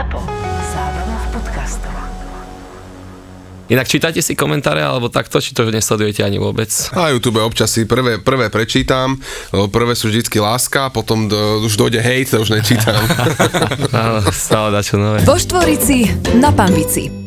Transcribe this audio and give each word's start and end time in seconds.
Zapo. 0.00 0.16
Zábrná 0.72 1.16
v 1.20 1.26
podcastov. 1.28 1.92
Inak 3.68 3.84
čítate 3.84 4.24
si 4.24 4.32
komentáre 4.32 4.80
alebo 4.80 5.12
takto, 5.12 5.44
či 5.44 5.52
to 5.52 5.68
nesledujete 5.68 6.24
ani 6.24 6.40
vôbec? 6.40 6.72
Na 6.96 7.12
YouTube 7.12 7.36
občas 7.44 7.68
si 7.68 7.84
prvé, 7.84 8.16
prvé 8.16 8.48
prečítam, 8.48 9.20
prvé 9.52 9.92
sú 9.92 10.08
vždycky 10.08 10.40
láska, 10.40 10.88
potom 10.88 11.28
do, 11.28 11.60
už 11.68 11.76
dojde 11.76 12.00
hejt, 12.00 12.32
to 12.32 12.40
už 12.40 12.48
nečítam. 12.48 12.96
Áno, 13.92 14.24
stále 14.32 14.72
dačo 14.72 14.96
nové. 14.96 15.20
Vo 15.20 15.36
Štvorici 15.36 16.08
na 16.40 16.48
Pambici. 16.48 17.19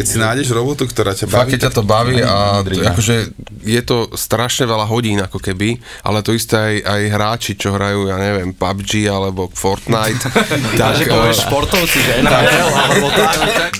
Keď 0.00 0.08
si 0.08 0.16
nájdeš 0.16 0.48
robotu, 0.56 0.88
ktorá 0.88 1.12
ťa 1.12 1.28
Fakt, 1.28 1.44
baví, 1.44 1.50
keď 1.52 1.60
ťa 1.68 1.72
to 1.76 1.82
baví 1.84 2.16
a 2.24 2.64
to, 2.64 2.80
akože 2.88 3.16
je 3.60 3.82
to 3.84 4.08
strašne 4.16 4.64
veľa 4.64 4.88
hodín 4.88 5.20
ako 5.20 5.36
keby, 5.36 5.76
ale 6.00 6.24
to 6.24 6.32
isté 6.32 6.56
aj, 6.56 6.76
aj 6.88 7.02
hráči, 7.12 7.52
čo 7.60 7.76
hrajú, 7.76 8.08
ja 8.08 8.16
neviem, 8.16 8.56
PUBG 8.56 9.12
alebo 9.12 9.52
Fortnite. 9.52 10.24
tak, 10.80 10.96
Takže 10.96 11.04
povieš 11.04 11.36
eh, 11.36 11.44
športovci, 11.44 11.98
že 12.00 12.12
NHL 12.24 12.70
alebo 12.72 13.06
tak. 13.20 13.72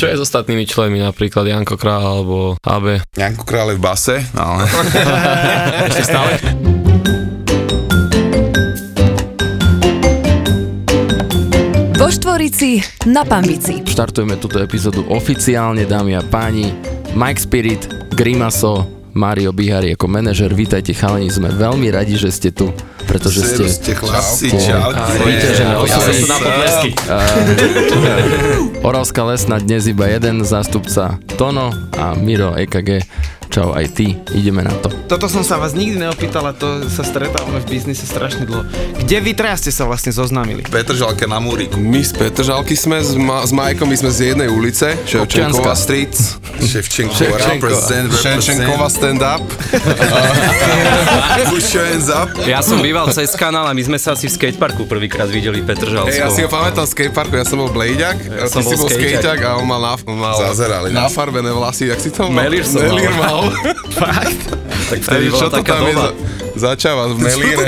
Čo 0.00 0.04
je 0.08 0.14
s 0.16 0.24
ostatnými 0.24 0.64
členmi, 0.64 1.04
napríklad 1.04 1.44
Janko 1.44 1.76
Král 1.76 2.00
alebo 2.00 2.56
AB? 2.64 3.04
Janko 3.20 3.44
Krále 3.44 3.76
v 3.76 3.84
base, 3.84 4.16
ale 4.32 4.64
Ešte 5.92 6.08
stále? 6.08 6.40
Vo 12.04 12.12
Štvorici 12.12 12.84
na 13.08 13.24
Pambici. 13.24 13.80
Štartujeme 13.80 14.36
túto 14.36 14.60
epizódu 14.60 15.08
oficiálne, 15.08 15.88
dámy 15.88 16.12
a 16.12 16.20
páni. 16.20 16.68
Mike 17.16 17.40
Spirit, 17.40 17.88
Grimaso, 18.12 18.84
Mario 19.16 19.56
Bihari 19.56 19.96
ako 19.96 20.12
manažer, 20.12 20.52
vítajte 20.52 20.92
chalani, 20.92 21.32
sme 21.32 21.48
veľmi 21.48 21.88
radi, 21.88 22.20
že 22.20 22.28
ste 22.28 22.52
tu, 22.52 22.76
pretože 23.08 23.40
ste... 23.48 23.64
ste 23.72 23.96
chlapci, 23.96 24.52
Poďme 24.52 25.48
sa 25.48 25.64
na 26.28 26.36
potlesky. 26.44 26.90
Oravská 28.84 29.24
lesná 29.24 29.56
dnes 29.56 29.88
iba 29.88 30.04
jeden 30.04 30.44
zástupca 30.44 31.16
Tono 31.40 31.72
a 31.96 32.12
Miro 32.20 32.52
EKG. 32.52 33.00
Čau 33.54 33.70
aj 33.70 33.86
ty, 33.94 34.18
ideme 34.34 34.66
na 34.66 34.74
to. 34.82 34.90
Toto 35.06 35.30
som 35.30 35.46
sa 35.46 35.62
vás 35.62 35.78
nikdy 35.78 35.94
neopýtal, 36.02 36.42
a 36.42 36.50
to 36.50 36.90
sa 36.90 37.06
stretávame 37.06 37.62
v 37.62 37.66
biznise 37.70 38.02
strašne 38.02 38.50
dlho. 38.50 38.66
Kde 38.98 39.22
vy 39.22 39.30
traja 39.30 39.62
ste 39.62 39.70
sa 39.70 39.86
vlastne 39.86 40.10
zoznámili? 40.10 40.66
Petržalka 40.66 41.30
na 41.30 41.38
múriku. 41.38 41.78
My 41.78 42.02
z 42.02 42.18
Petržalky 42.18 42.74
sme, 42.74 42.98
s, 42.98 43.14
Ma- 43.14 43.46
s 43.46 43.54
Majkom, 43.54 43.86
my 43.86 43.94
sme 43.94 44.10
z 44.10 44.34
jednej 44.34 44.50
ulice, 44.50 44.98
Ševčenková. 45.06 45.78
Street, 45.78 46.18
Ševčenkova, 46.66 47.38
represent, 47.54 48.10
your 51.70 51.86
hands 51.86 52.10
up. 52.10 52.34
Ja 52.50 52.58
som 52.58 52.82
býval 52.82 53.06
cez 53.14 53.38
kanál 53.38 53.70
a 53.70 53.72
my 53.74 53.82
sme 53.86 54.02
sa 54.02 54.18
asi 54.18 54.26
v 54.26 54.34
skateparku 54.34 54.90
prvýkrát 54.90 55.30
videli. 55.30 55.62
Hey, 55.62 56.18
ja 56.18 56.26
si 56.26 56.42
ho 56.42 56.50
pamätám 56.50 56.90
z 56.90 56.98
skateparku, 56.98 57.38
ja 57.38 57.46
som 57.46 57.62
bol 57.62 57.70
blejďak, 57.70 58.18
ja 58.18 58.50
som 58.50 58.66
ty 58.66 58.74
si 58.74 58.74
bol 58.74 58.82
bol 58.82 58.90
skejťak. 58.90 59.22
skejťak 59.22 59.38
a 59.46 59.50
on 59.62 59.66
mal, 59.70 59.78
na, 59.78 59.94
mal 60.10 60.34
nafarbené 60.90 61.54
vlasy, 61.54 61.94
jak 61.94 62.02
si 62.02 62.10
to 62.10 62.26
mal? 62.26 62.50
Melír 62.50 62.66
som 62.66 62.82
Melír 62.82 63.14
mal. 63.14 63.43
Tak 64.90 64.98
vtedy 65.00 65.26
bola 65.32 65.40
čo 65.40 65.46
to 65.48 65.56
taká 65.60 65.72
tam 65.74 65.84
je 65.88 65.94
doba. 65.94 66.04
za, 66.04 66.10
začáva 66.54 67.02
v 67.10 67.16
Melíre? 67.18 67.66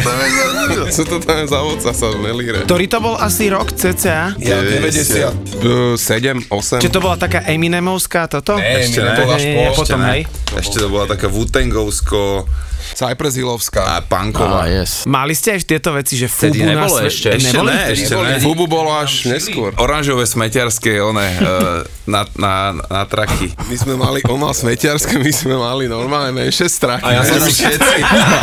Co 0.95 1.03
to 1.05 1.17
tam 1.23 1.37
je 1.43 1.47
za 1.49 1.61
oca 1.63 1.91
sa 1.91 2.07
v 2.13 2.19
Melíre? 2.21 2.59
Ktorý 2.69 2.87
to 2.87 2.99
bol 3.01 3.15
asi 3.17 3.49
rok 3.49 3.73
cca? 3.73 4.37
Ja 4.37 4.59
90. 4.61 5.97
7, 5.97 6.53
8. 6.53 6.85
Čiže 6.85 6.93
to 6.93 7.01
bola 7.01 7.17
taká 7.17 7.45
Eminemovská 7.49 8.29
toto? 8.29 8.61
Ešte 8.61 9.01
ne, 9.01 9.13
ešte 9.17 9.73
potom, 9.75 10.01
ne. 10.05 10.09
hej. 10.13 10.21
Ešte 10.55 10.77
to 10.83 10.89
bola 10.93 11.07
taká 11.09 11.27
Wutangovsko 11.33 12.47
Cypress 12.93 13.35
Hillovská. 13.35 13.83
a 13.83 13.97
punková. 14.01 14.63
Á, 14.63 14.73
yes. 14.77 15.03
Mali 15.05 15.33
ste 15.33 15.53
aj 15.53 15.65
tieto 15.65 15.91
veci, 15.91 16.15
že 16.15 16.27
Fubu 16.27 16.55
na 16.59 16.77
nebolo 16.77 16.95
sve- 16.95 17.09
ešte. 17.09 17.29
Ešte 17.35 17.51
Neboli? 17.53 17.69
ne, 17.69 17.81
ešte 17.89 18.13
ne. 18.13 18.37
Fubu 18.39 18.65
bolo 18.67 18.91
až 18.93 19.13
neskôr. 19.27 19.71
Oranžové 19.77 20.25
smetiarské, 20.25 21.01
one, 21.01 21.27
uh, 21.41 21.83
na, 22.05 22.23
na, 22.35 22.55
na 22.85 23.03
traky. 23.03 23.51
My 23.65 23.75
sme 23.75 23.95
mali, 23.95 24.23
on 24.25 24.39
mal 24.39 24.53
svetiarské, 24.53 25.17
my 25.17 25.33
sme 25.33 25.57
mali 25.57 25.87
normálne 25.87 26.31
menšie 26.33 26.69
strachy. 26.69 27.03
A 27.03 27.19
ja 27.19 27.23
som 27.25 27.41
si 27.41 27.57
všetci, 27.57 27.97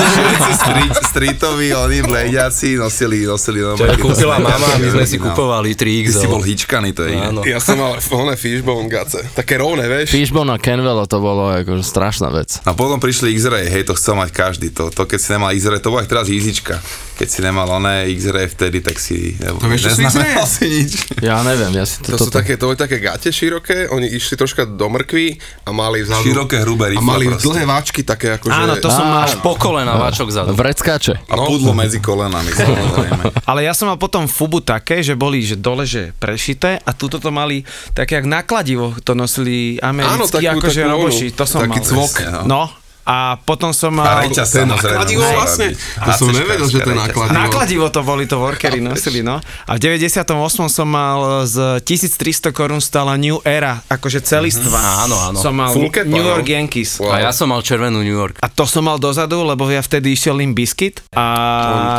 všetci 0.09 0.51
street, 0.57 0.93
streetoví, 1.05 1.71
oni 1.71 2.01
blejďaci 2.01 2.75
nosili, 2.75 3.23
nosili 3.23 3.61
Čo 3.61 3.85
kúpila 3.97 4.37
mama 4.37 4.67
a 4.67 4.77
my 4.77 4.89
sme 4.89 5.05
si 5.05 5.15
No. 5.15 5.29
kupovali 5.29 5.71
3 5.71 6.03
Ty 6.03 6.11
si 6.11 6.27
bol 6.27 6.41
hičkaný, 6.41 6.89
to 6.91 7.05
je 7.05 7.13
iné. 7.13 7.41
Ja 7.45 7.57
som 7.57 7.77
mal 7.77 7.95
oné 7.95 8.35
fishbone 8.35 8.89
gace. 8.89 9.23
Také 9.31 9.55
rovné, 9.55 9.85
vieš? 9.85 10.11
Fishbone 10.11 10.49
a 10.49 10.57
Kenvelo 10.57 11.05
to 11.05 11.17
bolo 11.17 11.47
akože 11.49 11.79
strašná 11.81 12.27
vec. 12.29 12.59
A 12.61 12.73
potom 12.73 12.97
prišli 12.97 13.31
X-Ray, 13.31 13.69
hej, 13.69 13.85
to 13.85 13.93
chcel 13.93 14.17
mať 14.17 14.32
každý. 14.33 14.73
To, 14.73 14.89
to 14.89 15.05
keď 15.05 15.19
si 15.21 15.29
nemal 15.29 15.53
X-Ray, 15.53 15.77
to 15.77 15.93
bola 15.93 16.01
aj 16.01 16.09
teraz 16.09 16.25
Easyčka. 16.27 16.81
Keď 17.13 17.27
si 17.29 17.39
nemal 17.45 17.69
oné 17.69 18.09
X-Ray 18.09 18.49
vtedy, 18.49 18.81
tak 18.81 18.97
si... 18.97 19.37
To 19.37 19.61
vieš, 19.69 19.85
čo 19.85 19.91
sú 19.93 20.01
neznamenal 20.01 20.47
si 20.49 20.65
nič. 20.65 20.91
Ja 21.21 21.45
neviem, 21.45 21.69
ja 21.77 21.85
si 21.85 22.01
To 22.01 22.17
to, 22.17 22.25
sú 22.25 22.31
také, 22.33 22.57
to 22.57 22.73
boli 22.73 22.77
také 22.81 22.97
gate 22.97 23.29
široké, 23.29 23.87
oni 23.93 24.09
išli 24.09 24.33
troška 24.33 24.65
do 24.65 24.89
mrkvy 24.89 25.37
a 25.63 25.69
mali 25.69 26.01
vzadu... 26.01 26.25
Široké, 26.25 26.65
hrubé, 26.65 26.97
A 26.97 27.01
mali 27.05 27.29
proste. 27.29 27.45
dlhé 27.45 27.63
váčky 27.69 28.01
také 28.01 28.33
akože... 28.33 28.57
Áno, 28.57 28.73
to 28.81 28.89
som 28.89 29.05
mal. 29.05 29.29
Až 29.29 29.37
po 29.45 29.53
kolena 29.53 29.93
váčok 29.95 30.33
zadu. 30.33 30.57
Vreckáče. 30.57 31.21
A 31.29 31.35
pudlo 31.37 31.77
medzi 31.77 32.01
kolenami, 32.01 32.49
samozrejme. 32.49 33.23
Ale 33.49 33.61
ja 33.61 33.77
som 33.77 33.93
mal 33.93 34.01
potom 34.01 34.25
Fubu 34.25 34.65
také, 34.65 35.05
že 35.05 35.13
boli 35.13 35.45
že 35.45 35.53
dole, 35.53 35.85
že 35.85 36.17
prešité 36.17 36.81
a 36.81 36.91
tuto 36.97 37.21
to 37.21 37.29
mali 37.29 37.61
také 37.93 38.17
jak 38.17 38.25
nakladivo, 38.25 38.97
to 39.05 39.13
nosili 39.13 39.77
americkí, 39.77 40.49
akože 40.49 40.81
roboši, 40.81 41.27
to 41.37 41.43
som 41.45 41.61
taký 41.61 41.79
mal. 41.83 41.87
cvok. 41.87 42.13
No, 42.49 42.61
a 43.03 43.35
potom 43.43 43.75
som 43.75 43.91
A 43.99 44.23
mal... 44.23 44.31
Ten 44.31 44.67
nakladivo 44.67 45.23
musí 45.23 45.35
vlastne? 45.35 45.67
To 45.75 46.11
som 46.15 46.27
nevedel, 46.31 46.67
že 46.67 46.79
to 46.79 46.89
je 46.91 46.95
reťaz. 46.95 47.07
nakladivo. 47.07 47.35
Nákladivo 47.35 47.85
to 47.91 48.01
boli, 48.03 48.23
to 48.27 48.37
workery 48.39 48.79
nosili, 48.79 49.19
no. 49.19 49.43
A 49.67 49.71
v 49.75 49.79
98. 49.79 50.23
som 50.71 50.87
mal 50.87 51.43
z 51.43 51.83
1300 51.83 52.55
korún 52.55 52.79
stala 52.79 53.15
New 53.19 53.39
Era, 53.43 53.83
akože 53.87 54.23
celistva. 54.23 55.03
Áno, 55.03 55.15
áno. 55.19 55.37
Som 55.39 55.55
mal 55.55 55.71
cap, 55.91 56.07
New. 56.07 56.23
York 56.23 56.47
Yankees. 56.47 57.03
Wow. 57.03 57.11
A 57.11 57.27
ja 57.27 57.31
som 57.35 57.51
mal 57.51 57.59
červenú 57.59 57.99
New 57.99 58.15
York. 58.15 58.39
A 58.39 58.47
to 58.47 58.63
som 58.63 58.87
mal 58.87 58.95
dozadu, 58.95 59.43
lebo 59.43 59.67
ja 59.67 59.83
vtedy 59.83 60.15
išiel 60.15 60.39
Limp 60.39 60.55
Bizkit 60.55 61.03
a 61.11 61.25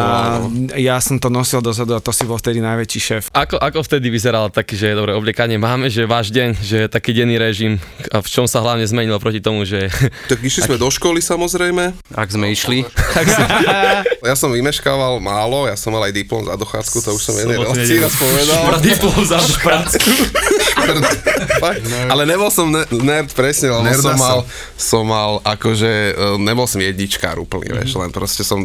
to 0.01 0.05
ja 0.81 0.97
som 0.99 1.21
to 1.21 1.29
nosil 1.29 1.61
dozadu 1.61 1.95
a 1.97 2.01
to 2.01 2.11
si 2.11 2.25
bol 2.25 2.41
vtedy 2.41 2.65
najväčší 2.65 3.01
šéf. 3.01 3.23
Ako, 3.31 3.61
ako 3.61 3.85
vtedy 3.85 4.09
vyzeral 4.09 4.49
taký, 4.49 4.75
že 4.75 4.97
dobre, 4.97 5.13
obliekanie 5.13 5.61
máme, 5.61 5.93
že 5.93 6.09
váš 6.09 6.33
deň, 6.33 6.49
že 6.65 6.79
taký 6.89 7.13
denný 7.13 7.37
režim 7.37 7.77
a 8.09 8.25
v 8.25 8.29
čom 8.29 8.49
sa 8.49 8.65
hlavne 8.65 8.89
zmenilo 8.89 9.21
proti 9.21 9.45
tomu, 9.45 9.69
že 9.69 9.93
Tak 10.33 10.41
išli 10.41 10.65
sme 10.65 10.81
do 10.81 10.89
školy 10.95 11.19
samozrejme. 11.19 11.93
Ak 12.15 12.29
sme 12.31 12.51
išli. 12.51 12.87
Ja 14.25 14.33
som 14.33 14.49
vymeškával 14.49 15.21
málo, 15.21 15.69
ja 15.69 15.77
som 15.77 15.93
mal 15.93 16.01
aj 16.03 16.17
diplom 16.17 16.43
za 16.43 16.57
dochádzku, 16.57 16.97
to 16.99 17.13
už 17.13 17.23
som 17.23 17.35
jednej 17.37 17.61
relácii 17.61 18.01
raz 18.01 18.17
povedal. 18.17 18.63
diplom 18.81 19.21
za. 19.21 19.37
Fakt. 21.61 21.81
Ale 22.09 22.23
nebol 22.25 22.49
som 22.49 22.69
ne- 22.69 22.89
nerd 22.91 23.31
presne, 23.33 23.71
lebo 23.71 23.85
Nerda 23.85 24.01
som 24.03 24.17
mal, 24.17 24.39
som. 24.41 24.47
som 24.77 25.05
mal 25.05 25.31
akože, 25.45 25.93
e, 26.11 26.41
nebol 26.41 26.65
som 26.65 26.81
jedničkár 26.81 27.37
úplný, 27.37 27.73
vieš, 27.75 27.97
len 27.97 28.11
proste 28.11 28.43
som 28.43 28.65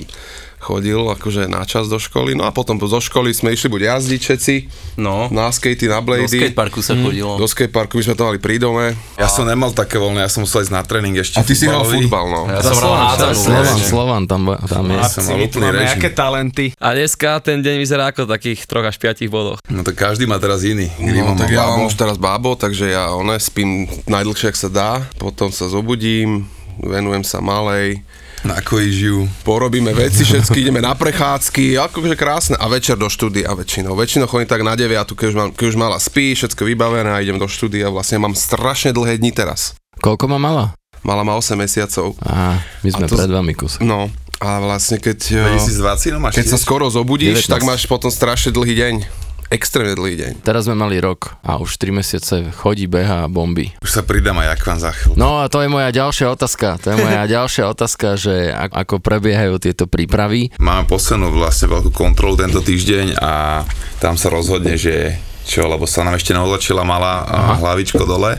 chodil 0.60 1.00
akože 1.02 1.48
na 1.48 1.64
čas 1.64 1.88
do 1.88 1.96
školy, 1.96 2.32
no 2.32 2.44
a 2.44 2.52
potom 2.52 2.76
zo 2.78 3.00
školy 3.00 3.32
sme 3.32 3.50
išli 3.50 3.68
buď 3.68 3.82
jazdiť 3.90 4.20
všetci, 4.20 4.56
No, 4.98 5.28
na 5.30 5.48
skatey, 5.48 5.88
na 5.88 5.98
do 5.98 6.06
blady, 6.06 6.28
skateparku 6.30 6.80
sa 6.80 6.94
chodilo. 6.94 7.36
do 7.36 7.46
skateparku, 7.46 7.96
my 7.96 8.04
sme 8.04 8.14
to 8.14 8.24
mali 8.26 8.38
pri 8.38 8.56
dome. 8.58 8.92
Ja 9.16 9.26
som 9.26 9.44
nemal 9.44 9.72
také 9.72 9.96
voľné, 9.96 10.20
ja 10.20 10.30
som 10.30 10.44
musel 10.44 10.62
ísť 10.62 10.74
na 10.74 10.82
tréning 10.82 11.16
ešte 11.16 11.36
A 11.36 11.42
ty 11.42 11.54
si 11.54 11.64
hral 11.64 11.82
futbalový. 11.82 12.04
futbal, 12.06 12.26
no. 12.28 12.42
Ja 12.46 12.60
som 12.60 12.76
hral. 12.78 13.34
Slovan, 13.34 13.78
Slovan, 13.80 14.24
tam, 14.26 14.42
tam 14.60 14.84
je. 14.86 14.96
Ja 14.96 15.08
som 15.08 15.24
mal 15.26 15.40
úplný 15.42 15.68
režim. 15.70 15.96
aké 15.96 16.10
talenty. 16.10 16.66
A 16.76 16.88
dneska 16.92 17.40
ten 17.40 17.60
deň 17.60 17.76
vyzerá 17.78 18.04
ako 18.10 18.28
takých 18.28 18.60
troch 18.66 18.84
až 18.84 18.96
piatich 18.96 19.28
bodoch. 19.28 19.64
No 19.66 19.82
to 19.82 19.92
každý 19.92 20.24
má 20.24 20.36
teraz 20.36 20.62
iný. 20.62 20.92
No, 20.94 21.08
Grimo 21.08 21.32
tak 21.34 21.48
má 21.48 21.56
ja 21.56 21.64
mám 21.66 21.88
už 21.88 21.96
teraz 21.96 22.16
bábo, 22.16 22.54
takže 22.54 22.90
ja 22.90 23.10
one, 23.10 23.40
spím 23.40 23.70
najdlhšie, 24.06 24.52
ak 24.52 24.58
sa 24.58 24.68
dá, 24.68 24.90
potom 25.16 25.48
sa 25.50 25.66
zobudím, 25.66 26.44
venujem 26.78 27.24
sa 27.24 27.40
malej, 27.40 28.04
Na 28.42 28.60
koji 28.60 28.88
žijú. 28.90 29.28
porobíme 29.44 29.92
veci, 29.92 30.24
všetky 30.24 30.64
ideme 30.64 30.80
na 30.80 30.96
prechádzky, 30.96 31.76
akože 31.76 32.16
krásne. 32.16 32.56
A 32.56 32.66
večer 32.66 32.96
do 32.96 33.08
štúdia 33.08 33.52
väčšinou. 33.52 33.94
Väčšinou 33.94 34.26
chodím 34.26 34.48
tak 34.48 34.64
na 34.64 34.74
9, 34.74 34.96
keď 35.12 35.28
už, 35.28 35.36
mám, 35.36 35.50
keď 35.52 35.66
už 35.68 35.78
mala 35.78 36.00
spí, 36.00 36.32
všetko 36.34 36.64
vybavené 36.64 37.12
a 37.12 37.20
idem 37.20 37.36
do 37.36 37.46
štúdia. 37.46 37.88
Vlastne 37.88 38.18
mám 38.18 38.34
strašne 38.34 38.92
dlhé 38.92 39.20
dni 39.20 39.32
teraz. 39.32 39.76
Koľko 40.00 40.28
má 40.28 40.40
mala? 40.40 40.66
Mala 41.00 41.24
ma 41.24 41.36
8 41.36 41.56
mesiacov. 41.56 42.16
Aha, 42.22 42.60
my 42.82 42.90
sme 42.90 43.06
A 43.06 43.08
to- 43.08 43.16
pred 43.16 43.28
vami 43.30 43.54
kus. 43.54 43.80
No 43.80 44.08
a 44.38 44.50
vlastne 44.58 45.00
keď, 45.00 45.20
eh, 45.36 45.60
2020, 45.60 46.16
no 46.16 46.20
máš 46.22 46.36
keď 46.36 46.46
sa 46.48 46.56
tiež? 46.56 46.64
skoro 46.64 46.88
zobudíš, 46.88 47.44
19. 47.44 47.52
tak 47.52 47.62
máš 47.64 47.84
potom 47.86 48.08
strašne 48.08 48.52
dlhý 48.52 48.72
deň. 48.74 48.96
Extrémne 49.50 49.98
dlhý 49.98 50.14
deň. 50.14 50.32
Teraz 50.46 50.70
sme 50.70 50.78
mali 50.78 51.02
rok 51.02 51.34
a 51.42 51.58
už 51.58 51.82
3 51.82 51.90
mesiace 51.90 52.54
chodí, 52.54 52.86
beha 52.86 53.26
a 53.26 53.32
bomby. 53.32 53.74
Už 53.82 53.90
sa 53.90 54.06
pridám 54.06 54.38
aj 54.38 54.54
akvan 54.54 54.78
za 54.78 54.94
chvíľu. 54.94 55.18
No 55.18 55.42
a 55.42 55.50
to 55.50 55.66
je 55.66 55.70
moja 55.74 55.90
ďalšia 55.90 56.30
otázka. 56.30 56.78
To 56.86 56.94
je 56.94 56.98
moja 57.02 57.26
ďalšia 57.42 57.66
otázka, 57.66 58.14
že 58.14 58.54
ako 58.54 59.02
prebiehajú 59.02 59.58
tieto 59.58 59.90
prípravy. 59.90 60.54
Máme 60.62 60.86
poslednú 60.86 61.34
vlastne 61.34 61.66
veľkú 61.66 61.90
kontrolu 61.90 62.38
tento 62.38 62.62
týždeň 62.62 63.18
a 63.18 63.66
tam 63.98 64.22
sa 64.22 64.30
rozhodne, 64.30 64.78
že 64.78 65.18
čo, 65.50 65.66
lebo 65.66 65.90
sa 65.90 66.06
nám 66.06 66.22
ešte 66.22 66.38
neodlačila 66.38 66.86
malá 66.86 67.26
a 67.26 67.58
hlavičko 67.58 68.06
dole. 68.06 68.38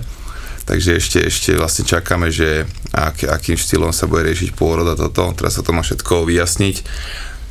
Takže 0.63 1.03
ešte, 1.03 1.19
ešte 1.27 1.59
vlastne 1.59 1.83
čakáme, 1.83 2.31
že 2.31 2.63
ak, 2.95 3.27
akým 3.27 3.59
štýlom 3.59 3.91
sa 3.91 4.07
bude 4.07 4.31
riešiť 4.31 4.55
pôrod 4.55 4.87
a 4.87 4.95
toto. 4.95 5.35
Teraz 5.35 5.59
sa 5.59 5.67
to 5.67 5.75
má 5.75 5.83
všetko 5.83 6.23
vyjasniť. 6.31 6.77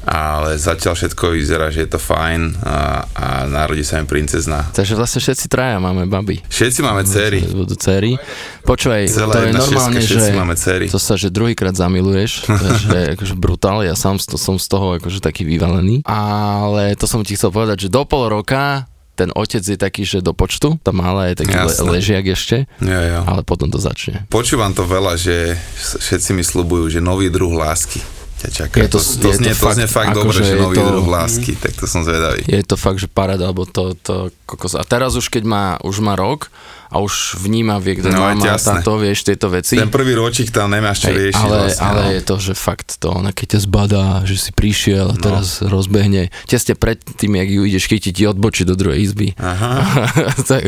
Ale 0.06 0.56
zatiaľ 0.56 0.96
všetko 0.96 1.36
vyzerá, 1.36 1.68
že 1.70 1.84
je 1.84 1.90
to 1.92 2.00
fajn 2.00 2.56
a, 2.62 2.76
a 3.10 3.26
narodí 3.46 3.84
sa 3.84 4.00
mi 4.00 4.08
princezna. 4.08 4.72
Takže 4.72 4.96
vlastne 4.96 5.20
všetci 5.20 5.46
traja 5.52 5.78
máme 5.78 6.08
baby. 6.08 6.40
Všetci 6.48 6.80
máme 6.80 7.04
céry. 7.04 7.44
Budú 7.44 7.76
céry. 7.76 8.16
Počúvaj, 8.64 9.02
Celá 9.10 9.34
to 9.34 9.40
je 9.44 9.54
normálne, 9.54 10.00
šestka, 10.00 10.30
že 10.30 10.38
máme 10.38 10.56
céry. 10.56 10.86
to 10.88 11.02
sa, 11.02 11.20
že 11.20 11.28
druhýkrát 11.28 11.76
zamiluješ, 11.76 12.48
to 12.48 12.54
je, 12.54 12.74
že 12.80 12.98
akože 13.18 13.36
brutál, 13.36 13.82
ja 13.82 13.98
sám 13.98 14.22
to, 14.22 14.38
som 14.38 14.56
z 14.56 14.68
toho 14.70 14.96
akože 15.02 15.20
taký 15.20 15.44
vyvalený. 15.44 16.06
Ale 16.06 16.94
to 16.96 17.10
som 17.10 17.20
ti 17.22 17.34
chcel 17.36 17.50
povedať, 17.50 17.86
že 17.86 17.90
do 17.90 18.06
pol 18.06 18.30
roka 18.30 18.86
ten 19.14 19.36
otec 19.36 19.60
je 19.60 19.76
taký, 19.76 20.08
že 20.08 20.24
do 20.24 20.32
počtu, 20.32 20.80
tá 20.80 20.96
malá 20.96 21.28
je 21.28 21.44
taký 21.44 21.52
le, 21.52 21.76
ležiak 21.92 22.24
ešte, 22.32 22.72
Jo, 22.80 23.00
jo. 23.04 23.20
ale 23.28 23.44
potom 23.44 23.68
to 23.68 23.76
začne. 23.76 24.24
Počúvam 24.32 24.72
to 24.72 24.88
veľa, 24.88 25.20
že 25.20 25.60
všetci 25.76 26.32
mi 26.32 26.40
slubujú, 26.40 26.88
že 26.88 27.04
nový 27.04 27.28
druh 27.28 27.52
lásky 27.52 28.00
ťa 28.40 28.50
čaká. 28.50 28.76
Je 28.80 28.88
to- 28.88 29.04
to, 29.04 29.20
to, 29.20 29.28
je 29.28 29.36
to 29.36 29.40
znie, 29.44 29.54
to 29.54 29.60
fakt, 29.60 29.76
znie 29.76 29.90
fakt 29.92 30.16
dobre, 30.16 30.40
že 30.40 30.56
nový 30.56 30.76
to- 30.80 30.88
druh 30.88 31.08
lásky, 31.08 31.52
tak 31.60 31.76
to 31.76 31.86
som 31.86 32.08
zvedavý. 32.08 32.48
Je 32.48 32.64
to 32.64 32.80
fakt, 32.80 33.04
že 33.04 33.12
paráda, 33.12 33.52
alebo 33.52 33.68
to, 33.68 33.94
to 34.00 34.32
kokos. 34.48 34.80
A 34.80 34.88
teraz 34.88 35.20
už 35.20 35.28
keď 35.28 35.44
má, 35.44 35.66
už 35.84 36.00
má 36.00 36.16
rok 36.16 36.48
a 36.90 36.98
už 36.98 37.38
vníma, 37.38 37.78
vie, 37.78 38.02
kde 38.02 38.10
No, 38.10 38.26
no, 38.34 38.42
jasné. 38.42 38.82
táto, 38.82 38.98
vieš, 38.98 39.22
tieto 39.22 39.46
veci. 39.54 39.78
Ten 39.78 39.94
prvý 39.94 40.18
ročík 40.18 40.50
tam 40.50 40.74
nemáš 40.74 41.06
čo 41.06 41.14
riešiť 41.14 41.38
ale, 41.38 41.58
vlastne. 41.70 41.86
ale 41.86 42.02
no. 42.02 42.10
je 42.18 42.22
to, 42.26 42.36
že 42.42 42.54
fakt 42.58 42.98
to, 42.98 43.08
ona 43.14 43.30
keď 43.30 43.48
ťa 43.54 43.60
zbadá, 43.70 44.06
že 44.26 44.36
si 44.42 44.52
prišiel 44.56 45.14
a 45.14 45.16
teraz 45.20 45.62
rozbehne. 45.62 46.34
Tesne 46.50 46.74
pred 46.74 46.98
tým, 46.98 47.38
jak 47.38 47.50
ju 47.54 47.62
ideš 47.62 47.86
chytiť, 47.86 48.14
ti 48.18 48.24
odbočí 48.26 48.66
do 48.66 48.74
druhej 48.74 49.06
izby. 49.06 49.38
Aha. 49.38 49.86
tak, 50.50 50.66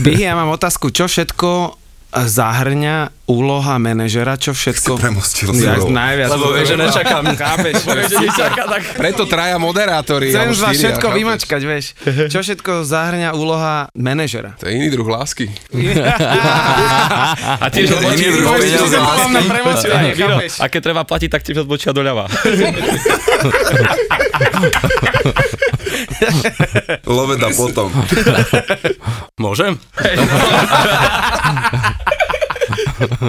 Bihy, 0.00 0.24
ja 0.24 0.32
mám 0.32 0.48
otázku, 0.56 0.88
čo 0.88 1.04
všetko 1.04 1.76
zahrňa 2.14 3.10
úloha 3.26 3.74
manažera, 3.82 4.38
čo 4.38 4.54
Si 4.54 4.70
všetko... 4.70 4.94
premostil 4.96 5.50
Ja 5.58 5.74
najviac. 5.82 6.30
Lebo 6.30 6.54
vieš, 6.54 6.72
že 6.72 6.76
nečakám. 6.78 7.24
Chápeš? 7.42 7.74
Preto 8.94 9.26
traja 9.26 9.58
moderátori. 9.58 10.30
Chcem 10.30 10.54
z 10.54 10.60
vás 10.62 10.74
všetko 10.78 11.06
chápeš? 11.10 11.18
vymačkať, 11.18 11.60
vieš. 11.66 11.86
Čo 12.30 12.38
všetko 12.46 12.86
zahrňa 12.86 13.34
úloha 13.34 13.90
manažera? 13.98 14.54
To 14.62 14.70
je 14.70 14.78
iný 14.78 14.88
druh 14.94 15.10
lásky. 15.10 15.50
A 17.62 17.66
tiež 17.74 17.90
si 17.90 17.98
chápeš? 20.14 20.62
A 20.62 20.70
keď 20.70 20.80
treba 20.80 21.02
platiť, 21.02 21.28
tak 21.28 21.42
tiež 21.42 21.66
odbočia 21.66 21.90
doľava. 21.90 22.30
Loveda 27.06 27.48
potom. 27.54 27.92
Môžem? 29.38 29.78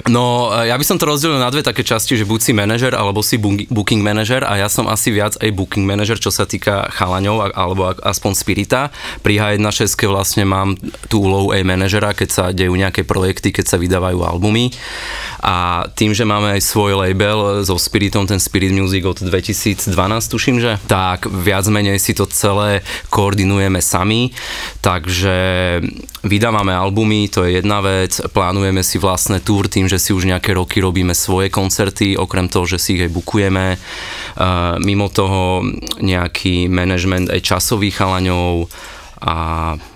No, 0.07 0.49
e, 0.53 0.69
ja 0.71 0.75
by 0.75 0.85
som 0.85 0.97
to 0.99 1.09
rozdelil 1.09 1.39
na 1.39 1.51
dve 1.51 1.63
také 1.63 1.83
časti, 1.83 2.15
že 2.15 2.27
buď 2.27 2.39
si 2.39 2.51
manažer, 2.55 2.93
alebo 2.95 3.19
si 3.21 3.37
booking 3.39 4.01
manažer 4.01 4.43
a 4.43 4.59
ja 4.59 4.69
som 4.71 4.87
asi 4.87 5.11
viac 5.11 5.35
aj 5.39 5.49
booking 5.53 5.83
manažer, 5.83 6.17
čo 6.19 6.31
sa 6.31 6.47
týka 6.47 6.87
chalaňov, 6.93 7.51
alebo 7.53 7.91
aspoň 8.01 8.31
Spirita. 8.37 8.81
Pri 9.21 9.39
H1.6 9.39 10.07
vlastne 10.07 10.43
mám 10.47 10.79
tú 11.11 11.27
úlohu 11.27 11.51
aj 11.51 11.63
manažera, 11.67 12.15
keď 12.15 12.29
sa 12.29 12.43
dejú 12.55 12.73
nejaké 12.75 13.03
projekty, 13.03 13.51
keď 13.51 13.65
sa 13.65 13.77
vydávajú 13.77 14.23
albumy. 14.23 14.71
A 15.43 15.87
tým, 15.93 16.11
že 16.11 16.27
máme 16.27 16.57
aj 16.57 16.61
svoj 16.65 16.97
label 16.97 17.63
so 17.63 17.77
Spiritom, 17.77 18.25
ten 18.25 18.41
Spirit 18.41 18.73
Music 18.73 19.05
od 19.05 19.19
2012, 19.21 19.87
tuším, 20.27 20.57
že, 20.59 20.81
tak 20.89 21.29
viac 21.29 21.67
menej 21.69 22.01
si 22.01 22.17
to 22.17 22.25
celé 22.27 22.81
koordinujeme 23.07 23.79
sami, 23.79 24.33
takže 24.81 25.79
vydávame 26.25 26.73
albumy, 26.75 27.29
to 27.31 27.47
je 27.47 27.61
jedna 27.61 27.79
vec, 27.81 28.19
plánujeme 28.33 28.81
si 28.83 28.99
vlastné 28.99 29.39
túr 29.57 29.73
tým, 29.73 29.89
že 29.89 29.97
si 29.97 30.13
už 30.13 30.29
nejaké 30.29 30.53
roky 30.53 30.77
robíme 30.77 31.17
svoje 31.17 31.49
koncerty, 31.49 32.13
okrem 32.13 32.45
toho, 32.45 32.69
že 32.69 32.77
si 32.77 32.93
ich 32.93 33.09
aj 33.09 33.09
bukujeme. 33.09 33.73
Uh, 34.37 34.77
mimo 34.77 35.09
toho 35.09 35.65
nejaký 35.97 36.69
management 36.69 37.33
aj 37.33 37.41
časových 37.41 37.97
chalaňov 37.97 38.69
a 39.25 39.35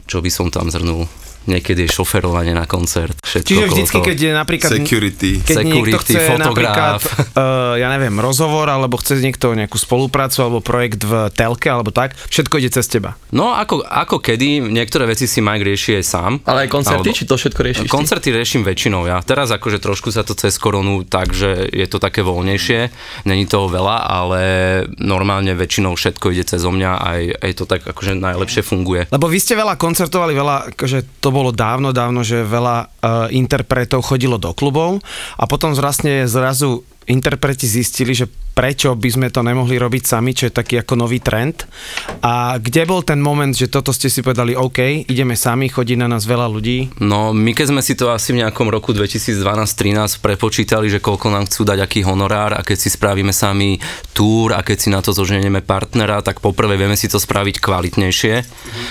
čo 0.10 0.18
by 0.18 0.34
som 0.34 0.50
tam 0.50 0.74
zhrnul 0.74 1.06
niekedy 1.50 1.86
je 1.86 1.90
šoferovanie 1.90 2.54
na 2.54 2.70
koncert. 2.70 3.18
Všetko 3.22 3.48
Čiže 3.48 3.66
vždycky, 3.72 3.98
toho. 3.98 4.08
keď 4.08 4.18
je 4.18 4.32
napríklad... 4.32 4.70
Security. 4.72 5.32
Keď 5.42 5.56
niekto 5.66 5.98
Security, 5.98 6.14
chce 6.14 6.20
fotograf. 6.38 7.02
napríklad, 7.02 7.02
uh, 7.34 7.76
ja 7.82 7.88
neviem, 7.90 8.16
rozhovor, 8.22 8.68
alebo 8.70 9.00
chce 9.02 9.18
niekto 9.22 9.54
nejakú 9.58 9.78
spoluprácu, 9.80 10.38
alebo 10.46 10.60
projekt 10.62 11.02
v 11.02 11.32
telke, 11.34 11.68
alebo 11.72 11.90
tak, 11.90 12.14
všetko 12.30 12.62
ide 12.62 12.70
cez 12.70 12.86
teba. 12.86 13.18
No 13.34 13.56
ako, 13.56 13.82
ako 13.82 14.22
kedy, 14.22 14.62
niektoré 14.62 15.10
veci 15.10 15.26
si 15.26 15.42
Mike 15.42 15.66
rieši 15.66 16.02
aj 16.02 16.06
sám. 16.06 16.32
ale 16.46 16.68
aj 16.68 16.70
koncerty, 16.70 17.10
Alebo- 17.10 17.18
či 17.18 17.24
to 17.26 17.36
všetko 17.40 17.62
riešiš 17.64 17.86
ty? 17.88 17.92
Koncerty 17.92 18.28
riešim 18.36 18.62
väčšinou 18.62 19.08
ja. 19.08 19.24
Teraz 19.24 19.50
akože 19.50 19.82
trošku 19.82 20.12
sa 20.14 20.22
to 20.22 20.38
cez 20.38 20.56
koronu, 20.62 21.08
takže 21.08 21.72
je 21.72 21.88
to 21.88 21.98
také 21.98 22.22
voľnejšie. 22.22 22.92
Není 23.26 23.48
toho 23.48 23.72
veľa, 23.72 23.98
ale 24.06 24.42
normálne 25.00 25.56
väčšinou 25.56 25.96
všetko 25.96 26.32
ide 26.36 26.46
cez 26.46 26.62
mňa 26.62 26.92
a 26.92 27.06
aj, 27.18 27.24
aj 27.42 27.52
to 27.58 27.64
tak 27.66 27.82
akože 27.88 28.14
najlepšie 28.16 28.62
funguje. 28.64 29.08
Lebo 29.10 29.26
vy 29.28 29.40
ste 29.42 29.58
veľa 29.58 29.76
koncertovali, 29.76 30.32
veľa, 30.36 30.56
akože 30.76 31.20
to 31.24 31.31
bolo 31.32 31.56
dávno, 31.56 31.96
dávno, 31.96 32.22
že 32.22 32.44
veľa 32.44 32.78
uh, 32.84 32.90
interpretov 33.32 34.04
chodilo 34.04 34.36
do 34.36 34.52
klubov 34.52 35.00
a 35.40 35.44
potom 35.48 35.72
zrasne 35.72 36.28
zrazu 36.28 36.84
interpreti 37.10 37.66
zistili, 37.66 38.14
že 38.14 38.30
prečo 38.52 38.94
by 38.96 39.10
sme 39.10 39.28
to 39.32 39.42
nemohli 39.42 39.80
robiť 39.80 40.04
sami, 40.04 40.36
čo 40.36 40.52
je 40.52 40.54
taký 40.54 40.84
ako 40.84 41.00
nový 41.00 41.24
trend. 41.24 41.64
A 42.22 42.60
kde 42.60 42.84
bol 42.84 43.02
ten 43.02 43.18
moment, 43.24 43.56
že 43.56 43.72
toto 43.72 43.96
ste 43.96 44.12
si 44.12 44.20
povedali, 44.20 44.54
OK, 44.54 45.08
ideme 45.08 45.40
sami, 45.40 45.72
chodí 45.72 45.96
na 45.96 46.12
nás 46.12 46.28
veľa 46.28 46.52
ľudí. 46.52 47.00
No, 47.00 47.32
my 47.32 47.52
keď 47.56 47.72
sme 47.72 47.82
si 47.82 47.96
to 47.96 48.12
asi 48.12 48.36
v 48.36 48.44
nejakom 48.44 48.68
roku 48.68 48.92
2012-13 48.92 50.20
prepočítali, 50.20 50.92
že 50.92 51.00
koľko 51.00 51.32
nám 51.32 51.48
chcú 51.48 51.64
dať 51.64 51.80
aký 51.80 52.04
honorár 52.04 52.54
a 52.54 52.62
keď 52.62 52.78
si 52.78 52.90
spravíme 52.92 53.32
sami 53.32 53.80
túr 54.12 54.52
a 54.52 54.62
keď 54.62 54.78
si 54.78 54.90
na 54.92 55.00
to 55.00 55.16
zoženieme 55.16 55.64
partnera, 55.64 56.20
tak 56.20 56.44
poprvé 56.44 56.76
vieme 56.76 57.00
si 57.00 57.08
to 57.08 57.18
spraviť 57.18 57.64
kvalitnejšie, 57.64 58.34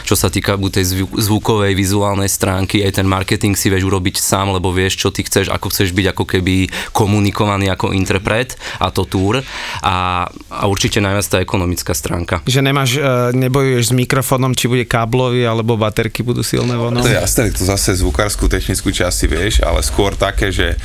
čo 0.09 0.15
sa 0.17 0.33
týka 0.33 0.57
buď 0.57 0.71
tej 0.81 0.85
zvu- 0.97 1.17
zvukovej, 1.21 1.77
vizuálnej 1.77 2.33
stránky, 2.33 2.81
aj 2.81 3.03
ten 3.03 3.07
marketing 3.07 3.53
si 3.53 3.69
vieš 3.69 3.87
urobiť 3.87 4.17
sám, 4.17 4.57
lebo 4.57 4.73
vieš, 4.73 5.05
čo 5.05 5.09
ty 5.13 5.23
chceš, 5.23 5.53
ako 5.53 5.69
chceš 5.69 5.93
byť 5.93 6.07
ako 6.17 6.25
keby 6.25 6.55
komunikovaný 6.97 7.69
ako 7.69 7.93
interpret 7.93 8.57
a 8.81 8.89
to 8.89 9.05
túr 9.05 9.45
a, 9.83 10.27
a 10.51 10.63
určite 10.67 11.01
najviac 11.01 11.27
tá 11.27 11.39
ekonomická 11.41 11.93
stránka. 11.93 12.43
Že 12.45 12.61
nemáš, 12.67 12.97
uh, 12.97 13.31
nebojuješ 13.35 13.91
s 13.91 13.95
mikrofónom, 13.97 14.53
či 14.55 14.69
bude 14.71 14.85
káblový, 14.85 15.47
alebo 15.47 15.81
baterky 15.81 16.23
budú 16.23 16.45
silné 16.45 16.77
vono. 16.77 17.01
To 17.01 17.09
je 17.09 17.19
jasné, 17.19 17.51
to 17.55 17.65
zase 17.65 17.99
zvukárskú 17.99 18.47
technickú 18.47 18.93
časť 18.93 19.17
si 19.17 19.27
vieš, 19.27 19.55
ale 19.65 19.81
skôr 19.83 20.15
také, 20.15 20.53
že 20.53 20.77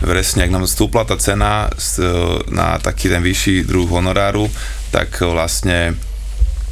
presne, 0.00 0.44
ak 0.46 0.52
nám 0.52 0.64
stúpla 0.66 1.04
tá 1.04 1.16
cena 1.20 1.70
s- 1.76 2.00
na 2.48 2.76
taký 2.80 3.12
ten 3.12 3.22
vyšší 3.22 3.64
druh 3.68 3.88
honoráru, 3.88 4.48
tak 4.90 5.22
vlastne 5.22 5.94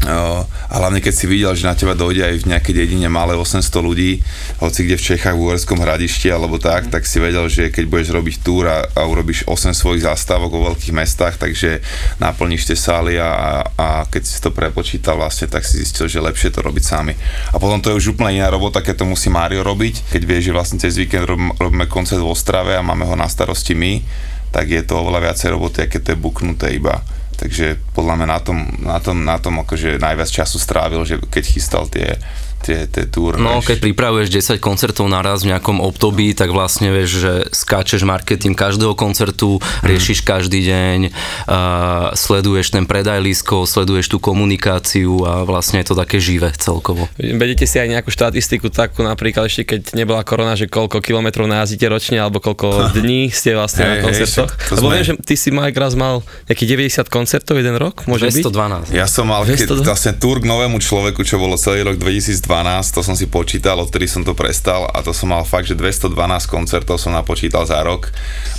a 0.06 0.74
hlavne 0.78 1.02
keď 1.02 1.14
si 1.14 1.26
videl, 1.26 1.50
že 1.58 1.66
na 1.66 1.74
teba 1.74 1.98
dojde 1.98 2.22
aj 2.22 2.34
v 2.46 2.48
nejakej 2.54 2.74
dedine 2.86 3.10
malé 3.10 3.34
800 3.34 3.66
ľudí, 3.82 4.22
hoci 4.62 4.86
kde 4.86 4.94
v 4.94 5.06
Čechách, 5.10 5.34
v 5.34 5.42
Uhorskom 5.42 5.82
hradišti 5.82 6.30
alebo 6.30 6.62
tak, 6.62 6.86
tak 6.86 7.02
si 7.02 7.18
vedel, 7.18 7.50
že 7.50 7.74
keď 7.74 7.84
budeš 7.90 8.14
robiť 8.14 8.36
túr 8.46 8.70
a, 8.70 8.86
a 8.86 9.02
urobíš 9.10 9.42
8 9.50 9.74
svojich 9.74 10.06
zastávok 10.06 10.54
vo 10.54 10.62
veľkých 10.70 10.94
mestách, 10.94 11.42
takže 11.42 11.82
naplníš 12.22 12.70
tie 12.70 12.78
sály 12.78 13.18
a, 13.18 13.66
a 13.74 14.06
keď 14.06 14.22
si 14.22 14.38
to 14.38 14.54
prepočítal 14.54 15.18
vlastne, 15.18 15.50
tak 15.50 15.66
si 15.66 15.82
zistil, 15.82 16.06
že 16.06 16.22
lepšie 16.22 16.54
to 16.54 16.62
robiť 16.62 16.84
sami. 16.86 17.18
A 17.50 17.58
potom 17.58 17.82
to 17.82 17.90
je 17.90 17.98
už 17.98 18.14
úplne 18.14 18.38
iná 18.38 18.54
robota, 18.54 18.78
keď 18.78 19.02
to 19.02 19.10
musí 19.10 19.34
Mário 19.34 19.66
robiť, 19.66 20.14
keď 20.14 20.22
vie, 20.22 20.38
že 20.38 20.54
vlastne 20.54 20.78
cez 20.78 20.94
víkend 20.94 21.26
rob, 21.26 21.42
robíme 21.58 21.90
koncert 21.90 22.22
v 22.22 22.30
Ostrave 22.30 22.78
a 22.78 22.86
máme 22.86 23.02
ho 23.02 23.18
na 23.18 23.26
starosti 23.26 23.74
my, 23.74 23.98
tak 24.54 24.70
je 24.70 24.80
to 24.86 25.02
oveľa 25.02 25.26
viacej 25.26 25.58
roboty, 25.58 25.90
keď 25.90 26.00
to 26.06 26.10
je 26.14 26.22
buknuté 26.22 26.66
iba 26.78 27.02
takže 27.38 27.78
podľa 27.94 28.14
mňa 28.18 28.26
na 28.26 28.40
tom, 28.42 28.58
na 28.82 28.98
tom, 28.98 29.16
na 29.22 29.36
tom 29.38 29.54
akože 29.62 30.02
najviac 30.02 30.26
času 30.26 30.58
strávil, 30.58 31.06
že 31.06 31.22
keď 31.22 31.44
chystal 31.46 31.86
tie, 31.86 32.18
tie, 32.62 32.84
tie 32.86 33.04
túr. 33.06 33.38
No, 33.38 33.60
keď 33.60 33.80
pripravuješ 33.80 34.28
10 34.28 34.58
koncertov 34.58 35.06
naraz 35.06 35.42
v 35.42 35.54
nejakom 35.54 35.78
období, 35.78 36.34
tak 36.34 36.50
vlastne 36.50 36.90
vieš, 36.90 37.22
že 37.22 37.32
skáčeš 37.50 38.04
marketing 38.04 38.54
každého 38.54 38.92
koncertu, 38.92 39.58
riešiš 39.82 40.22
každý 40.22 40.66
deň, 40.66 40.98
uh, 41.08 42.12
sleduješ 42.12 42.74
ten 42.74 42.84
predaj 42.84 43.22
lístkov, 43.22 43.64
sleduješ 43.68 44.10
tú 44.10 44.18
komunikáciu 44.18 45.22
a 45.24 45.46
vlastne 45.46 45.80
je 45.80 45.92
to 45.92 45.94
také 45.96 46.18
živé 46.18 46.50
celkovo. 46.56 47.06
Vedete 47.16 47.64
si 47.64 47.78
aj 47.78 47.88
nejakú 47.88 48.10
štatistiku 48.10 48.68
takú, 48.68 49.06
napríklad 49.06 49.46
ešte 49.46 49.64
keď 49.64 49.80
nebola 49.94 50.22
korona, 50.26 50.58
že 50.58 50.66
koľko 50.66 51.00
kilometrov 51.00 51.46
najazdíte 51.46 51.86
ročne, 51.88 52.18
alebo 52.18 52.42
koľko 52.42 52.88
dní 52.98 53.30
ste 53.30 53.54
vlastne 53.54 53.84
Hej, 53.84 53.88
na 53.88 53.94
hej, 53.94 54.04
koncertoch? 54.04 54.50
to 54.68 54.72
Lebo 54.78 54.88
sme- 54.90 54.94
viem, 54.98 55.04
že 55.06 55.14
ty 55.22 55.34
si 55.38 55.48
Mike 55.54 55.78
raz 55.78 55.94
mal 55.94 56.20
nejakých 56.50 56.68
90 57.04 57.08
koncertov 57.08 57.54
jeden 57.56 57.76
rok, 57.78 58.04
môže 58.04 58.28
byť? 58.28 58.44
212. 58.44 58.96
Ja 58.96 59.06
som 59.06 59.30
mal 59.30 59.46
200 59.46 59.64
keď, 59.64 59.68
vlastne 59.86 60.12
túr 60.16 60.42
k 60.42 60.46
novému 60.48 60.78
človeku, 60.82 61.22
čo 61.22 61.38
bolo 61.38 61.54
celý 61.56 61.86
rok 61.86 61.96
2012, 62.00 62.47
to 62.48 63.04
som 63.04 63.12
si 63.12 63.28
počítal, 63.28 63.76
odtedy 63.76 64.08
som 64.08 64.24
to 64.24 64.32
prestal 64.32 64.88
a 64.88 65.04
to 65.04 65.12
som 65.12 65.28
mal 65.28 65.44
fakt, 65.44 65.68
že 65.68 65.76
212 65.76 66.16
koncertov 66.48 66.96
som 66.96 67.12
napočítal 67.12 67.68
za 67.68 67.84
rok. 67.84 68.08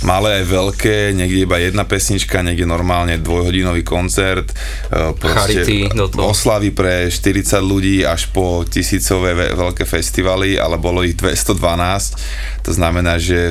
Malé 0.06 0.46
veľké, 0.46 1.10
niekde 1.10 1.42
iba 1.42 1.58
jedna 1.58 1.82
pesnička, 1.82 2.38
niekde 2.38 2.70
normálne 2.70 3.18
dvojhodinový 3.18 3.82
koncert, 3.82 4.54
e, 4.94 5.10
Charity 5.18 5.90
toho. 5.90 6.30
oslavy 6.30 6.70
pre 6.70 7.10
40 7.10 7.66
ľudí 7.66 8.06
až 8.06 8.30
po 8.30 8.62
tisícové 8.62 9.34
ve- 9.34 9.52
veľké 9.58 9.82
festivaly, 9.82 10.54
ale 10.54 10.78
bolo 10.78 11.02
ich 11.02 11.18
212. 11.18 12.14
To 12.62 12.70
znamená, 12.70 13.18
že 13.18 13.50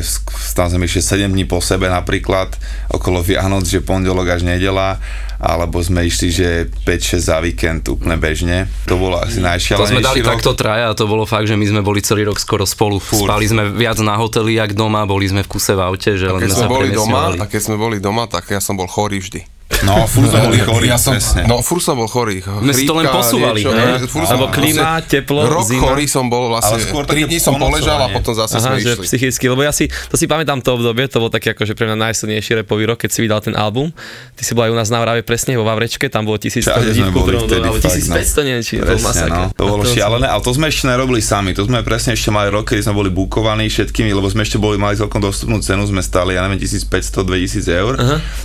tam 0.55 0.71
sme 0.71 0.87
išli 0.87 1.03
7 1.03 1.35
dní 1.35 1.43
po 1.43 1.59
sebe 1.59 1.91
napríklad, 1.91 2.55
okolo 2.87 3.19
Vianoc, 3.19 3.67
že 3.67 3.83
pondelok 3.83 4.39
až 4.39 4.47
nedela 4.47 5.03
alebo 5.39 5.79
sme 5.79 6.03
išli, 6.03 6.29
že 6.35 6.47
5-6 6.83 7.31
za 7.31 7.39
víkend 7.39 7.87
úplne 7.87 8.19
bežne. 8.19 8.67
To 8.91 8.99
bolo 8.99 9.15
asi 9.23 9.39
To 9.39 9.47
najšialenejší 9.47 9.95
sme 9.95 10.03
dali 10.03 10.19
rok. 10.19 10.29
takto 10.35 10.51
traja 10.51 10.91
a 10.91 10.93
to 10.93 11.07
bolo 11.07 11.23
fakt, 11.23 11.47
že 11.47 11.55
my 11.55 11.63
sme 11.63 11.79
boli 11.79 12.03
celý 12.03 12.27
rok 12.27 12.35
skoro 12.35 12.67
spolu. 12.67 12.99
Furt. 12.99 13.31
Spali 13.31 13.47
sme 13.47 13.71
viac 13.71 13.95
na 14.03 14.19
hoteli, 14.19 14.59
jak 14.59 14.75
doma, 14.75 15.07
boli 15.07 15.31
sme 15.31 15.47
v 15.47 15.49
kuse 15.49 15.79
v 15.79 15.81
aute, 15.81 16.19
že 16.19 16.27
len 16.27 16.43
Keď 16.43 16.51
sme 16.51 16.59
sme 16.59 16.67
sa 16.67 16.75
boli 16.75 16.89
doma, 16.91 17.21
a 17.39 17.45
keď 17.47 17.61
sme 17.63 17.75
boli 17.79 17.97
doma, 18.03 18.27
tak 18.27 18.51
ja 18.51 18.59
som 18.59 18.75
bol 18.75 18.91
chorý 18.91 19.23
vždy. 19.23 19.58
No, 19.79 20.03
furt 20.03 20.27
sme 20.27 20.43
boli 20.43 20.59
chorí, 20.59 20.87
ja 20.87 20.97
som, 20.97 21.13
presne. 21.13 21.45
no 21.45 21.61
furt 21.61 21.79
som 21.79 21.93
bol 21.93 22.03
chorý. 22.03 22.41
My 22.41 22.73
si 22.73 22.83
to 22.83 22.91
len 22.91 23.05
posúvali, 23.05 23.61
niečo, 23.61 23.71
ne? 23.71 24.01
som- 24.25 24.49
klíma, 24.49 24.99
proste 24.99 25.07
teplo, 25.15 25.39
Rok 25.45 25.63
zima. 25.63 25.81
chorý 25.85 26.05
som 26.05 26.25
bol 26.25 26.49
vlastne, 26.49 26.75
Ale 26.75 26.83
skôr 26.83 27.03
3 27.03 27.07
také 27.07 27.21
dní 27.23 27.37
som 27.37 27.53
poležal 27.55 27.95
a 27.95 28.09
potom 28.09 28.33
zase 28.33 28.57
Aha, 28.57 28.65
sme 28.65 28.77
že 28.77 28.91
išli. 28.91 29.05
psychicky, 29.05 29.45
lebo 29.47 29.61
ja 29.61 29.69
si, 29.69 29.87
to 29.87 30.15
si 30.15 30.25
pamätám 30.25 30.59
to 30.59 30.73
obdobie, 30.73 31.05
to 31.05 31.17
bol 31.17 31.29
taký 31.29 31.53
akože 31.53 31.73
pre 31.73 31.85
mňa 31.85 31.95
najsilnejší 32.01 32.59
repový 32.59 32.85
rok, 32.85 32.97
keď 32.97 33.09
si 33.09 33.19
vydal 33.21 33.39
ten 33.39 33.53
album. 33.53 33.93
Ty 34.33 34.41
si 34.41 34.51
bol 34.51 34.65
aj 34.65 34.71
u 34.73 34.77
nás 34.77 34.89
na 34.89 34.99
Vrave 34.99 35.21
presne 35.21 35.53
vo 35.53 35.63
Vavrečke, 35.63 36.05
tam 36.07 36.25
bolo 36.25 36.35
1100 36.35 36.59
Všade 36.65 36.83
ľudí 36.83 36.97
sme 36.97 37.05
v 37.05 37.13
boli 37.13 37.23
Kuprovom, 37.29 37.47
vtedy 37.47 37.61
alebo 37.61 37.79
fakt, 37.79 37.95
1500 37.95 38.43
neviem, 38.43 38.63
či 38.65 38.73
to 38.75 38.83
bol 38.83 38.99
masaker. 38.99 39.31
no. 39.31 39.43
To 39.53 39.63
bolo 39.69 39.81
A 39.81 39.87
šialené, 39.87 40.27
ale 40.27 40.41
to 40.41 40.51
sme 40.51 40.65
ešte 40.67 40.83
nerobili 40.85 41.21
sami, 41.21 41.49
to 41.51 41.63
sme 41.63 41.77
presne 41.79 42.11
ešte 42.11 42.29
mali 42.29 42.49
rok, 42.49 42.67
kedy 42.67 42.81
sme 42.81 42.93
boli 42.97 43.09
bukovaní 43.09 43.65
všetkými, 43.65 44.11
lebo 44.11 44.25
sme 44.25 44.41
ešte 44.41 44.57
boli, 44.57 44.75
mali 44.75 44.97
celkom 44.97 45.21
dostupnú 45.21 45.59
cenu, 45.59 45.85
sme 45.85 46.01
stali, 46.01 46.33
ja 46.33 46.41
neviem, 46.41 46.57
1500-2000 46.59 47.69
eur, 47.77 47.93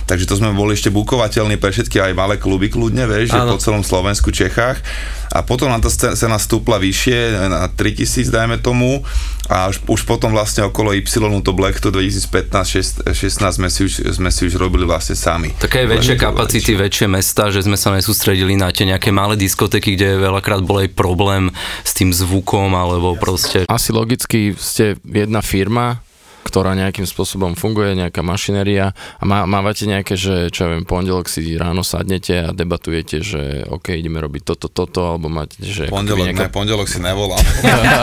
takže 0.05 0.23
to 0.23 0.35
sme 0.35 0.53
boli 0.53 0.71
ešte 0.71 0.93
bukovateľní 1.15 1.55
pre 1.55 1.71
všetky 1.71 2.03
aj 2.03 2.11
malé 2.11 2.35
kluby 2.35 2.67
kľudne, 2.67 3.07
vieš, 3.07 3.31
že 3.31 3.39
po 3.39 3.55
celom 3.55 3.87
Slovensku, 3.87 4.35
Čechách. 4.35 4.83
A 5.31 5.47
potom 5.47 5.71
nám 5.71 5.79
tá 5.79 5.87
ce- 5.87 6.11
cena 6.11 6.35
stúpla 6.35 6.75
vyššie, 6.75 7.47
na 7.47 7.71
3000 7.71 8.27
dajme 8.27 8.59
tomu. 8.59 8.99
A 9.47 9.71
už, 9.71 9.87
už 9.87 10.01
potom 10.03 10.35
vlastne 10.35 10.67
okolo 10.67 10.91
Y 10.91 11.07
to 11.07 11.51
Black 11.55 11.79
to 11.79 11.93
2015-16 11.93 13.07
sme, 13.39 13.69
si 13.71 13.87
už, 13.87 14.11
sme 14.11 14.27
si 14.27 14.41
už 14.47 14.59
robili 14.59 14.83
vlastne 14.83 15.15
sami. 15.15 15.55
Také 15.55 15.87
väčšie 15.87 16.19
kapacity, 16.19 16.75
väčšie. 16.75 17.07
mesta, 17.07 17.47
že 17.47 17.63
sme 17.63 17.79
sa 17.79 17.95
nesústredili 17.95 18.59
na 18.59 18.73
tie 18.75 18.89
nejaké 18.89 19.13
malé 19.15 19.39
diskotéky, 19.39 19.95
kde 19.95 20.19
veľakrát 20.19 20.65
bol 20.65 20.83
aj 20.83 20.91
problém 20.97 21.53
s 21.85 21.95
tým 21.95 22.11
zvukom, 22.11 22.75
alebo 22.75 23.15
proste... 23.15 23.63
Asi 23.71 23.95
logicky 23.95 24.51
ste 24.57 24.97
jedna 25.05 25.39
firma, 25.39 26.01
ktorá 26.45 26.77
nejakým 26.77 27.09
spôsobom 27.09 27.57
funguje, 27.57 27.97
nejaká 27.97 28.21
mašinéria 28.21 28.93
a 28.93 29.23
má, 29.25 29.49
mávate 29.49 29.89
nejaké, 29.89 30.13
že 30.13 30.53
čo 30.53 30.69
ja 30.69 30.77
viem, 30.77 30.85
pondelok 30.85 31.25
si 31.25 31.57
ráno 31.57 31.81
sadnete 31.81 32.45
a 32.45 32.47
debatujete, 32.53 33.25
že 33.25 33.65
OK, 33.65 33.97
ideme 33.97 34.21
robiť 34.21 34.53
toto, 34.53 34.69
toto, 34.69 35.17
alebo 35.17 35.25
máte, 35.25 35.57
že... 35.65 35.89
Pondelok, 35.89 36.29
nejaká- 36.29 36.47
ne, 36.47 36.53
pondelok 36.53 36.85
si 36.85 37.01
nevolám. 37.01 37.41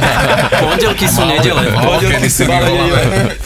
Pondelky 0.67 1.07
sú 1.07 1.23
nedele. 1.23 1.63
Pondelky 1.87 2.27
si 2.27 2.43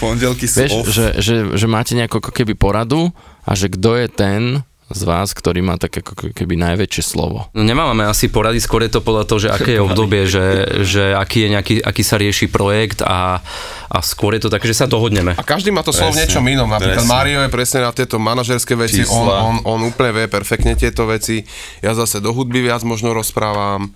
Pondelky 0.01 0.47
sú 0.49 0.57
Vieš, 0.65 0.73
že, 0.89 1.07
že, 1.21 1.35
že 1.53 1.67
máte 1.69 1.93
nejakú 1.93 2.19
keby 2.25 2.57
poradu 2.57 3.13
a 3.45 3.53
že 3.53 3.69
kto 3.69 4.01
je 4.01 4.07
ten 4.09 4.41
z 4.87 5.03
vás, 5.03 5.35
ktorý 5.35 5.67
má 5.67 5.75
tak 5.75 5.99
ako 5.99 6.31
keby 6.31 6.55
najväčšie 6.55 7.03
slovo. 7.03 7.51
No 7.51 7.67
nemáme 7.67 8.07
asi 8.07 8.31
porady, 8.31 8.63
skôr 8.63 8.87
je 8.87 8.95
to 8.95 9.03
podľa 9.03 9.27
toho, 9.27 9.39
že 9.43 9.49
aké 9.51 9.71
je 9.75 9.83
obdobie, 9.87 10.31
že, 10.31 10.47
že 10.87 11.11
aký, 11.11 11.47
je 11.47 11.49
nejaký, 11.59 11.75
aký 11.83 12.03
sa 12.07 12.15
rieši 12.23 12.47
projekt 12.47 13.03
a, 13.03 13.43
a 13.91 13.97
skôr 14.07 14.39
je 14.39 14.47
to 14.47 14.51
také, 14.51 14.71
že 14.71 14.79
sa 14.79 14.87
dohodneme. 14.87 15.35
A 15.35 15.43
každý 15.43 15.75
má 15.75 15.83
to 15.83 15.91
slovo 15.91 16.15
v 16.15 16.23
niečom 16.23 16.47
inom. 16.47 16.71
Napríklad 16.71 17.03
presne. 17.03 17.11
Mario 17.11 17.39
je 17.43 17.51
presne 17.51 17.81
na 17.83 17.91
tieto 17.91 18.17
manažerské 18.23 18.79
veci, 18.79 19.03
on, 19.11 19.27
on, 19.27 19.57
on 19.67 19.81
úplne 19.91 20.23
vie 20.23 20.27
perfektne 20.31 20.79
tieto 20.79 21.03
veci. 21.11 21.43
Ja 21.83 21.91
zase 21.99 22.23
do 22.23 22.31
hudby 22.31 22.63
viac 22.63 22.87
možno 22.87 23.11
rozprávam 23.11 23.91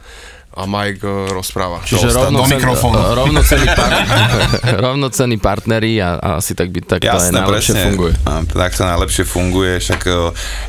a 0.50 0.66
Mike 0.66 1.06
eh, 1.06 1.30
rozpráva. 1.30 1.78
Čiže 1.86 2.10
do, 2.10 2.12
do 2.12 2.20
rovnocen, 2.26 2.58
mikrofónu. 2.58 2.98
rovnocenní, 3.14 3.68
par, 3.70 3.90
rovnocenní 4.82 5.38
partneri 5.38 6.02
a, 6.02 6.18
a 6.18 6.28
asi 6.42 6.58
tak 6.58 6.74
by 6.74 6.80
tak 6.82 7.00
to 7.00 7.06
aj 7.06 7.30
Jasné, 7.30 7.38
najlepšie 7.38 7.74
presne. 7.74 7.86
funguje. 7.86 8.12
A, 8.26 8.32
tak 8.42 8.72
sa 8.74 8.84
najlepšie 8.90 9.24
funguje, 9.30 9.72
však 9.78 10.00
e, 10.10 10.14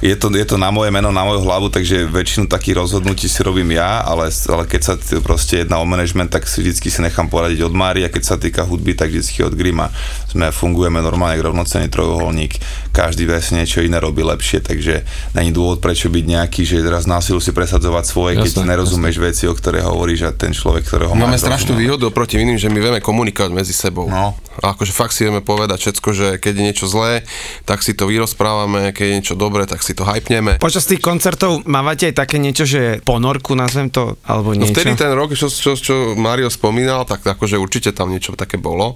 je 0.06 0.16
to, 0.22 0.28
je 0.30 0.46
to 0.46 0.56
na 0.62 0.70
moje 0.70 0.94
meno, 0.94 1.10
na 1.10 1.26
moju 1.26 1.42
hlavu, 1.42 1.74
takže 1.74 2.06
väčšinu 2.06 2.46
takých 2.46 2.78
rozhodnutí 2.78 3.26
si 3.26 3.42
robím 3.42 3.74
ja, 3.74 4.06
ale, 4.06 4.30
ale 4.30 4.64
keď 4.70 4.82
sa 4.86 4.94
proste 5.26 5.66
jedná 5.66 5.82
o 5.82 5.86
management, 5.90 6.30
tak 6.30 6.46
si 6.46 6.62
vždycky 6.62 6.94
si 6.94 7.02
nechám 7.02 7.26
poradiť 7.26 7.66
od 7.66 7.74
Mári 7.74 8.06
a 8.06 8.14
keď 8.14 8.24
sa 8.24 8.36
týka 8.38 8.62
hudby, 8.62 8.94
tak 8.94 9.10
vždycky 9.10 9.42
od 9.42 9.58
Grima. 9.58 9.90
Sme 10.32 10.48
fungujeme 10.48 11.04
normálne 11.04 11.36
ako 11.36 11.52
rovnocenný 11.52 11.92
trojuholník, 11.92 12.56
každý 12.96 13.28
vesne 13.28 13.68
niečo 13.68 13.84
iné 13.84 14.00
robí 14.00 14.24
lepšie, 14.24 14.64
takže 14.64 15.04
není 15.36 15.52
dôvod 15.52 15.84
prečo 15.84 16.08
byť 16.08 16.24
nejaký, 16.24 16.64
že 16.64 16.80
teraz 16.80 17.04
násilu 17.04 17.44
si 17.44 17.52
presadzovať 17.52 18.04
svoje, 18.08 18.40
keď 18.40 18.64
Jasné, 18.64 18.72
nerozumieš 18.72 19.18
veci, 19.20 19.44
o 19.48 19.54
ktoré 19.54 19.84
hovoríš 19.84 20.28
a 20.28 20.32
ten 20.32 20.56
človek, 20.56 20.88
ktorého 20.88 21.12
Máme 21.12 21.36
máš, 21.36 21.44
strašnú 21.44 21.76
výhodu 21.76 22.08
oproti 22.08 22.40
iným, 22.40 22.56
že 22.56 22.72
my 22.72 22.80
vieme 22.80 23.00
komunikovať 23.04 23.52
medzi 23.52 23.76
sebou. 23.76 24.08
No. 24.08 24.40
A 24.64 24.72
akože 24.72 24.92
fakt 24.92 25.12
si 25.12 25.28
vieme 25.28 25.44
povedať 25.44 25.80
všetko, 25.80 26.10
že 26.12 26.28
keď 26.40 26.54
je 26.56 26.64
niečo 26.64 26.86
zlé, 26.88 27.28
tak 27.64 27.84
si 27.84 27.92
to 27.92 28.08
vyrozprávame, 28.08 28.92
keď 28.96 29.06
je 29.08 29.16
niečo 29.20 29.36
dobré, 29.36 29.68
tak 29.68 29.84
si 29.84 29.92
to 29.92 30.08
hypneme. 30.08 30.60
Počas 30.60 30.88
tých 30.88 31.04
koncertov 31.04 31.64
mávate 31.68 32.08
aj 32.12 32.16
také 32.16 32.40
niečo, 32.40 32.64
že 32.64 33.04
ponorku, 33.04 33.52
nazvem 33.56 33.92
to, 33.92 34.16
alebo 34.24 34.56
No 34.56 34.64
niečo? 34.64 34.76
vtedy 34.76 34.96
ten 34.96 35.12
rok, 35.12 35.36
čo, 35.36 35.48
čo, 35.48 35.76
čo 35.76 35.96
Mario 36.16 36.48
spomínal, 36.48 37.04
tak 37.04 37.24
akože 37.24 37.56
určite 37.56 37.92
tam 37.92 38.12
niečo 38.12 38.36
také 38.36 38.56
bolo. 38.56 38.96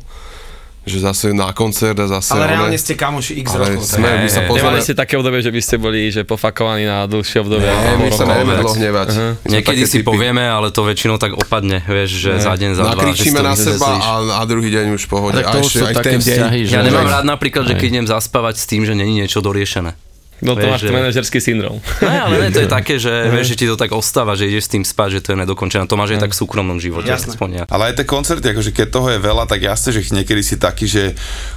Že 0.85 0.97
zase 1.01 1.25
na 1.33 1.49
koncert 1.49 1.97
a 1.97 2.05
zase... 2.05 2.29
Ale 2.29 2.45
one- 2.45 2.53
reálne 2.53 2.77
ste 2.77 2.93
kamoši 2.93 3.41
x 3.41 3.57
Ale 3.57 3.73
rokov. 3.73 3.89
sme, 3.89 4.05
my 4.21 4.29
sa 4.29 4.45
Nemali 4.45 4.49
poznáme... 4.53 4.77
ste 4.85 4.93
také 4.93 5.17
obdobie, 5.17 5.41
že 5.41 5.49
by 5.49 5.61
ste 5.65 5.75
boli 5.81 6.13
že 6.13 6.21
pofakovaní 6.21 6.85
na 6.85 7.09
dlhšie 7.09 7.41
obdobie? 7.41 7.65
Nie, 7.65 7.73
ako 7.73 7.97
my 7.97 8.11
sa 8.13 8.23
nevieme 8.29 8.53
dlho 8.61 8.73
hnevať. 8.77 9.07
Sme 9.09 9.25
Niekedy 9.49 9.81
si 9.89 9.97
typy. 9.99 10.05
povieme, 10.05 10.45
ale 10.45 10.69
to 10.69 10.85
väčšinou 10.85 11.17
tak 11.17 11.33
opadne, 11.33 11.81
vieš, 11.81 12.29
že 12.29 12.31
za 12.37 12.53
deň, 12.53 12.71
za 12.77 12.81
dva. 12.85 13.01
Nakričíme 13.01 13.33
to 13.33 13.49
na 13.49 13.55
seba 13.57 13.89
a, 13.97 14.11
a 14.37 14.41
druhý 14.45 14.69
deň 14.69 14.93
už 14.93 15.01
v 15.03 15.09
pohode. 15.09 15.41
Tak 15.41 15.45
A 15.49 15.51
to 15.57 15.65
už 15.65 15.73
ešte 15.73 15.79
sú 15.81 15.85
aj 15.89 15.95
také 15.97 16.15
vzťahy, 16.21 16.59
že... 16.69 16.73
Ja 16.77 16.85
nemám 16.85 17.09
rád 17.09 17.25
napríklad, 17.25 17.65
že 17.65 17.73
keď 17.73 17.87
idem 17.89 18.05
zaspávať 18.05 18.61
s 18.61 18.65
tým, 18.69 18.85
že 18.85 18.93
není 18.93 19.25
niečo 19.25 19.41
doriešené. 19.41 19.97
No 20.43 20.51
to 20.51 20.59
Vieš, 20.59 20.71
máš 20.71 20.81
že- 20.81 20.91
manažerský 20.91 21.39
syndrom. 21.39 21.79
Ne, 22.01 22.17
ale 22.19 22.35
ne, 22.37 22.47
to 22.51 22.59
je 22.59 22.67
také, 22.77 22.99
že, 22.99 23.31
vieš, 23.31 23.55
že 23.55 23.63
ti 23.63 23.65
to 23.65 23.79
tak 23.79 23.95
ostáva, 23.95 24.35
že 24.35 24.45
ideš 24.45 24.67
s 24.67 24.71
tým 24.75 24.83
spať, 24.83 25.09
že 25.09 25.19
to 25.23 25.29
je 25.31 25.37
nedokončené. 25.39 25.87
To 25.87 25.95
máš 25.95 26.11
aj 26.13 26.27
tak 26.27 26.31
v 26.31 26.37
súkromnom 26.37 26.75
živote. 26.75 27.07
Jasné. 27.07 27.31
Aspoň 27.31 27.49
ja. 27.55 27.63
Ale 27.65 27.91
aj 27.91 28.03
tie 28.03 28.05
koncerty, 28.05 28.45
akože 28.51 28.71
keď 28.71 28.87
toho 28.91 29.07
je 29.15 29.19
veľa, 29.19 29.47
tak 29.47 29.63
jasne, 29.63 29.95
že 29.95 30.03
niekedy 30.11 30.43
si 30.43 30.59
taký, 30.59 30.85
že, 30.85 31.15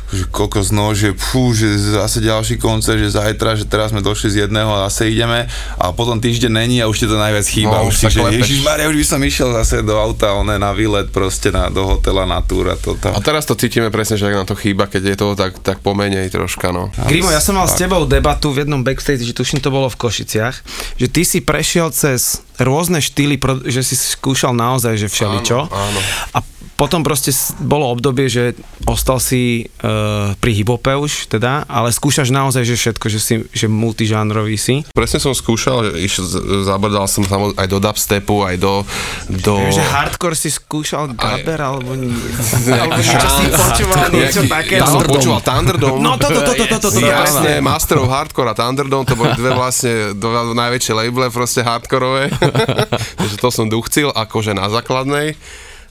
že 0.08 0.24
kokos 0.32 0.72
no, 0.72 0.96
že 0.96 1.12
fú, 1.12 1.52
že 1.52 1.68
zase 1.76 2.24
ďalší 2.24 2.56
koncert, 2.56 2.96
že 2.96 3.12
zajtra, 3.12 3.60
že 3.60 3.68
teraz 3.68 3.92
sme 3.92 4.00
došli 4.00 4.32
z 4.32 4.36
jedného 4.48 4.68
a 4.72 4.88
zase 4.88 5.12
ideme 5.12 5.44
a 5.76 5.92
potom 5.92 6.16
týždeň 6.16 6.52
není 6.64 6.76
a 6.80 6.88
už 6.88 7.04
ti 7.04 7.06
to 7.06 7.20
najviac 7.20 7.44
chýba. 7.44 7.84
No, 7.84 7.92
už 7.92 7.94
si, 7.96 8.04
že 8.08 8.24
klepeš. 8.24 8.40
Ježiš 8.40 8.60
Maria, 8.64 8.88
už 8.88 8.96
by 8.96 9.06
som 9.06 9.20
išiel 9.20 9.48
zase 9.52 9.84
do 9.84 10.00
auta, 10.00 10.32
one 10.32 10.56
na 10.56 10.72
výlet 10.72 11.12
proste 11.12 11.52
na, 11.52 11.68
do 11.68 11.84
hotela, 11.84 12.24
na 12.24 12.40
túr 12.40 12.72
a 12.72 12.76
toto. 12.80 13.12
A 13.12 13.20
teraz 13.20 13.44
to 13.44 13.52
cítime 13.52 13.92
presne, 13.92 14.16
že 14.16 14.24
ak 14.28 14.44
nám 14.44 14.48
to 14.48 14.56
chýba, 14.56 14.88
keď 14.88 15.12
je 15.12 15.16
toho 15.16 15.36
tak, 15.36 15.60
tak 15.60 15.84
pomenej 15.84 16.32
troška, 16.32 16.72
no. 16.72 16.88
Grimo, 17.04 17.28
ja 17.28 17.44
som 17.44 17.56
mal 17.56 17.68
s 17.68 17.76
tebou 17.76 18.08
debatu 18.08 18.52
v 18.52 18.64
jednom 18.64 18.80
backstage, 18.80 19.28
že 19.28 19.36
tuším 19.36 19.60
to 19.60 19.68
bolo 19.68 19.92
v 19.92 19.96
Košiciach, 20.00 20.56
že 20.96 21.06
ty 21.12 21.22
si 21.28 21.44
prešiel 21.44 21.92
cez 21.92 22.40
rôzne 22.56 22.98
štýly, 23.04 23.36
že 23.68 23.84
si 23.84 23.94
skúšal 23.94 24.56
naozaj, 24.56 24.98
že 24.98 25.08
všeličo. 25.12 25.58
Áno, 25.68 25.76
áno. 25.76 26.00
A 26.34 26.38
potom 26.78 27.02
proste 27.02 27.34
bolo 27.58 27.90
obdobie, 27.90 28.30
že 28.30 28.54
ostal 28.86 29.18
si 29.18 29.66
uh, 29.82 30.38
pri 30.38 30.62
hibope 30.62 30.94
už 30.94 31.26
teda, 31.26 31.66
ale 31.66 31.90
skúšaš 31.90 32.30
naozaj, 32.30 32.62
že 32.62 32.78
všetko, 32.78 33.06
že 33.10 33.18
si 33.18 33.34
že 33.50 33.66
multižánrový 33.66 34.54
si. 34.54 34.86
Presne 34.94 35.18
som 35.18 35.34
skúšal, 35.34 35.98
iš, 35.98 36.22
zabrdal 36.62 37.10
som 37.10 37.26
samozrejme 37.26 37.58
aj 37.58 37.66
do 37.66 37.78
dubstepu, 37.82 38.46
aj 38.46 38.56
do... 38.62 38.86
do... 39.42 39.58
Že 39.74 39.82
hardcore 39.90 40.38
si 40.38 40.54
skúšal 40.54 41.18
Gaber, 41.18 41.58
alebo, 41.58 41.98
alebo 42.78 42.94
niečo 43.02 43.26
si 43.26 43.44
počúval, 43.50 44.06
niečo 44.14 44.42
také. 44.46 44.78
Ja 44.78 44.86
som 44.86 45.02
počúval 45.02 45.42
Thunderdome. 45.42 45.98
No 45.98 46.14
toto, 46.14 46.46
toto, 46.46 46.62
toto, 46.62 46.78
toto, 46.78 46.88
toto, 46.94 47.02
Jasne, 47.02 47.58
Master 47.58 47.98
of 47.98 48.06
Hardcore 48.06 48.54
a 48.54 48.56
Thunderdome, 48.56 49.02
to 49.02 49.18
boli 49.18 49.34
dve 49.34 49.50
vlastne 49.50 50.14
dva 50.14 50.54
najväčšie 50.54 50.94
labele, 50.94 51.26
proste 51.34 51.66
hardkorové. 51.66 52.30
Takže 53.18 53.36
to 53.42 53.48
som 53.50 53.66
duchcil, 53.66 54.14
akože 54.14 54.54
na 54.54 54.70
základnej. 54.70 55.34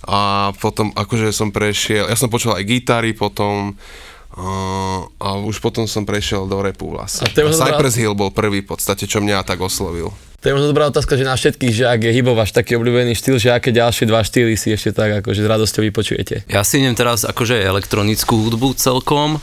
A 0.07 0.51
potom 0.55 0.95
akože 0.95 1.35
som 1.35 1.51
prešiel, 1.51 2.07
ja 2.07 2.15
som 2.15 2.31
počúval 2.31 2.63
aj 2.63 2.65
gitary 2.65 3.11
potom, 3.11 3.75
uh, 3.75 5.03
a 5.19 5.27
už 5.43 5.59
potom 5.59 5.83
som 5.83 6.07
prešiel 6.07 6.47
do 6.47 6.63
repu 6.63 6.87
vlastne. 6.87 7.27
A 7.27 7.31
A 7.31 7.51
Cypress 7.51 7.59
dobrá- 7.59 7.91
Hill 7.91 8.15
bol 8.15 8.31
prvý 8.31 8.63
v 8.63 8.71
podstate, 8.71 9.03
čo 9.03 9.19
mňa 9.19 9.43
tak 9.43 9.59
oslovil. 9.59 10.15
To 10.37 10.45
je 10.45 10.53
možno 10.53 10.69
dobrá 10.69 10.85
otázka, 10.87 11.17
že 11.17 11.25
na 11.25 11.33
všetkých, 11.33 11.73
že 11.73 11.85
ak 11.89 11.99
je 12.07 12.11
hibov 12.13 12.37
váš 12.37 12.53
taký 12.53 12.77
obľúbený 12.77 13.17
štýl, 13.17 13.41
že 13.41 13.49
aké 13.51 13.73
ďalšie 13.73 14.05
dva 14.05 14.21
štýly 14.21 14.53
si 14.53 14.69
ešte 14.69 14.93
tak 14.93 15.25
akože 15.25 15.41
s 15.43 15.47
radosťou 15.49 15.81
vypočujete. 15.89 16.45
Ja 16.47 16.61
si 16.61 16.77
idem 16.77 16.93
teraz 16.93 17.25
akože 17.25 17.57
elektronickú 17.57 18.47
hudbu 18.47 18.77
celkom. 18.77 19.41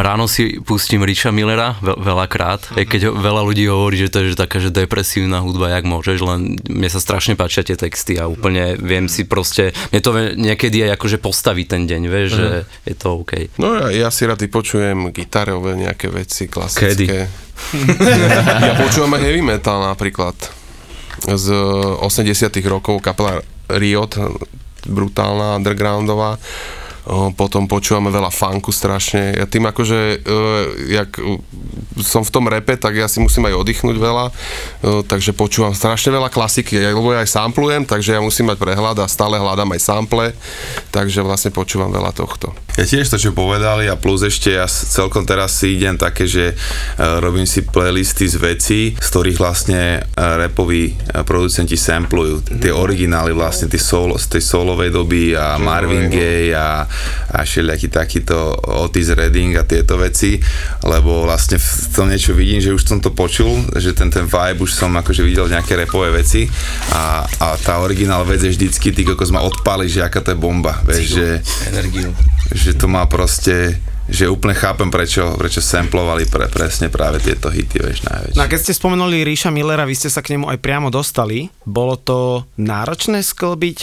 Ráno 0.00 0.24
si 0.24 0.56
pustím 0.64 1.04
Richa 1.04 1.28
Millera 1.28 1.76
veľ, 1.84 2.00
veľakrát, 2.00 2.72
aj 2.72 2.84
keď 2.88 3.00
ho, 3.08 3.12
veľa 3.20 3.42
ľudí 3.44 3.68
hovorí, 3.68 4.00
že 4.00 4.08
to 4.08 4.24
je 4.24 4.32
že 4.32 4.40
taká 4.40 4.56
že 4.56 4.72
depresívna 4.72 5.44
hudba, 5.44 5.76
jak 5.76 5.84
môžeš, 5.84 6.18
len 6.24 6.40
mne 6.64 6.88
sa 6.88 7.00
strašne 7.00 7.36
páčia 7.36 7.60
tie 7.60 7.76
texty 7.76 8.16
a 8.16 8.24
úplne 8.24 8.80
viem 8.80 9.06
si 9.06 9.28
proste, 9.28 9.76
mne 9.92 10.00
to 10.00 10.10
niekedy 10.40 10.88
aj 10.88 10.96
akože 10.96 11.20
postaví 11.20 11.68
ten 11.68 11.84
deň, 11.84 12.02
vieš, 12.08 12.28
že 12.32 12.48
je 12.88 12.94
to 12.96 13.20
OK. 13.20 13.52
No 13.60 13.76
ja, 13.76 14.08
ja 14.08 14.08
si 14.08 14.24
rád 14.24 14.40
vypočujem 14.40 15.12
gitarové 15.12 15.76
nejaké 15.76 16.08
veci 16.08 16.48
klasické. 16.48 17.28
ja 18.66 18.74
počúvam 18.80 19.20
aj 19.20 19.22
heavy 19.22 19.44
metal 19.44 19.84
napríklad 19.84 20.32
z 21.28 21.46
80 22.00 22.48
rokov 22.64 23.04
kapela 23.04 23.44
Riot, 23.68 24.16
brutálna, 24.88 25.60
undergroundová. 25.60 26.40
Potom 27.34 27.66
počúvame 27.66 28.14
veľa 28.14 28.30
funku 28.30 28.70
strašne. 28.70 29.34
Ja 29.34 29.46
tým 29.50 29.66
akože, 29.66 29.98
e, 29.98 30.38
jak 30.94 31.18
som 31.98 32.22
v 32.22 32.30
tom 32.30 32.46
repe, 32.46 32.78
tak 32.78 32.94
ja 32.94 33.10
si 33.10 33.18
musím 33.18 33.50
aj 33.50 33.58
oddychnúť 33.58 33.96
veľa, 33.98 34.24
e, 34.30 34.32
takže 35.02 35.34
počúvam 35.34 35.74
strašne 35.74 36.14
veľa 36.14 36.30
klasiky, 36.30 36.78
lebo 36.78 37.10
ja 37.10 37.26
aj 37.26 37.34
samplujem, 37.34 37.82
takže 37.82 38.14
ja 38.14 38.22
musím 38.22 38.54
mať 38.54 38.62
prehľad 38.62 38.96
a 39.02 39.10
stále 39.10 39.42
hľadám 39.42 39.74
aj 39.74 39.80
sample, 39.82 40.30
takže 40.94 41.26
vlastne 41.26 41.50
počúvam 41.50 41.90
veľa 41.90 42.14
tohto. 42.14 42.54
Ja 42.78 42.86
tiež 42.86 43.10
to, 43.10 43.18
čo 43.18 43.34
povedali 43.34 43.90
a 43.90 43.98
plus 43.98 44.22
ešte 44.22 44.54
ja 44.54 44.70
celkom 44.70 45.26
teraz 45.26 45.58
si 45.58 45.74
idem 45.74 45.98
také, 45.98 46.30
že 46.30 46.54
e, 46.54 46.54
robím 47.18 47.44
si 47.44 47.66
playlisty 47.66 48.30
z 48.30 48.36
vecí, 48.38 48.80
z 48.94 49.06
ktorých 49.10 49.38
vlastne 49.42 50.06
rapoví 50.14 50.94
e, 50.94 51.26
producenti 51.26 51.74
samplujú. 51.74 52.46
Tie 52.62 52.70
originály 52.70 53.34
vlastne, 53.34 53.66
tie 53.66 53.82
solo, 53.82 54.14
z 54.14 54.38
tej 54.38 54.42
solovej 54.46 54.94
doby 54.94 55.34
a 55.34 55.58
Marvin 55.58 56.06
Gaye 56.06 56.54
a, 56.54 56.86
a 57.30 57.44
všelijaký 57.46 57.88
takýto 57.88 58.54
Otis 58.84 59.12
Redding 59.14 59.56
a 59.56 59.64
tieto 59.64 60.00
veci, 60.00 60.40
lebo 60.84 61.24
vlastne 61.24 61.60
v 61.60 61.86
tom 61.94 62.10
niečo 62.10 62.34
vidím, 62.34 62.58
že 62.58 62.74
už 62.74 62.82
som 62.82 62.98
to 62.98 63.14
počul, 63.14 63.64
že 63.76 63.94
ten, 63.94 64.10
ten 64.10 64.26
vibe 64.26 64.64
už 64.64 64.72
som 64.74 64.90
akože 64.94 65.22
videl 65.22 65.46
nejaké 65.46 65.78
repové 65.78 66.10
veci 66.10 66.46
a, 66.92 67.24
a 67.26 67.46
tá 67.60 67.78
originál 67.82 68.26
vec 68.26 68.42
je 68.42 68.50
vždycky, 68.50 68.90
ty 68.90 69.02
kokos 69.06 69.30
ma 69.30 69.44
odpáli, 69.44 69.86
že 69.86 70.02
aká 70.02 70.20
to 70.20 70.34
je 70.34 70.38
bomba, 70.38 70.80
vieš, 70.84 71.18
že 71.18 71.26
Energiu. 71.70 72.10
že 72.50 72.74
to 72.74 72.90
má 72.90 73.06
proste, 73.06 73.78
že 74.10 74.26
úplne 74.26 74.58
chápem, 74.58 74.90
prečo, 74.90 75.38
prečo 75.38 75.62
samplovali 75.62 76.26
pre, 76.26 76.50
presne 76.50 76.90
práve 76.90 77.22
tieto 77.22 77.46
hity, 77.46 77.78
vieš, 77.78 78.02
najväčšie. 78.06 78.38
No 78.38 78.42
a 78.42 78.50
keď 78.50 78.58
ste 78.58 78.72
spomenuli 78.74 79.22
Ríša 79.22 79.54
Millera, 79.54 79.86
vy 79.86 79.94
ste 79.94 80.10
sa 80.10 80.18
k 80.18 80.34
nemu 80.34 80.50
aj 80.50 80.58
priamo 80.58 80.90
dostali. 80.90 81.46
Bolo 81.62 81.94
to 81.94 82.42
náročné 82.58 83.22
sklbiť 83.22 83.78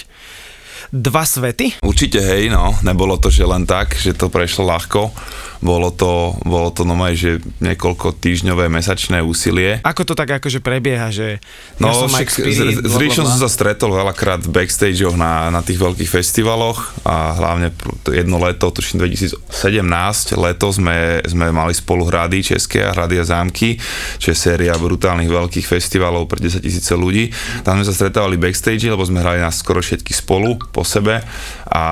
dva 0.91 1.24
svety? 1.27 1.84
Určite 1.84 2.24
hej, 2.24 2.48
no, 2.51 2.75
nebolo 2.84 3.20
to, 3.20 3.27
že 3.27 3.44
len 3.44 3.67
tak, 3.67 3.96
že 3.98 4.15
to 4.15 4.32
prešlo 4.32 4.67
ľahko. 4.67 5.12
Bolo 5.58 5.89
to, 5.89 6.38
bolo 6.46 6.70
to 6.70 6.86
normálne, 6.86 7.17
že 7.17 7.41
niekoľko 7.65 8.22
týždňové, 8.22 8.70
mesačné 8.70 9.25
úsilie. 9.25 9.82
Ako 9.82 10.06
to 10.06 10.13
tak 10.13 10.38
akože 10.38 10.62
prebieha, 10.62 11.10
že 11.10 11.41
No, 11.82 11.89
ja 11.89 11.94
som 11.98 12.10
však 12.10 12.29
Spirit, 12.29 12.77
s, 12.82 12.89
s 12.89 12.96
Ríšom 12.98 13.25
som 13.25 13.41
sa 13.41 13.50
stretol 13.50 13.94
veľakrát 13.94 14.46
v 14.46 14.53
backstageoch 14.53 15.17
na, 15.17 15.50
na 15.50 15.62
tých 15.65 15.82
veľkých 15.82 16.10
festivaloch 16.10 16.94
a 17.06 17.38
hlavne 17.38 17.74
jedno 18.10 18.38
leto, 18.41 18.70
tuším 18.70 19.01
2017, 19.01 20.38
leto 20.38 20.67
sme, 20.70 21.22
sme 21.25 21.50
mali 21.50 21.74
spolu 21.74 22.06
hrady 22.06 22.53
České 22.53 22.86
a 22.86 22.94
hrady 22.94 23.22
a 23.22 23.25
zámky, 23.25 23.82
čo 24.22 24.34
je 24.34 24.38
séria 24.38 24.74
brutálnych 24.77 25.29
veľkých 25.29 25.65
festivalov 25.65 26.29
pre 26.29 26.41
10 26.41 26.62
tisíce 26.62 26.94
ľudí. 26.94 27.29
Tam 27.62 27.82
sme 27.82 27.86
sa 27.86 27.94
stretávali 27.94 28.38
backstage, 28.38 28.89
lebo 28.89 29.06
sme 29.06 29.22
hrali 29.22 29.41
na 29.41 29.50
skoro 29.50 29.82
všetky 29.82 30.13
spolu 30.13 30.58
po 30.77 30.86
sebe 30.86 31.25
a 31.65 31.84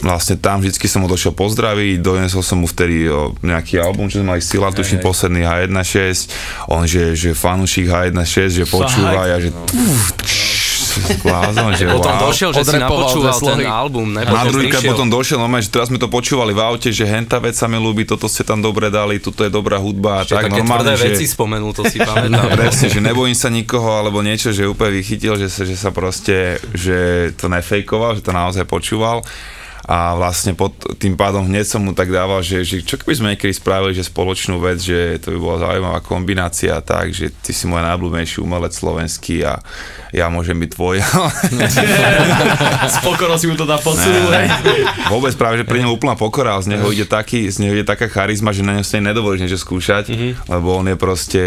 vlastne 0.00 0.40
tam 0.40 0.64
vždycky 0.64 0.88
som 0.88 1.04
ho 1.04 1.08
došiel 1.12 1.36
pozdraviť, 1.36 2.00
donesol 2.00 2.40
som 2.40 2.64
mu 2.64 2.68
vtedy 2.68 3.04
nejaký 3.44 3.84
album, 3.84 4.08
čo 4.08 4.24
sme 4.24 4.32
mali 4.32 4.40
Sila, 4.40 4.72
tuším 4.72 5.04
posledný 5.04 5.44
H1.6, 5.44 6.32
on 6.72 6.88
že, 6.88 7.12
že 7.12 7.36
fanúšik 7.36 7.84
H1.6, 7.84 8.64
že 8.64 8.64
počúva 8.64 9.28
a 9.28 9.36
že 9.36 9.52
blázon, 11.22 11.70
že 11.74 11.84
Potom 11.90 12.14
wow. 12.14 12.22
došiel, 12.30 12.50
že 12.54 12.62
si 12.64 12.76
napočúval 12.78 13.36
ten 13.38 13.66
album, 13.66 14.06
ne? 14.14 14.22
Na 14.24 14.44
druhýkrát 14.46 14.82
potom 14.84 15.08
došiel, 15.10 15.38
no 15.40 15.48
že 15.58 15.70
teraz 15.70 15.88
sme 15.88 15.98
to 15.98 16.08
počúvali 16.10 16.52
v 16.54 16.60
aute, 16.60 16.90
že 16.90 17.04
henta 17.06 17.38
vec 17.38 17.54
sa 17.58 17.66
mi 17.70 17.78
ľúbi, 17.78 18.06
toto 18.06 18.30
ste 18.30 18.42
tam 18.46 18.62
dobre 18.62 18.88
dali, 18.90 19.18
tuto 19.18 19.42
je 19.42 19.50
dobrá 19.50 19.78
hudba 19.78 20.22
a 20.22 20.28
tak 20.28 20.46
také 20.48 20.60
normálne, 20.62 20.92
tvrdé 20.92 20.92
že... 20.96 21.06
veci 21.14 21.24
spomenul, 21.30 21.72
to 21.72 21.82
si 21.88 21.98
No, 22.04 22.14
pamätám. 22.14 22.56
presne, 22.56 22.86
že 22.90 23.00
nebojím 23.00 23.36
sa 23.36 23.48
nikoho, 23.50 24.00
alebo 24.00 24.22
niečo, 24.22 24.50
že 24.54 24.68
úplne 24.68 24.98
vychytil, 24.98 25.38
že 25.38 25.48
sa, 25.50 25.62
že 25.66 25.76
sa 25.76 25.90
proste, 25.90 26.58
že 26.72 27.30
to 27.36 27.50
nefejkoval, 27.50 28.18
že 28.18 28.22
to 28.22 28.32
naozaj 28.32 28.64
počúval 28.68 29.24
a 29.84 30.12
vlastne 30.14 30.52
pod 30.52 30.72
tým 30.96 31.12
pádom 31.12 31.44
hneď 31.44 31.64
som 31.66 31.80
mu 31.80 31.92
tak 31.92 32.08
dával, 32.08 32.40
že, 32.40 32.64
že 32.64 32.80
čo 32.80 32.96
keby 32.96 33.12
sme 33.12 33.28
niekedy 33.32 33.52
spravili, 33.52 33.92
že 33.92 34.02
spoločnú 34.02 34.56
vec, 34.58 34.80
že 34.80 35.20
to 35.20 35.30
by 35.30 35.38
bola 35.38 35.56
zaujímavá 35.60 36.00
kombinácia 36.00 36.72
a 36.72 36.80
tak, 36.80 37.12
že 37.12 37.28
ty 37.30 37.52
si 37.52 37.64
môj 37.64 37.84
najblúbenejší 37.84 38.40
umelec 38.40 38.72
slovenský 38.72 39.44
a 39.44 39.60
ja 40.10 40.26
môžem 40.28 40.56
byť 40.56 40.70
tvoj. 40.72 40.96
S 42.88 42.96
pokorou 43.00 43.36
si 43.36 43.46
mu 43.46 43.56
to 43.56 43.66
dá 43.66 43.76
hej. 44.32 44.48
Vôbec 45.08 45.34
práve, 45.36 45.60
že 45.60 45.64
pri 45.64 45.84
ňom 45.84 45.92
úplná 45.92 46.14
pokora, 46.14 46.56
z 46.60 46.72
neho 46.72 46.88
ide 46.88 47.04
taký, 47.04 47.44
z 47.48 47.60
neho 47.60 47.74
ide 47.74 47.84
taká 47.84 48.08
charizma, 48.08 48.52
že 48.52 48.64
na 48.64 48.78
ňom 48.78 48.84
si 48.84 48.96
ani 48.96 49.12
nedovolíš 49.12 49.44
niečo 49.44 49.60
skúšať, 49.60 50.04
Mhm. 50.14 50.48
lebo 50.48 50.68
on 50.76 50.86
je 50.88 50.96
proste, 50.96 51.42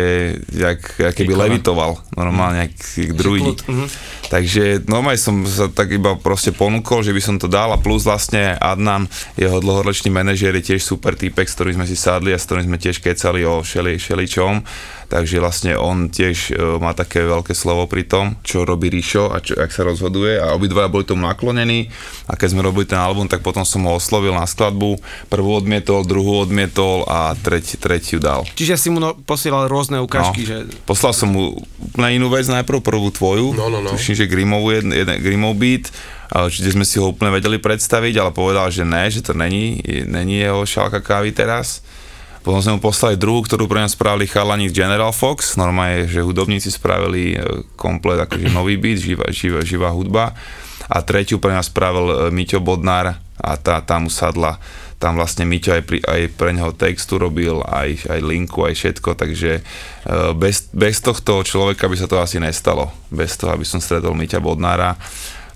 jak, 0.52 0.80
jak 1.00 1.14
keby 1.16 1.34
levitoval, 1.34 1.98
normálne, 2.14 2.70
jak, 2.70 2.74
jak 2.98 3.12
druidi. 3.14 3.52
mhm. 3.66 3.86
Takže 4.28 4.84
normálne 4.92 5.20
som 5.20 5.48
sa 5.48 5.72
tak 5.72 5.96
iba 5.96 6.20
proste 6.20 6.52
ponúkol, 6.52 7.00
že 7.00 7.16
by 7.16 7.22
som 7.24 7.36
to 7.40 7.48
dal 7.48 7.72
a 7.72 7.80
plus 7.80 8.04
vlastne 8.04 8.60
Adnan, 8.60 9.08
jeho 9.40 9.64
dlhoročný 9.64 10.12
manažér 10.12 10.60
je 10.60 10.76
tiež 10.76 10.84
super 10.84 11.16
týpek, 11.16 11.48
s 11.48 11.56
ktorým 11.56 11.80
sme 11.80 11.88
si 11.88 11.96
sadli 11.96 12.36
a 12.36 12.40
s 12.40 12.44
ktorým 12.44 12.68
sme 12.68 12.78
tiež 12.78 13.00
kecali 13.00 13.48
o 13.48 13.64
šeli, 13.64 13.96
šeličom. 13.96 14.68
Takže 15.08 15.40
vlastne 15.40 15.72
on 15.74 16.12
tiež 16.12 16.52
e, 16.52 16.84
má 16.84 16.92
také 16.92 17.24
veľké 17.24 17.56
slovo 17.56 17.88
pri 17.88 18.04
tom, 18.04 18.36
čo 18.44 18.68
robí 18.68 18.92
Ríšo 18.92 19.32
a 19.32 19.40
čo, 19.40 19.56
ak 19.56 19.72
sa 19.72 19.88
rozhoduje 19.88 20.36
a 20.36 20.52
obidvaja 20.52 20.92
boli 20.92 21.08
tomu 21.08 21.24
naklonení 21.24 21.88
a 22.28 22.36
keď 22.36 22.48
sme 22.52 22.62
robili 22.62 22.84
ten 22.84 23.00
album, 23.00 23.32
tak 23.32 23.40
potom 23.40 23.64
som 23.64 23.88
ho 23.88 23.96
oslovil 23.96 24.36
na 24.36 24.44
skladbu, 24.44 25.00
prvú 25.32 25.52
odmietol, 25.56 26.04
druhú 26.04 26.44
odmietol 26.44 27.08
a 27.08 27.40
tretí, 27.40 27.80
tretiu 27.80 28.20
dal. 28.20 28.44
Čiže 28.52 28.76
si 28.76 28.92
mu 28.92 29.00
no, 29.00 29.16
posielal 29.16 29.72
rôzne 29.72 29.96
ukážky, 30.04 30.44
No. 30.44 30.48
že... 30.48 30.56
Poslal 30.84 31.16
som 31.16 31.32
mu 31.32 31.56
úplne 31.80 32.20
inú 32.20 32.28
vec 32.28 32.44
najprv, 32.44 32.84
prvú 32.84 33.08
tvoju, 33.08 33.56
No, 33.56 33.72
no, 33.72 33.80
no. 33.80 33.96
tuším, 33.96 34.12
že 34.14 34.28
Grimovú 34.28 34.76
jeden, 34.76 34.92
jeden 34.92 35.24
Grimov 35.24 35.56
beat, 35.56 35.88
čiže 36.28 36.76
sme 36.76 36.84
si 36.84 37.00
ho 37.00 37.16
úplne 37.16 37.32
vedeli 37.32 37.56
predstaviť, 37.56 38.20
ale 38.20 38.36
povedal, 38.36 38.68
že 38.68 38.84
ne, 38.84 39.08
že 39.08 39.24
to 39.24 39.32
není, 39.32 39.80
není 40.04 40.44
jeho 40.44 40.68
šálka 40.68 41.00
kávy 41.00 41.32
teraz. 41.32 41.80
Potom 42.48 42.64
sme 42.64 42.80
mu 42.80 42.82
poslali 42.88 43.20
druhú, 43.20 43.44
ktorú 43.44 43.68
pre 43.68 43.84
nás 43.84 43.92
spravili 43.92 44.24
chalani 44.24 44.72
General 44.72 45.12
Fox, 45.12 45.60
normálne, 45.60 46.08
že 46.08 46.24
hudobníci 46.24 46.72
spravili 46.72 47.36
e, 47.36 47.68
komplet 47.76 48.24
akože 48.24 48.48
nový 48.56 48.80
beat, 48.80 49.04
živá, 49.04 49.28
živá, 49.36 49.60
živá 49.68 49.92
hudba. 49.92 50.32
A 50.88 51.04
tretiu 51.04 51.44
pre 51.44 51.52
nás 51.52 51.68
spravil 51.68 52.08
e, 52.08 52.16
Miťo 52.32 52.64
Bodnár 52.64 53.20
a 53.36 53.52
tá, 53.60 53.84
tá 53.84 54.00
mu 54.00 54.08
sadla 54.08 54.56
tam 54.96 55.20
vlastne 55.20 55.44
Miťo 55.44 55.76
aj, 55.76 55.84
pri, 55.84 56.00
aj 56.08 56.22
pre 56.40 56.56
neho 56.56 56.72
textu 56.72 57.20
robil, 57.20 57.60
aj, 57.68 58.08
aj 58.10 58.20
linku, 58.24 58.64
aj 58.64 58.80
všetko, 58.80 59.20
takže 59.20 59.60
e, 59.60 59.62
bez, 60.40 60.72
bez 60.72 61.04
tohto 61.04 61.44
človeka 61.44 61.92
by 61.92 62.00
sa 62.00 62.08
to 62.08 62.16
asi 62.16 62.40
nestalo. 62.40 62.96
Bez 63.12 63.36
toho, 63.36 63.52
aby 63.52 63.68
som 63.68 63.84
stretol 63.84 64.16
Miťa 64.16 64.40
Bodnára, 64.40 64.96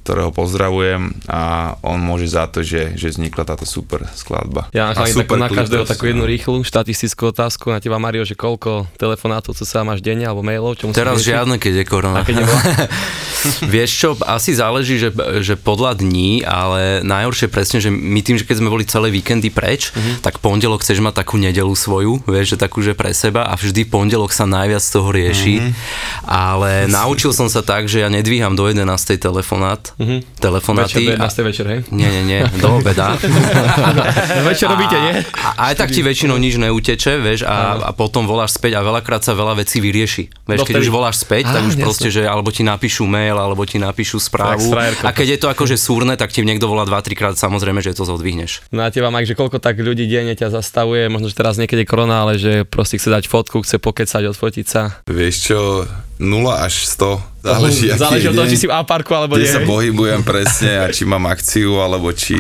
ktorého 0.01 0.33
pozdravujem 0.33 1.13
a 1.29 1.73
on 1.85 2.01
môže 2.01 2.25
za 2.25 2.49
to, 2.49 2.65
že, 2.65 2.97
že 2.97 3.13
vznikla 3.13 3.45
táto 3.45 3.69
super 3.69 4.09
skladba. 4.17 4.67
Ja 4.73 4.91
A 4.91 5.05
takú 5.05 5.37
na 5.37 5.47
každého 5.47 5.85
takú 5.85 6.09
jednu 6.09 6.25
no. 6.25 6.29
rýchlu 6.29 6.65
štatistickú 6.65 7.29
otázku 7.29 7.69
na 7.69 7.77
teba, 7.77 8.01
Mario, 8.01 8.25
že 8.25 8.33
koľko 8.33 8.89
telefonátov, 8.97 9.53
co 9.53 9.63
sa 9.63 9.85
máš 9.85 10.01
denne, 10.01 10.25
alebo 10.25 10.41
mailov, 10.41 10.75
čo 10.81 10.89
musíš 10.89 10.97
Teraz 10.97 11.21
žiadne, 11.21 11.61
keď 11.61 11.73
je 11.81 11.85
korona. 11.85 12.21
A 12.21 12.25
keď? 12.25 12.41
Vieš 13.73 13.91
čo, 13.93 14.09
asi 14.25 14.53
záleží, 14.53 15.01
že, 15.01 15.09
že 15.41 15.57
podľa 15.57 15.97
dní, 15.97 16.45
ale 16.45 17.01
najhoršie 17.01 17.49
presne, 17.49 17.81
že 17.81 17.89
my 17.89 18.21
tým, 18.21 18.37
že 18.37 18.45
keď 18.45 18.57
sme 18.61 18.69
boli 18.69 18.85
celé 18.85 19.09
víkendy 19.09 19.49
preč, 19.49 19.93
Mhm. 19.93 20.21
tak 20.25 20.39
pondelok 20.39 20.81
chceš 20.81 21.01
mať 21.01 21.25
takú 21.25 21.35
nedelu 21.37 21.71
svoju, 21.73 22.21
vieš, 22.25 22.55
že 22.55 22.57
takú, 22.57 22.81
že 22.81 22.93
pre 22.97 23.13
seba 23.13 23.45
a 23.45 23.53
vždy 23.57 23.85
pondelok 23.85 24.31
sa 24.31 24.45
najviac 24.45 24.81
z 24.81 24.91
toho 24.91 25.09
rieši. 25.09 25.55
Mhm. 25.61 25.71
Ale 26.25 26.71
naučil 26.91 27.33
som 27.33 27.49
sa 27.49 27.61
tak, 27.61 27.85
že 27.89 28.01
ja 28.01 28.09
nedvíham 28.09 28.53
do 28.53 28.65
11. 28.65 28.87
telefonát, 29.17 29.90
Večer 29.99 30.23
telefonáty. 30.39 31.01
do 31.06 31.12
a- 31.12 31.27
11. 31.27 31.43
večer, 31.43 31.65
hej? 31.67 31.80
Nie, 31.91 32.10
nie, 32.10 32.23
nie, 32.23 32.39
do 32.60 32.80
obeda. 32.80 33.15
No 33.15 34.01
večer 34.49 34.69
robíte, 34.71 34.97
nie? 34.97 35.13
A, 35.36 35.71
aj 35.71 35.73
tak 35.80 35.89
ti 35.91 36.01
väčšinou 36.01 36.38
nič 36.38 36.56
neuteče, 36.58 37.17
vieš, 37.19 37.39
a, 37.43 37.80
a 37.80 37.91
potom 37.91 38.25
voláš 38.25 38.56
späť 38.58 38.77
a 38.77 38.86
veľakrát 38.86 39.21
sa 39.21 39.36
veľa 39.36 39.60
vecí 39.62 39.82
vyrieši. 39.82 40.30
Vieš, 40.47 40.67
keď 40.67 40.75
už 40.82 40.89
voláš 40.89 41.21
späť, 41.23 41.49
tak 41.49 41.63
už 41.67 41.75
proste, 41.80 42.10
že 42.13 42.25
alebo 42.25 42.49
ti 42.54 42.63
napíšu 42.63 43.04
mail, 43.06 43.36
alebo 43.38 43.63
ti 43.65 43.77
napíšu 43.82 44.21
správu. 44.21 44.73
A 45.04 45.10
keď 45.12 45.38
je 45.38 45.39
to 45.41 45.47
akože 45.51 45.75
súrne, 45.77 46.15
tak 46.15 46.32
ti 46.32 46.41
niekto 46.41 46.67
volá 46.69 46.86
2-3 46.86 47.17
krát, 47.17 47.34
samozrejme, 47.38 47.82
že 47.82 47.95
to 47.95 48.06
zodvihneš. 48.06 48.65
Na 48.71 48.89
teba, 48.93 49.10
Mike, 49.12 49.32
že 49.32 49.36
koľko 49.38 49.58
tak 49.60 49.80
ľudí 49.80 50.08
denne 50.08 50.34
ťa 50.38 50.51
zastavuje, 50.51 51.08
možno, 51.08 51.30
že 51.32 51.36
teraz 51.38 51.58
niekedy 51.58 51.84
korona, 51.86 52.23
ale 52.27 52.38
že 52.38 52.63
proste 52.67 52.97
chce 52.97 53.10
dať 53.10 53.23
fotku, 53.27 53.62
chce 53.63 53.77
pokecať, 53.82 54.23
odfotiť 54.32 54.65
sa. 54.67 55.01
Vieš 55.08 55.36
čo, 55.51 55.60
0 56.21 56.53
až 56.53 56.86
100, 56.86 57.41
záleží, 57.41 57.86
aký 57.89 57.97
Záleží 57.97 58.25
od 58.29 58.36
toho, 58.38 58.47
či 58.47 58.57
si 58.62 58.67
v 58.69 58.73
A-parku, 58.77 59.12
alebo 59.17 59.34
kde 59.34 59.49
nie. 59.49 59.55
sa 59.57 59.62
pohybujem 59.65 60.21
presne 60.21 60.77
a 60.77 60.86
či 60.93 61.03
mám 61.10 61.25
akciu, 61.25 61.81
alebo 61.81 62.13
či, 62.13 62.38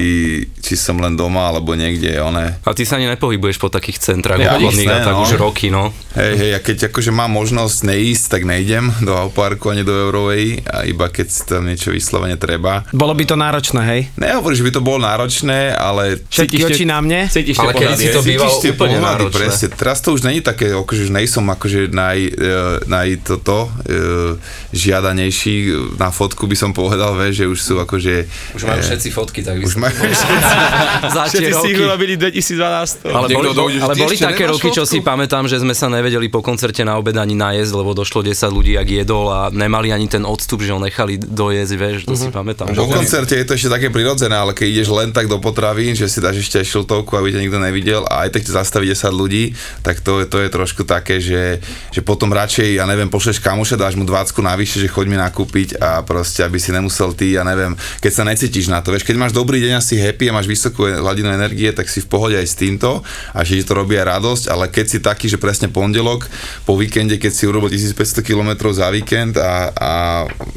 či 0.61 0.73
som 0.77 1.01
len 1.01 1.17
doma, 1.17 1.49
alebo 1.49 1.73
niekde, 1.73 2.21
one. 2.21 2.61
A 2.61 2.69
ty 2.77 2.85
sa 2.85 3.01
ani 3.01 3.09
nepohybuješ 3.09 3.57
po 3.57 3.73
takých 3.73 3.97
centrách 3.97 4.37
Ja 4.37 4.61
obchodných 4.61 4.89
a 4.89 4.97
ne, 5.01 5.05
tak 5.05 5.15
no. 5.17 5.25
už 5.25 5.41
roky, 5.41 5.73
no. 5.73 5.89
Hej, 6.13 6.33
hej, 6.37 6.51
a 6.53 6.59
keď 6.61 6.93
akože 6.93 7.09
mám 7.09 7.33
možnosť 7.33 7.77
neísť, 7.89 8.25
tak 8.29 8.41
nejdem 8.45 8.93
do 9.01 9.17
Auparku 9.17 9.73
ani 9.73 9.81
do 9.81 9.89
Eurovej, 9.89 10.61
a 10.69 10.85
iba 10.85 11.09
keď 11.09 11.27
tam 11.49 11.65
niečo 11.65 11.89
vyslovene 11.89 12.37
treba. 12.37 12.85
Bolo 12.93 13.17
by 13.17 13.23
to 13.25 13.33
náročné, 13.33 13.81
hej? 13.81 14.01
Nehovorím, 14.21 14.57
že 14.61 14.65
by 14.69 14.73
to 14.77 14.81
bolo 14.85 14.99
náročné, 15.01 15.73
ale 15.73 16.21
Všetky 16.29 16.61
oči 16.61 16.85
na 16.85 17.01
mne? 17.01 17.25
Cítiš 17.25 17.57
Ale 17.57 17.73
pohľady, 17.73 17.97
si 17.97 18.13
to 18.13 18.21
hej? 18.21 18.37
býval 18.37 18.53
Cítiš 18.53 18.61
tie 18.61 18.71
úplne 18.77 18.97
pohľady, 19.01 19.17
náročné. 19.17 19.37
presne. 19.39 19.67
Teraz 19.73 19.97
to 20.03 20.13
už 20.13 20.21
není 20.27 20.45
také, 20.45 20.75
akože 20.75 21.09
už 21.09 21.11
nejsom 21.15 21.45
akože 21.49 21.89
naj, 21.89 22.19
e, 22.27 22.51
naj 22.85 23.07
toto, 23.25 23.70
e, 23.87 24.35
žiadanejší. 24.75 25.55
Na 25.97 26.11
fotku 26.11 26.45
by 26.47 26.55
som 26.57 26.71
povedal, 26.71 27.15
vieš, 27.17 27.43
že 27.43 27.45
už 27.47 27.59
sú 27.59 27.73
akože... 27.79 28.13
Už 28.55 28.63
majú 28.67 28.81
e, 28.81 28.85
všetci 28.85 29.09
fotky, 29.11 29.39
tak 29.41 29.61
Už 29.63 29.75
majú, 29.79 29.95
Všetci 31.31 31.51
si 31.51 31.67
ich 31.73 31.79
urobili 31.79 32.19
2012. 32.19 33.07
Ale 33.07 33.27
boli, 33.31 33.47
dojde, 33.55 33.77
že 33.79 33.85
ale 33.85 33.95
boli 33.95 34.15
také 34.17 34.43
roky, 34.47 34.69
čo 34.71 34.83
si 34.83 34.99
pamätám, 34.99 35.47
že 35.47 35.59
sme 35.59 35.71
sa 35.71 35.87
nevedeli 35.87 36.27
po 36.27 36.43
koncerte 36.43 36.83
na 36.83 36.99
obed 36.99 37.15
ani 37.15 37.35
najesť, 37.35 37.71
lebo 37.75 37.95
došlo 37.95 38.23
10 38.25 38.35
ľudí, 38.51 38.73
ak 38.75 38.87
jedol 38.87 39.31
a 39.31 39.39
nemali 39.51 39.91
ani 39.95 40.07
ten 40.11 40.23
odstup, 40.27 40.63
že 40.63 40.75
ho 40.75 40.79
nechali 40.79 41.19
dojesť, 41.19 41.73
vieš, 41.75 41.99
to 42.07 42.15
si 42.15 42.27
pamätám. 42.29 42.71
Po 42.73 42.87
koncerte 42.87 43.35
je 43.37 43.45
to 43.47 43.53
ešte 43.55 43.69
také 43.71 43.87
prirodzené, 43.93 44.35
ale 44.35 44.51
keď 44.55 44.67
ideš 44.67 44.89
len 44.91 45.09
tak 45.15 45.27
do 45.31 45.37
potravy, 45.37 45.93
že 45.95 46.07
si 46.07 46.19
dáš 46.23 46.43
ešte 46.43 46.61
aj 46.61 46.67
šiltovku, 46.67 47.13
aby 47.15 47.35
ťa 47.35 47.41
nikto 47.43 47.59
nevidel 47.59 48.03
a 48.07 48.27
aj 48.27 48.35
tak 48.35 48.43
zastaví 48.47 48.89
10 48.89 49.11
ľudí, 49.11 49.53
tak 49.81 49.99
to, 50.03 50.23
to 50.27 50.37
je 50.41 50.49
trošku 50.51 50.83
také, 50.83 51.21
že, 51.21 51.61
že 51.93 52.01
potom 52.01 52.31
radšej, 52.31 52.79
ja 52.81 52.85
neviem, 52.85 53.07
pošleš 53.07 53.39
kamoša, 53.61 53.77
dáš 53.77 53.93
mu 53.93 54.09
20 54.09 54.41
navyše, 54.41 54.81
že 54.81 54.89
choď 54.89 55.05
mi 55.05 55.21
nakúpiť 55.21 55.77
a 55.77 56.01
proste, 56.01 56.41
aby 56.41 56.57
si 56.57 56.73
nemusel 56.73 57.13
ty, 57.13 57.37
ja 57.37 57.45
neviem, 57.45 57.77
keď 58.01 58.09
sa 58.09 58.23
necítiš 58.25 58.73
na 58.73 58.81
to, 58.81 58.89
vieš, 58.89 59.05
keď 59.05 59.21
máš 59.21 59.37
dobrý 59.37 59.61
deň 59.61 59.77
a 59.77 59.85
si 59.85 60.01
happy 60.01 60.33
a 60.33 60.35
máš 60.41 60.49
vysokú 60.49 60.89
hladinu 60.89 61.29
energie, 61.29 61.69
tak 61.69 61.85
si 61.85 62.01
v 62.01 62.09
pohode 62.09 62.33
aj 62.33 62.47
s 62.49 62.57
týmto 62.57 63.05
a 63.37 63.39
že 63.45 63.61
to 63.61 63.77
robí 63.77 64.01
aj 64.01 64.17
radosť, 64.17 64.43
ale 64.49 64.65
keď 64.65 64.85
si 64.89 64.97
taký, 64.97 65.29
že 65.29 65.37
presne 65.37 65.69
pondelok, 65.69 66.25
po 66.65 66.73
víkende, 66.73 67.21
keď 67.21 67.29
si 67.37 67.45
urobil 67.45 67.69
1500 67.69 68.25
km 68.25 68.73
za 68.73 68.89
víkend 68.89 69.37
a, 69.37 69.69
a 69.77 69.91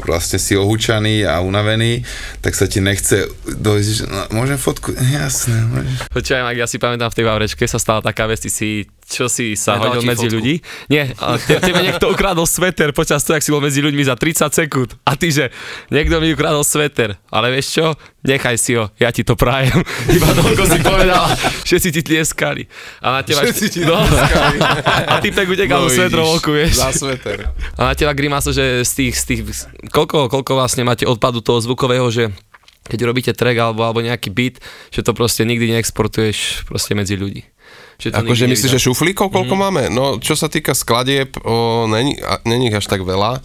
vlastne 0.09 0.41
si 0.41 0.57
ohúčaný 0.57 1.29
a 1.29 1.45
unavený, 1.45 2.09
tak 2.41 2.57
sa 2.57 2.65
ti 2.65 2.81
nechce 2.81 3.29
dojsť, 3.45 4.09
no, 4.09 4.41
môžem 4.41 4.57
fotku? 4.57 4.97
Jasné, 4.97 5.61
môžeš. 5.69 6.09
Počúvaj, 6.09 6.57
ja 6.57 6.65
si 6.65 6.81
pamätám 6.81 7.13
v 7.13 7.17
tej 7.21 7.29
Vavrečke 7.29 7.69
sa 7.69 7.77
stala 7.77 8.01
taká 8.01 8.25
vec, 8.25 8.41
ty 8.41 8.49
si 8.49 8.89
čo 9.05 9.29
si 9.29 9.55
sa 9.55 9.77
Nedal 9.77 10.01
hodil 10.01 10.01
ti 10.01 10.09
medzi 10.09 10.27
fotku. 10.27 10.37
ľudí. 10.41 10.55
Nie, 10.89 11.13
te, 11.45 11.61
tebe 11.61 11.81
niekto 11.85 12.09
ukradol 12.09 12.49
sveter 12.49 12.91
počas 12.97 13.21
toho, 13.23 13.37
ak 13.37 13.45
si 13.45 13.53
bol 13.53 13.61
medzi 13.61 13.85
ľuďmi 13.85 14.03
za 14.05 14.17
30 14.17 14.51
sekúnd. 14.51 14.91
A 15.05 15.15
ty, 15.15 15.31
že 15.31 15.53
niekto 15.93 16.19
mi 16.19 16.33
ukradol 16.33 16.65
sveter. 16.65 17.21
Ale 17.29 17.53
vieš 17.53 17.77
čo? 17.77 17.87
Nechaj 18.25 18.57
si 18.57 18.73
ho, 18.73 18.89
ja 18.97 19.13
ti 19.13 19.21
to 19.21 19.37
prajem. 19.37 19.77
Iba 20.17 20.33
toľko 20.33 20.65
si 20.65 20.79
povedal, 20.81 21.25
všetci 21.69 21.89
ti 21.93 22.01
tlieskali. 22.01 22.65
A 23.05 23.21
na 23.21 23.21
teba... 23.21 23.45
Všetci 23.45 23.67
ti 23.69 23.81
no, 23.85 24.01
A 25.13 25.21
ty 25.21 25.29
pek 25.29 25.45
utekal 25.45 25.85
no, 25.85 25.93
svetrom 25.93 26.25
oku, 26.33 26.57
vieš. 26.57 26.81
Za 26.81 26.97
sveter. 26.97 27.53
A 27.77 27.93
na 27.93 27.95
teba 27.95 28.17
grimaso, 28.17 28.49
že 28.49 28.81
z 28.81 28.93
tých, 28.97 29.15
z 29.21 29.25
tých 29.29 29.41
koľko, 29.93 30.33
koľko 30.33 30.53
vlastne 30.57 30.89
máte 30.89 31.05
odpadu 31.05 31.45
toho 31.45 31.61
zvukového, 31.61 32.09
že 32.09 32.33
keď 32.85 33.01
robíte 33.05 33.33
track 33.33 33.57
alebo, 33.57 33.81
alebo 33.85 34.05
nejaký 34.05 34.29
beat, 34.29 34.61
že 34.93 35.01
to 35.01 35.17
proste 35.17 35.45
nikdy 35.49 35.73
neexportuješ 35.73 36.69
proste 36.69 36.93
medzi 36.93 37.17
ľudí. 37.17 37.45
Že 37.95 38.09
Akože 38.13 38.45
myslíš, 38.47 38.73
že 38.73 38.81
šuflíkov 38.81 39.29
koľko 39.29 39.55
máme? 39.55 39.87
No, 39.87 40.19
čo 40.19 40.35
sa 40.35 40.47
týka 40.47 40.73
skladieb, 40.73 41.39
o, 41.39 41.87
není, 41.87 42.19
a- 42.19 42.43
není 42.43 42.69
ich 42.69 42.75
až 42.75 42.87
tak 42.87 43.01
veľa. 43.01 43.39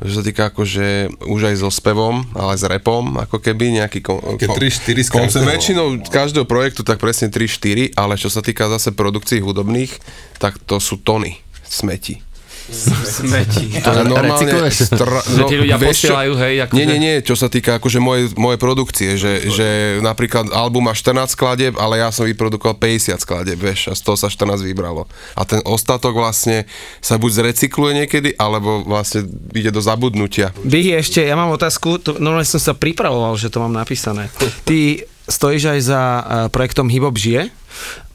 Čo 0.00 0.14
sa 0.16 0.24
týka 0.24 0.48
akože 0.48 0.88
už 1.28 1.40
aj 1.44 1.56
so 1.58 1.68
spevom, 1.68 2.24
ale 2.32 2.56
s 2.56 2.64
repom, 2.64 3.20
ako 3.20 3.36
keby 3.36 3.76
nejaký 3.76 4.00
kon, 4.00 4.16
Keď 4.34 4.48
kon- 4.48 4.56
3-4 4.56 4.72
z 4.96 5.10
koncept. 5.10 5.44
každého. 5.44 5.52
Väčšinou 5.52 5.86
každého 6.02 6.46
projektu 6.46 6.80
tak 6.80 6.96
presne 6.96 7.28
3-4, 7.28 7.92
ale 7.94 8.16
čo 8.16 8.32
sa 8.32 8.40
týka 8.40 8.64
zase 8.66 8.90
produkcií 8.90 9.38
hudobných, 9.38 9.92
tak 10.40 10.56
to 10.58 10.80
sú 10.80 10.96
tony 10.96 11.36
smeti. 11.62 12.24
Smeti. 12.70 13.82
To 13.82 13.90
je 13.90 14.04
normálne... 14.04 14.70
Stra- 14.70 15.22
Že 15.22 15.42
ti 15.44 15.56
ľudia 15.58 15.76
vieš 15.76 16.06
posielajú, 16.06 16.32
hej, 16.38 16.54
akože- 16.64 16.76
Nie, 16.76 16.84
nie, 16.86 16.98
nie, 16.98 17.14
čo 17.20 17.34
sa 17.34 17.46
týka 17.46 17.76
akože 17.76 17.98
mojej, 17.98 18.32
mojej 18.34 18.56
produkcie, 18.56 19.10
že, 19.14 19.50
že 19.50 19.68
napríklad 20.00 20.48
album 20.50 20.86
má 20.86 20.94
14 20.94 21.26
skladeb, 21.28 21.74
ale 21.76 21.98
ja 21.98 22.08
som 22.08 22.24
vyprodukoval 22.24 22.74
50 22.74 23.18
skladeb, 23.18 23.56
vieš, 23.56 23.90
a 23.90 23.94
z 23.94 24.02
toho 24.02 24.14
sa 24.14 24.26
14 24.26 24.62
vybralo. 24.62 25.04
A 25.34 25.42
ten 25.42 25.60
ostatok 25.62 26.14
vlastne 26.14 26.64
sa 26.98 27.16
buď 27.16 27.30
zrecykluje 27.44 27.92
niekedy, 28.00 28.34
alebo 28.34 28.82
vlastne 28.82 29.24
ide 29.50 29.68
do 29.68 29.82
zabudnutia. 29.82 30.54
Vy 30.60 30.94
ešte, 30.94 31.20
ja 31.20 31.34
mám 31.34 31.50
otázku, 31.50 31.98
to, 31.98 32.16
normálne 32.16 32.46
som 32.46 32.58
sa 32.58 32.72
pripravoval, 32.72 33.34
že 33.34 33.48
to 33.48 33.58
mám 33.58 33.74
napísané. 33.74 34.30
Ty 34.62 35.02
stojíš 35.26 35.64
aj 35.68 35.80
za 35.80 36.02
uh, 36.02 36.22
projektom 36.48 36.86
Hibop 36.86 37.14
žije. 37.14 37.50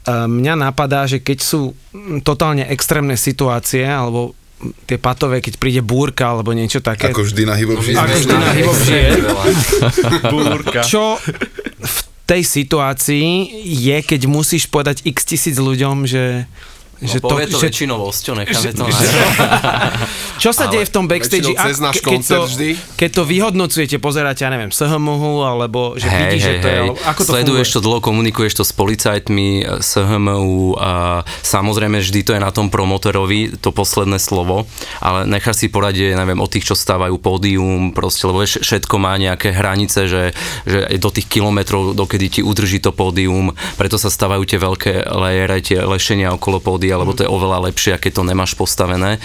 Uh, 0.06 0.24
mňa 0.24 0.54
napadá, 0.62 1.02
že 1.04 1.18
keď 1.18 1.38
sú 1.40 1.72
totálne 2.22 2.62
extrémne 2.64 3.16
situácie, 3.16 3.82
alebo 3.82 4.36
tie 4.88 4.96
patové, 4.96 5.44
keď 5.44 5.60
príde 5.60 5.82
búrka 5.84 6.32
alebo 6.32 6.56
niečo 6.56 6.80
také. 6.80 7.12
Ako 7.12 7.28
vždy 7.28 7.42
na 7.44 7.54
hybov 7.54 7.84
Ako 7.84 8.14
vždy 8.24 8.34
na 8.34 8.50
hip-hop 8.56 8.78
žije. 8.82 9.08
Búrka. 10.32 10.80
Čo 10.80 11.20
v 11.84 11.98
tej 12.24 12.42
situácii 12.42 13.28
je, 13.62 13.96
keď 14.00 14.20
musíš 14.26 14.66
povedať 14.66 15.04
x 15.04 15.28
tisíc 15.28 15.56
ľuďom, 15.60 16.08
že... 16.08 16.48
Že 16.96 17.16
Že 17.16 17.18
no, 17.20 17.28
povie 17.28 17.46
to, 17.48 17.58
že, 17.60 17.66
väčšinou 17.68 17.98
Osťo, 18.00 18.32
necháme 18.40 18.70
to 18.72 18.84
na... 18.88 18.98
čo 20.42 20.50
sa 20.56 20.64
deje 20.72 20.88
v 20.88 20.92
tom 20.92 21.04
backstage? 21.04 21.52
cez 21.52 21.76
náš 21.76 22.00
keď, 22.00 22.20
to, 22.24 22.40
vždy. 22.48 22.70
keď 22.96 23.10
to 23.20 23.22
vyhodnocujete, 23.28 23.96
pozeráte, 24.00 24.48
ja 24.48 24.50
neviem, 24.52 24.72
SHMU, 24.72 25.44
alebo 25.44 26.00
že 26.00 26.08
Hej, 26.08 26.20
vidíš, 26.24 26.40
že 26.40 26.52
hej, 26.52 26.60
to 26.60 26.68
je... 26.68 26.80
hej. 26.80 26.88
Ako 27.04 27.20
to 27.20 27.30
Sleduješ 27.36 27.68
funguje? 27.68 27.76
to 27.76 27.80
dlho, 27.84 27.98
komunikuješ 28.00 28.52
to 28.56 28.64
s 28.64 28.72
policajtmi, 28.72 29.48
s 29.80 29.92
HMU 29.96 30.80
a 30.80 31.20
samozrejme 31.44 32.00
vždy 32.00 32.20
to 32.24 32.32
je 32.32 32.40
na 32.40 32.48
tom 32.48 32.72
promotorovi, 32.72 33.60
to 33.60 33.76
posledné 33.76 34.16
slovo, 34.16 34.64
ale 35.04 35.28
necháš 35.28 35.64
si 35.64 35.66
poradiť, 35.68 36.16
neviem, 36.16 36.40
o 36.40 36.48
tých, 36.48 36.72
čo 36.72 36.74
stávajú 36.76 37.20
pódium, 37.20 37.92
proste, 37.92 38.24
lebo 38.24 38.40
všetko 38.40 38.94
má 38.96 39.20
nejaké 39.20 39.52
hranice, 39.52 40.08
že, 40.08 40.32
že 40.64 40.96
do 40.96 41.12
tých 41.12 41.28
kilometrov, 41.28 41.92
dokedy 41.92 42.26
ti 42.28 42.40
udrží 42.40 42.80
to 42.80 42.96
pódium, 42.96 43.52
preto 43.76 44.00
sa 44.00 44.08
stávajú 44.08 44.48
tie 44.48 44.56
veľké 44.56 44.92
lejere, 45.12 45.60
tie 45.60 45.84
lešenia 45.84 46.32
okolo 46.32 46.64
pódia, 46.86 47.02
lebo 47.02 47.18
to 47.18 47.26
je 47.26 47.34
oveľa 47.34 47.66
lepšie, 47.66 47.98
keď 47.98 48.12
to 48.14 48.22
nemáš 48.22 48.54
postavené. 48.54 49.18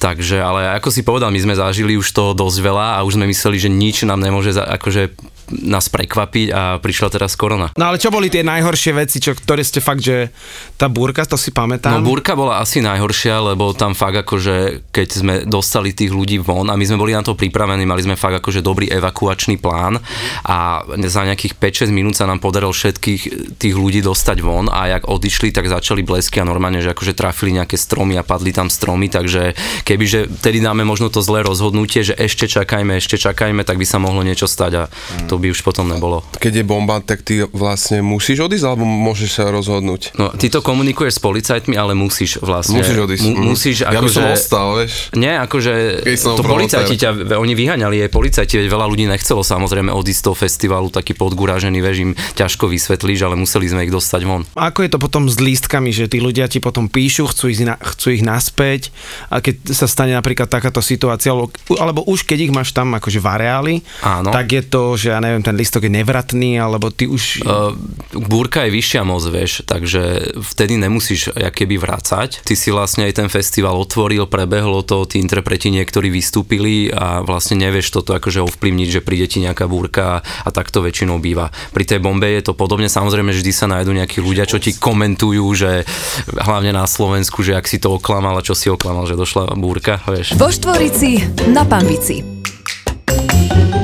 Takže, 0.00 0.40
ale 0.40 0.72
ako 0.80 0.88
si 0.88 1.04
povedal, 1.04 1.28
my 1.28 1.36
sme 1.36 1.52
zažili 1.52 2.00
už 2.00 2.08
toho 2.16 2.32
dosť 2.32 2.64
veľa 2.64 2.96
a 2.96 3.04
už 3.04 3.20
sme 3.20 3.28
mysleli, 3.28 3.60
že 3.60 3.68
nič 3.68 4.08
nám 4.08 4.24
nemôže 4.24 4.56
akože 4.56 5.12
nás 5.52 5.92
prekvapiť 5.92 6.46
a 6.50 6.62
prišla 6.80 7.08
teraz 7.12 7.36
korona. 7.36 7.70
No 7.76 7.92
ale 7.92 8.00
čo 8.00 8.08
boli 8.08 8.32
tie 8.32 8.40
najhoršie 8.40 8.92
veci, 8.96 9.20
čo, 9.20 9.36
ktoré 9.36 9.60
ste 9.60 9.84
fakt, 9.84 10.00
že 10.00 10.32
tá 10.80 10.88
búrka, 10.88 11.26
to 11.28 11.36
si 11.36 11.52
pamätám. 11.52 12.00
No 12.00 12.06
búrka 12.06 12.32
bola 12.32 12.60
asi 12.64 12.80
najhoršia, 12.80 13.54
lebo 13.54 13.76
tam 13.76 13.92
fakt 13.92 14.24
akože, 14.24 14.88
keď 14.88 15.08
sme 15.08 15.34
dostali 15.44 15.92
tých 15.92 16.10
ľudí 16.10 16.40
von 16.40 16.68
a 16.72 16.78
my 16.78 16.84
sme 16.84 17.00
boli 17.00 17.12
na 17.12 17.20
to 17.20 17.36
pripravení, 17.36 17.84
mali 17.84 18.02
sme 18.04 18.16
fakt 18.16 18.40
akože 18.40 18.64
dobrý 18.64 18.88
evakuačný 18.88 19.60
plán 19.60 20.00
a 20.48 20.82
za 21.04 21.22
nejakých 21.28 21.60
5-6 21.60 21.92
minút 21.92 22.14
sa 22.16 22.24
nám 22.24 22.40
podarilo 22.40 22.72
všetkých 22.72 23.22
tých 23.60 23.74
ľudí 23.74 24.00
dostať 24.00 24.38
von 24.40 24.72
a 24.72 24.88
jak 24.96 25.04
odišli, 25.08 25.52
tak 25.52 25.68
začali 25.68 26.00
blesky 26.00 26.40
a 26.40 26.48
normálne, 26.48 26.80
že 26.80 26.92
akože 26.92 27.12
trafili 27.12 27.56
nejaké 27.56 27.76
stromy 27.76 28.16
a 28.16 28.24
padli 28.24 28.50
tam 28.50 28.72
stromy, 28.72 29.12
takže 29.12 29.52
kebyže 29.84 30.40
tedy 30.40 30.64
dáme 30.64 30.82
možno 30.82 31.12
to 31.12 31.20
zlé 31.20 31.44
rozhodnutie, 31.44 32.02
že 32.02 32.16
ešte 32.16 32.48
čakajme, 32.48 32.96
ešte 32.96 33.20
čakajme, 33.20 33.62
tak 33.62 33.76
by 33.76 33.86
sa 33.86 34.00
mohlo 34.00 34.24
niečo 34.24 34.48
stať 34.48 34.72
a 34.74 34.84
to 35.26 35.33
by 35.38 35.52
už 35.52 35.60
potom 35.62 35.88
nebolo. 35.90 36.22
Keď 36.38 36.62
je 36.62 36.64
bomba, 36.64 37.00
tak 37.00 37.22
ty 37.22 37.44
vlastne 37.44 38.00
musíš 38.04 38.44
odísť, 38.44 38.64
alebo 38.64 38.84
môžeš 38.84 39.30
sa 39.40 39.50
rozhodnúť? 39.50 40.16
No, 40.18 40.32
ty 40.34 40.50
to 40.50 40.60
komunikuješ 40.60 41.18
s 41.18 41.20
policajtmi, 41.22 41.74
ale 41.74 41.92
musíš 41.96 42.40
vlastne. 42.40 42.80
Musíš 42.80 42.98
odísť. 43.04 43.24
Mu, 43.24 43.30
mhm. 43.32 43.44
musíš 43.50 43.76
ja 43.84 43.90
by 43.90 44.04
akože... 44.04 44.14
som 44.14 44.24
ostal, 44.30 44.66
vieš. 44.78 44.92
Nie, 45.14 45.40
akože 45.42 45.72
to 46.04 46.42
policajti 46.44 46.94
ťa, 46.98 47.10
oni 47.38 47.54
vyhaňali 47.56 47.96
aj 48.06 48.10
policajti, 48.10 48.60
veď 48.60 48.68
veľa 48.68 48.86
ľudí 48.88 49.04
nechcelo 49.08 49.42
samozrejme 49.44 49.90
odísť 49.92 50.20
z 50.20 50.24
toho 50.24 50.36
festivalu, 50.36 50.88
taký 50.90 51.12
podguražený, 51.16 51.78
vieš, 51.80 51.98
im 52.04 52.12
ťažko 52.36 52.70
vysvetlíš, 52.70 53.20
ale 53.26 53.34
museli 53.38 53.66
sme 53.70 53.86
ich 53.86 53.92
dostať 53.92 54.22
von. 54.26 54.42
Ako 54.56 54.84
je 54.86 54.90
to 54.90 54.98
potom 54.98 55.26
s 55.26 55.36
lístkami, 55.40 55.90
že 55.90 56.10
tí 56.10 56.22
ľudia 56.22 56.46
ti 56.50 56.58
potom 56.62 56.86
píšu, 56.86 57.30
chcú 57.30 57.50
ich, 57.50 57.60
na, 57.64 57.76
chcú 57.80 58.14
ich 58.14 58.22
naspäť 58.22 58.94
a 59.32 59.40
keď 59.40 59.72
sa 59.72 59.86
stane 59.88 60.12
napríklad 60.12 60.48
takáto 60.48 60.84
situácia, 60.84 61.32
alebo, 61.32 61.50
alebo 61.80 62.04
už 62.04 62.26
keď 62.28 62.50
ich 62.50 62.52
máš 62.54 62.70
tam 62.70 62.92
akože 62.96 63.18
v 63.18 63.26
areáli, 63.26 63.74
Áno. 64.04 64.30
tak 64.30 64.52
je 64.52 64.62
to, 64.64 64.94
že 64.94 65.14
ja 65.14 65.18
neviem, 65.24 65.40
ten 65.40 65.56
lístok 65.56 65.88
je 65.88 65.92
nevratný, 65.96 66.60
alebo 66.60 66.92
ty 66.92 67.08
už... 67.08 67.40
Uh, 67.40 67.72
búrka 68.12 68.68
je 68.68 68.76
vyššia 68.76 69.02
moc, 69.08 69.24
vieš, 69.24 69.64
takže 69.64 70.36
vtedy 70.36 70.76
nemusíš 70.76 71.32
keby 71.32 71.80
vrácať. 71.80 72.44
Ty 72.44 72.54
si 72.54 72.68
vlastne 72.68 73.08
aj 73.08 73.24
ten 73.24 73.28
festival 73.32 73.80
otvoril, 73.80 74.28
prebehlo 74.28 74.84
to, 74.84 75.08
tí 75.08 75.16
interpreti 75.18 75.72
niektorí 75.72 76.12
vystúpili 76.12 76.92
a 76.92 77.24
vlastne 77.24 77.64
nevieš 77.64 77.96
toto 77.96 78.12
akože 78.12 78.44
ovplyvniť, 78.44 78.88
že 79.00 79.00
príde 79.00 79.26
ti 79.30 79.40
nejaká 79.40 79.64
búrka 79.64 80.20
a 80.20 80.48
tak 80.52 80.68
to 80.68 80.84
väčšinou 80.84 81.22
býva. 81.22 81.48
Pri 81.72 81.88
tej 81.88 82.04
bombe 82.04 82.28
je 82.28 82.44
to 82.44 82.52
podobne, 82.52 82.90
samozrejme 82.90 83.32
vždy 83.32 83.52
sa 83.54 83.70
nájdú 83.70 83.94
nejakí 83.94 84.20
ľudia, 84.20 84.44
čo 84.44 84.60
ti 84.60 84.76
komentujú, 84.76 85.46
že 85.54 85.88
hlavne 86.34 86.74
na 86.74 86.84
Slovensku, 86.84 87.40
že 87.40 87.56
ak 87.56 87.70
si 87.70 87.80
to 87.80 87.96
oklamal 87.96 88.36
a 88.36 88.44
čo 88.44 88.52
si 88.52 88.68
oklamal, 88.68 89.06
že 89.06 89.16
došla 89.16 89.54
búrka, 89.54 90.02
vieš. 90.10 90.34
Vo 90.34 90.50
Štvorici 90.50 91.22
na 91.54 91.62
Pambici. 91.62 92.33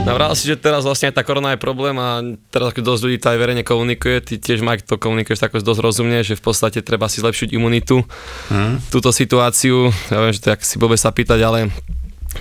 Navral 0.00 0.34
si, 0.34 0.48
že 0.48 0.58
teraz 0.58 0.82
vlastne 0.82 1.12
aj 1.12 1.20
tá 1.20 1.22
korona 1.22 1.54
je 1.54 1.62
problém 1.62 1.94
a 2.00 2.24
teraz 2.50 2.74
keď 2.74 2.82
dosť 2.82 3.02
ľudí 3.04 3.18
to 3.20 3.30
aj 3.30 3.38
verejne 3.38 3.62
komunikuje, 3.62 4.16
ty 4.24 4.34
tiež 4.40 4.64
Mike 4.64 4.88
to 4.88 4.98
komunikuješ 4.98 5.44
tako 5.44 5.62
dosť 5.62 5.80
rozumne, 5.84 6.18
že 6.26 6.34
v 6.34 6.42
podstate 6.42 6.82
treba 6.82 7.06
si 7.06 7.22
zlepšiť 7.22 7.54
imunitu, 7.54 8.02
Hm? 8.50 8.90
túto 8.90 9.14
situáciu, 9.14 9.92
ja 10.10 10.18
viem, 10.18 10.34
že 10.34 10.42
to 10.42 10.50
je 10.50 10.54
ak 10.56 10.66
si 10.66 10.80
blbé 10.80 10.96
sa 10.98 11.14
pýtať, 11.14 11.38
ale 11.44 11.70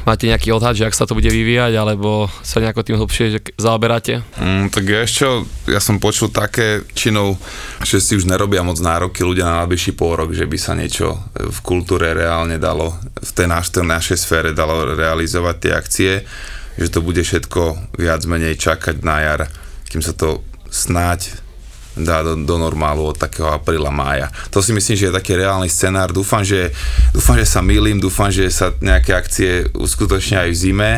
Máte 0.06 0.30
nejaký 0.30 0.54
odhad, 0.54 0.78
že 0.78 0.86
ak 0.86 0.94
sa 0.94 1.10
to 1.10 1.18
bude 1.18 1.26
vyvíjať, 1.26 1.74
alebo 1.74 2.30
sa 2.46 2.62
nejako 2.62 2.86
tým 2.86 3.02
hlbšie 3.02 3.26
že 3.34 3.39
zaoberáte? 3.58 4.22
Mm, 4.38 4.70
tak 4.70 4.86
ja 4.86 5.02
ešte, 5.02 5.26
ja 5.65 5.82
som 5.82 5.98
počul 5.98 6.30
také 6.30 6.86
činou, 6.94 7.42
že 7.82 7.98
si 7.98 8.13
už 8.13 8.30
nerobia 8.30 8.62
moc 8.62 8.78
nároky 8.78 9.26
ľudia 9.26 9.50
na 9.50 9.65
najbližší 9.65 9.98
pôrok, 9.98 10.30
že 10.30 10.46
by 10.46 10.58
sa 10.62 10.78
niečo 10.78 11.18
v 11.34 11.60
kultúre 11.65 12.13
reálne 12.13 12.62
dalo, 12.62 12.94
v 13.18 13.32
tej, 13.34 13.50
naš, 13.50 13.74
tej 13.74 13.89
našej 13.89 14.18
sfére 14.22 14.50
dalo 14.54 14.94
realizovať 14.94 15.56
tie 15.58 15.72
akcie, 15.74 16.12
že 16.80 16.88
to 16.88 17.04
bude 17.04 17.20
všetko 17.20 17.92
viac 18.00 18.24
menej 18.24 18.56
čakať 18.56 19.04
na 19.04 19.18
jar, 19.20 19.42
kým 19.92 20.00
sa 20.00 20.15
to 20.15 20.39
snáď 20.72 21.36
dá 22.00 22.24
do, 22.24 22.39
do 22.39 22.56
normálu 22.56 23.12
od 23.12 23.18
takého 23.20 23.52
apríla, 23.52 23.92
mája. 23.92 24.32
To 24.56 24.63
si 24.63 24.72
myslím, 24.72 24.96
že 24.96 25.12
je 25.12 25.18
taký 25.20 25.36
reálny 25.36 25.68
scenár. 25.68 26.15
Dúfam, 26.15 26.46
že, 26.46 26.72
dúfam, 27.12 27.36
že 27.36 27.44
sa 27.44 27.60
milím, 27.60 28.00
dúfam, 28.00 28.32
že 28.32 28.48
sa 28.48 28.72
nejaké 28.80 29.12
akcie 29.12 29.68
uskutočnia 29.76 30.48
aj 30.48 30.50
v 30.56 30.60
zime, 30.60 30.92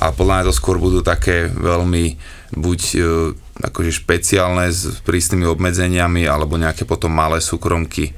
ale 0.00 0.12
podľa 0.16 0.32
mňa 0.40 0.46
to 0.48 0.54
skôr 0.56 0.80
budú 0.80 1.04
také 1.04 1.52
veľmi 1.52 2.16
buď 2.56 2.80
e, 2.94 2.98
akože 3.68 3.92
špeciálne 4.00 4.70
s 4.70 5.02
prísnymi 5.04 5.44
obmedzeniami, 5.44 6.24
alebo 6.24 6.56
nejaké 6.56 6.88
potom 6.88 7.12
malé 7.12 7.42
súkromky 7.44 8.16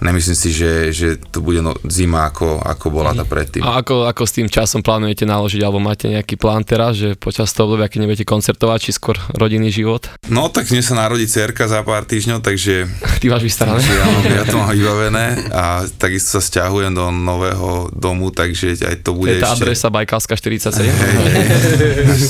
nemyslím 0.00 0.36
si, 0.36 0.50
že, 0.50 0.72
že 0.90 1.08
to 1.20 1.44
bude 1.44 1.60
no, 1.60 1.76
zima 1.86 2.28
ako, 2.32 2.60
ako 2.60 2.86
bola 2.88 3.12
tá 3.12 3.24
predtým. 3.28 3.60
A 3.60 3.84
ako, 3.84 4.08
ako 4.08 4.22
s 4.24 4.32
tým 4.36 4.48
časom 4.48 4.80
plánujete 4.80 5.28
naložiť, 5.28 5.60
alebo 5.60 5.78
máte 5.78 6.08
nejaký 6.08 6.40
plán 6.40 6.64
teraz, 6.64 6.96
že 6.96 7.14
počas 7.16 7.52
toho 7.52 7.70
obdobia, 7.70 7.92
keď 7.92 8.08
nebudete 8.08 8.26
koncertovať, 8.26 8.78
či 8.80 8.90
skôr 8.96 9.16
rodinný 9.36 9.68
život? 9.68 10.08
No 10.32 10.48
tak 10.48 10.72
mne 10.72 10.80
sa 10.80 10.96
narodí 10.96 11.28
cerka 11.28 11.68
za 11.68 11.84
pár 11.84 12.08
týždňov, 12.08 12.40
takže... 12.40 12.88
Ty 13.22 13.26
máš 13.28 13.44
vystarané. 13.44 13.84
Ja, 13.84 14.42
ja 14.42 14.44
to 14.48 14.56
mám 14.56 14.72
vybavené 14.76 15.52
a 15.52 15.84
takisto 16.00 16.36
sa 16.36 16.40
stiahujem 16.40 16.96
do 16.96 17.12
nového 17.12 17.92
domu, 17.92 18.32
takže 18.32 18.80
aj 18.80 19.04
to 19.04 19.12
bude 19.12 19.36
Je 19.36 19.44
tá 19.44 19.52
ešte... 19.52 19.68
adresa 19.68 19.86
Bajkalská 19.92 20.34
47? 20.34 20.88
Hej, 20.88 20.92
hej, 20.96 21.46
hej. 22.08 22.20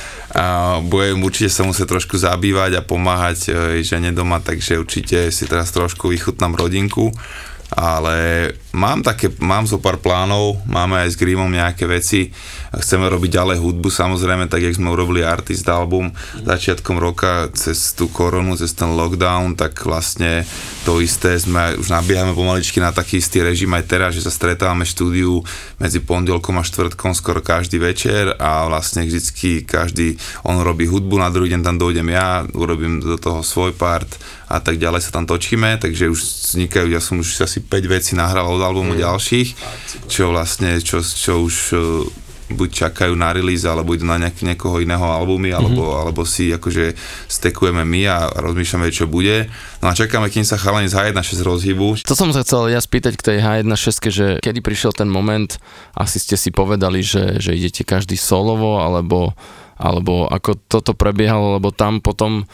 a 0.36 0.78
budem 0.84 1.24
určite 1.24 1.48
sa 1.48 1.64
musieť 1.64 1.96
trošku 1.96 2.20
zabývať 2.20 2.76
a 2.76 2.84
pomáhať 2.84 3.38
e, 3.48 3.80
žene 3.80 4.12
doma, 4.12 4.44
takže 4.44 4.76
určite 4.76 5.32
si 5.32 5.48
teraz 5.48 5.72
trošku 5.72 6.12
vychutnám 6.12 6.52
rodinku 6.52 7.08
ale 7.74 8.52
mám 8.70 9.02
také, 9.02 9.26
mám 9.42 9.66
zo 9.66 9.82
pár 9.82 9.98
plánov, 9.98 10.62
máme 10.70 11.02
aj 11.02 11.16
s 11.16 11.18
Grimom 11.18 11.50
nejaké 11.50 11.90
veci, 11.90 12.30
chceme 12.70 13.10
robiť 13.10 13.30
ďalej 13.42 13.58
hudbu 13.58 13.88
samozrejme, 13.90 14.46
tak 14.46 14.62
jak 14.62 14.78
sme 14.78 14.94
urobili 14.94 15.26
Artist 15.26 15.66
album 15.66 16.14
začiatkom 16.46 17.00
roka 17.02 17.50
cez 17.58 17.96
tú 17.98 18.06
koronu, 18.06 18.54
cez 18.54 18.70
ten 18.70 18.94
lockdown, 18.94 19.58
tak 19.58 19.82
vlastne 19.82 20.46
to 20.86 21.02
isté 21.02 21.34
sme, 21.34 21.74
už 21.74 21.90
nabiehame 21.90 22.36
pomaličky 22.36 22.78
na 22.78 22.94
taký 22.94 23.18
istý 23.18 23.42
režim 23.42 23.72
aj 23.74 23.84
teraz, 23.90 24.10
že 24.14 24.22
sa 24.22 24.30
stretávame 24.30 24.86
v 24.86 24.92
štúdiu 24.94 25.32
medzi 25.82 25.98
pondelkom 25.98 26.54
a 26.60 26.62
štvrtkom 26.62 27.18
skoro 27.18 27.42
každý 27.42 27.82
večer 27.82 28.30
a 28.38 28.70
vlastne 28.70 29.02
vždycky 29.02 29.66
každý, 29.66 30.14
on 30.46 30.62
robí 30.62 30.86
hudbu, 30.86 31.18
na 31.18 31.34
druhý 31.34 31.50
deň 31.50 31.62
tam 31.66 31.82
dojdem 31.82 32.06
ja, 32.14 32.46
urobím 32.54 33.02
do 33.02 33.18
toho 33.18 33.42
svoj 33.42 33.74
part 33.74 34.06
a 34.46 34.62
tak 34.62 34.78
ďalej 34.78 35.02
sa 35.02 35.10
tam 35.10 35.26
točíme, 35.26 35.74
takže 35.82 36.06
už 36.06 36.20
vznikajú, 36.54 36.86
ja 36.94 37.02
som 37.02 37.18
už 37.18 37.42
asi 37.42 37.58
5 37.58 37.90
vecí 37.90 38.14
nahral 38.14 38.46
od 38.46 38.62
albumu 38.62 38.94
mm. 38.94 39.02
ďalších, 39.02 39.48
čo 40.06 40.30
vlastne, 40.30 40.78
čo, 40.78 41.02
čo 41.02 41.42
už 41.42 41.54
e, 41.74 41.78
buď 42.54 42.68
čakajú 42.86 43.18
na 43.18 43.34
release, 43.34 43.66
alebo 43.66 43.98
idú 43.98 44.06
na 44.06 44.22
nejak, 44.22 44.46
niekoho 44.46 44.78
iného 44.78 45.02
albumy, 45.02 45.50
alebo, 45.50 45.82
mm-hmm. 45.82 46.02
alebo 46.06 46.22
si 46.22 46.54
akože 46.54 46.94
stekujeme 47.26 47.82
my 47.82 48.00
a 48.06 48.30
rozmýšľame, 48.38 48.86
čo 48.94 49.10
bude. 49.10 49.50
No 49.82 49.90
a 49.90 49.98
čakáme, 49.98 50.30
kým 50.30 50.46
sa 50.46 50.54
chalani 50.54 50.86
z 50.86 50.94
H1.6 50.94 51.42
rozhybu. 51.42 52.06
To 52.06 52.14
som 52.14 52.30
sa 52.30 52.46
chcel 52.46 52.70
ja 52.70 52.78
spýtať 52.78 53.18
k 53.18 53.26
tej 53.34 53.38
H1.6, 53.42 54.14
že 54.14 54.26
kedy 54.38 54.62
prišiel 54.62 54.94
ten 54.94 55.10
moment, 55.10 55.58
asi 55.98 56.22
ste 56.22 56.38
si 56.38 56.54
povedali, 56.54 57.02
že, 57.02 57.42
že 57.42 57.50
idete 57.50 57.82
každý 57.82 58.14
solovo, 58.14 58.78
alebo, 58.78 59.34
alebo 59.74 60.30
ako 60.30 60.54
toto 60.70 60.94
prebiehalo, 60.94 61.58
lebo 61.58 61.74
tam 61.74 61.98
potom 61.98 62.46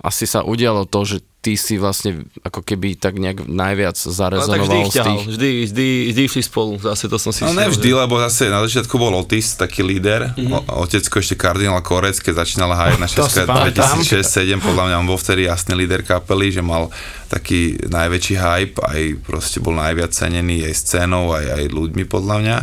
asi 0.00 0.24
sa 0.24 0.40
udialo 0.44 0.88
to, 0.88 1.04
že 1.04 1.16
ty 1.44 1.60
si 1.60 1.76
vlastne 1.76 2.24
ako 2.40 2.64
keby 2.64 2.96
tak 2.96 3.20
nejak 3.20 3.44
najviac 3.44 3.92
zarezonoval 3.92 4.48
Ale 4.48 4.56
tak 4.56 4.64
vždy 4.64 4.78
ťahal, 4.88 5.04
tých... 5.12 5.24
vždy, 5.36 5.50
vždy, 5.68 5.86
vždy 6.08 6.20
išli 6.24 6.42
spolu, 6.42 6.80
zase 6.80 7.04
to 7.04 7.20
som 7.20 7.36
si 7.36 7.44
No 7.44 7.52
všimol, 7.52 7.60
nevždy, 7.68 7.88
že- 7.92 7.98
lebo 8.00 8.14
zase 8.16 8.42
na 8.48 8.64
začiatku 8.64 8.94
bol 8.96 9.12
Otis, 9.12 9.52
taký 9.60 9.84
líder, 9.84 10.32
mm-hmm. 10.32 10.72
otecko 10.72 11.20
ešte 11.20 11.36
kardinál 11.36 11.84
Korec, 11.84 12.16
keď 12.16 12.32
To 12.40 12.48
si 12.48 12.56
H1.6 12.56 13.44
pamätám. 13.44 14.00
2006-2007, 14.00 14.64
podľa 14.64 14.84
mňa 14.88 14.96
on 15.04 15.06
bol 15.06 15.20
vtedy 15.20 15.44
jasný 15.44 15.76
líder 15.76 16.00
kapely, 16.00 16.48
že 16.48 16.64
mal 16.64 16.88
taký 17.28 17.76
najväčší 17.84 18.34
hype, 18.40 18.80
aj 18.80 19.00
proste 19.20 19.60
bol 19.60 19.76
najviac 19.76 20.16
cenený 20.16 20.64
aj 20.64 20.74
scénou, 20.80 21.36
aj, 21.36 21.44
aj 21.60 21.64
ľuďmi 21.68 22.08
podľa 22.08 22.36
mňa. 22.40 22.56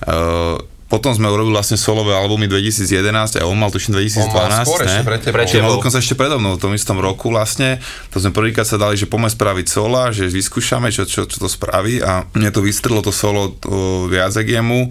Uh, 0.00 0.56
potom 0.90 1.14
sme 1.14 1.30
urobili 1.30 1.54
vlastne 1.54 1.78
solové 1.78 2.18
albumy 2.18 2.50
2011 2.50 3.38
a 3.38 3.46
on 3.46 3.54
mal 3.54 3.70
tuším 3.70 3.94
2012, 3.94 4.26
On 4.26 4.34
mal 4.34 4.66
skôr 4.66 4.82
ne? 4.82 4.90
ešte 4.90 5.02
pre 5.06 5.18
tebou. 5.22 5.46
Čiže 5.46 5.62
mal 5.62 5.74
dokonca 5.78 6.02
ešte 6.02 6.14
predo 6.18 6.42
mnou 6.42 6.58
v 6.58 6.62
tom 6.66 6.74
istom 6.74 6.98
roku 6.98 7.30
vlastne. 7.30 7.78
To 8.10 8.18
sme 8.18 8.34
prvýkrát 8.34 8.66
sa 8.66 8.74
dali, 8.74 8.98
že 8.98 9.06
poďme 9.06 9.30
spraviť 9.30 9.66
sola, 9.70 10.10
že 10.10 10.26
vyskúšame, 10.26 10.90
čo, 10.90 11.06
čo, 11.06 11.30
čo 11.30 11.38
to 11.38 11.46
spraví 11.46 12.02
a 12.02 12.26
mne 12.34 12.50
to 12.50 12.66
vystrelo 12.66 13.06
to 13.06 13.14
solo 13.14 13.54
to 13.54 14.10
viac 14.10 14.34
jemu 14.34 14.90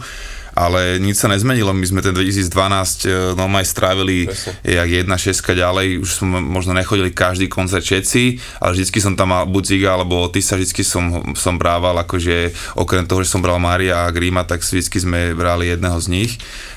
ale 0.59 0.99
nič 0.99 1.23
sa 1.23 1.31
nezmenilo, 1.31 1.71
my 1.71 1.87
sme 1.87 2.03
ten 2.03 2.11
2012 2.11 2.51
e, 2.51 3.31
normálne 3.31 3.63
strávili 3.63 4.27
jak 4.59 4.89
jedna 4.91 5.15
šeska 5.15 5.55
ďalej, 5.55 6.03
už 6.03 6.09
sme 6.19 6.43
možno 6.43 6.75
nechodili 6.75 7.15
každý 7.15 7.47
koncert 7.47 7.87
všetci, 7.87 8.35
ale 8.59 8.75
vždycky 8.75 8.99
som 8.99 9.15
tam 9.15 9.31
mal 9.31 9.47
buď 9.47 9.63
Ziga 9.63 9.95
alebo 9.95 10.19
Otisa, 10.19 10.59
vždycky 10.59 10.83
som, 10.83 11.31
som 11.31 11.55
brával, 11.55 11.95
akože 12.03 12.51
okrem 12.75 13.07
toho, 13.07 13.23
že 13.23 13.31
som 13.31 13.39
bral 13.39 13.55
Mária 13.55 14.03
a 14.03 14.11
Grima, 14.11 14.43
tak 14.43 14.59
vždycky 14.59 14.99
sme 14.99 15.31
brali 15.31 15.71
jedného 15.71 15.95
z 16.03 16.07
nich. 16.11 16.31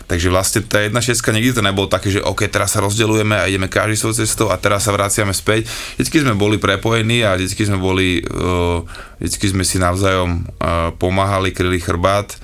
Takže 0.06 0.28
vlastne 0.28 0.60
tá 0.60 0.84
jedna 0.84 1.00
šestka 1.00 1.32
nikdy 1.32 1.56
to 1.56 1.64
nebolo 1.64 1.88
také, 1.88 2.12
že 2.12 2.20
OK, 2.20 2.44
teraz 2.52 2.76
sa 2.76 2.84
rozdeľujeme 2.84 3.32
a 3.32 3.48
ideme 3.48 3.72
každý 3.72 3.96
svojou 3.96 4.20
cestou 4.20 4.46
a 4.52 4.60
teraz 4.60 4.84
sa 4.84 4.92
vraciame 4.92 5.32
späť. 5.32 5.64
Vždycky 5.96 6.20
sme 6.20 6.36
boli 6.36 6.60
prepojení 6.60 7.24
a 7.24 7.32
vždycky 7.32 7.64
sme 7.64 7.80
boli, 7.80 8.20
uh, 8.20 8.84
vždycky 9.16 9.48
sme 9.48 9.64
si 9.64 9.80
navzájom 9.80 10.44
uh, 10.44 10.92
pomáhali, 11.00 11.56
kryli 11.56 11.80
chrbát 11.80 12.36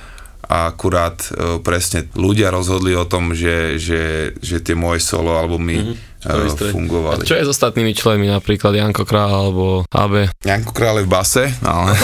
a 0.49 0.73
akurát 0.73 1.17
uh, 1.29 1.61
presne 1.61 2.09
ľudia 2.17 2.49
rozhodli 2.49 2.97
o 2.97 3.05
tom, 3.05 3.37
že, 3.37 3.77
že, 3.77 4.33
že 4.41 4.65
tie 4.65 4.73
moje 4.73 5.05
solo 5.05 5.37
albumy 5.37 5.77
mm-hmm. 5.85 6.18
Fungovali. 6.75 7.23
A 7.23 7.27
čo 7.27 7.39
je 7.39 7.47
s 7.47 7.51
ostatnými 7.55 7.95
členmi, 7.95 8.27
napríklad 8.27 8.75
Janko 8.75 9.07
Král 9.07 9.31
alebo 9.31 9.87
AB? 9.87 10.27
Janko 10.43 10.73
Krále 10.75 11.07
v 11.07 11.11
base, 11.11 11.47
ale 11.63 11.95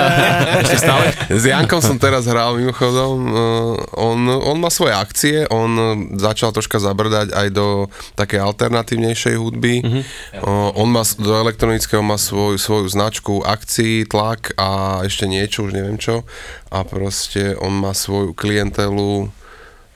Ešte 0.64 0.76
stále? 0.84 1.04
S 1.40 1.44
Jankom 1.48 1.80
som 1.80 1.96
teraz 1.96 2.28
hral 2.28 2.60
mimochodom, 2.60 3.16
uh, 3.32 3.74
on, 3.96 4.28
on 4.28 4.56
má 4.60 4.68
svoje 4.68 4.92
akcie, 4.92 5.36
on 5.48 5.96
začal 6.20 6.52
troška 6.52 6.76
zabrdať 6.76 7.32
aj 7.32 7.48
do 7.52 7.88
také 8.14 8.36
alternatívnejšej 8.36 9.34
hudby. 9.40 9.80
Uh, 9.80 10.70
on 10.76 10.92
má 10.92 11.02
do 11.16 11.32
elektronického 11.32 12.04
má 12.04 12.20
svoj, 12.20 12.60
svoju 12.60 12.86
značku 12.92 13.40
akcií, 13.40 14.04
tlak 14.04 14.52
a 14.60 15.00
ešte 15.04 15.24
niečo, 15.24 15.64
už 15.68 15.72
neviem 15.72 15.96
čo. 15.96 16.28
A 16.68 16.84
proste 16.84 17.56
on 17.56 17.72
má 17.72 17.96
svoju 17.96 18.36
klientelu, 18.36 19.30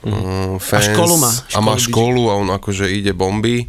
uh, 0.04 0.60
fans. 0.62 0.92
školu 0.92 1.14
má, 1.18 1.30
A 1.54 1.58
má 1.64 1.74
školu 1.74 1.88
školu 1.88 2.22
a 2.30 2.34
on 2.38 2.48
akože 2.54 2.86
ide 2.92 3.16
bomby. 3.16 3.66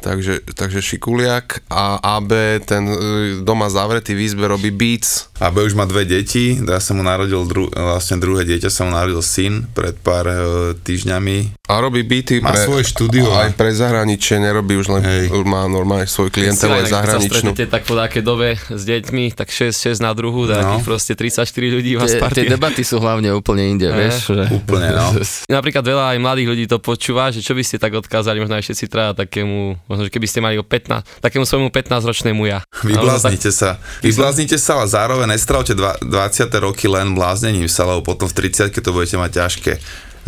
Takže, 0.00 0.48
takže 0.56 0.80
šikuliak 0.80 1.68
a 1.68 2.00
AB 2.16 2.32
ten 2.64 2.88
uh, 2.88 2.96
doma 3.44 3.68
zavretý 3.68 4.16
v 4.16 4.24
izbe 4.24 4.48
robí 4.48 4.72
beats. 4.72 5.29
AB 5.40 5.64
už 5.64 5.72
má 5.72 5.88
dve 5.88 6.04
deti, 6.04 6.54
ja 6.54 6.76
sa 6.76 6.92
mu 6.92 7.00
narodil 7.00 7.40
dru, 7.42 7.66
vlastne 7.66 8.20
druhé 8.20 8.44
dieťa, 8.44 8.68
sa 8.68 8.84
mu 8.84 8.92
narodil 8.92 9.18
syn 9.20 9.64
pred 9.66 9.96
pár 9.96 10.28
uh, 10.28 10.36
týždňami. 10.76 11.56
A 11.64 11.80
robí 11.80 12.02
beaty 12.02 12.42
Má 12.42 12.52
svoje 12.52 12.84
štúdio, 12.84 13.30
Aj 13.30 13.48
a- 13.48 13.54
pre 13.54 13.72
zahraničie, 13.72 14.36
nerobí 14.36 14.76
už 14.76 14.90
len, 14.90 15.00
Hej. 15.00 15.32
má 15.42 15.64
normálne 15.64 16.04
svoju 16.04 16.28
klientelu 16.28 16.76
aj 16.76 16.82
Keď 16.82 16.84
sa 16.84 16.92
zahraničnú. 16.92 17.50
tak 17.56 17.82
po 17.86 17.94
takej 17.96 18.20
dobe 18.20 18.58
s 18.58 18.82
deťmi, 18.84 19.32
tak 19.32 19.48
6-6 19.48 19.96
na 19.98 20.12
druhu, 20.12 20.44
No. 20.44 20.82
proste 20.84 21.16
34 21.16 21.46
ľudí 21.72 21.96
vás 21.96 22.10
Tie, 22.10 22.18
tie 22.18 22.20
partie. 22.20 22.44
debaty 22.44 22.82
sú 22.84 23.00
hlavne 23.00 23.32
úplne 23.32 23.64
inde, 23.64 23.88
vieš. 23.88 24.34
Že... 24.34 24.44
Úplne, 24.60 24.88
no. 24.92 25.08
Napríklad 25.56 25.84
veľa 25.86 26.04
aj 26.12 26.18
mladých 26.20 26.48
ľudí 26.52 26.64
to 26.68 26.76
počúva, 26.76 27.32
že 27.32 27.40
čo 27.40 27.56
by 27.56 27.64
ste 27.64 27.80
tak 27.80 27.96
odkázali, 27.96 28.42
možno 28.42 28.60
aj 28.60 28.66
všetci 28.66 28.84
traja 28.90 29.16
takému, 29.16 29.78
možno 29.88 30.02
že 30.04 30.12
keby 30.12 30.26
ste 30.26 30.44
mali 30.44 30.58
o 30.58 30.66
15, 30.66 31.22
takému 31.22 31.46
svojmu 31.48 31.70
15-ročnému 31.72 32.42
ja. 32.44 32.60
Vybláznite 32.84 33.48
sa. 33.54 33.78
Vybláznite 34.02 34.58
sa, 34.58 34.82
ale 34.82 34.90
zároveň 34.90 35.29
nestravte 35.30 35.78
dva- 35.78 35.96
20. 36.02 36.50
roky 36.58 36.90
len 36.90 37.14
bláznením 37.14 37.70
sa, 37.70 37.86
lebo 37.86 38.02
potom 38.02 38.26
v 38.26 38.50
30 38.50 38.74
to 38.74 38.90
budete 38.90 39.14
mať 39.14 39.30
ťažké. 39.30 39.72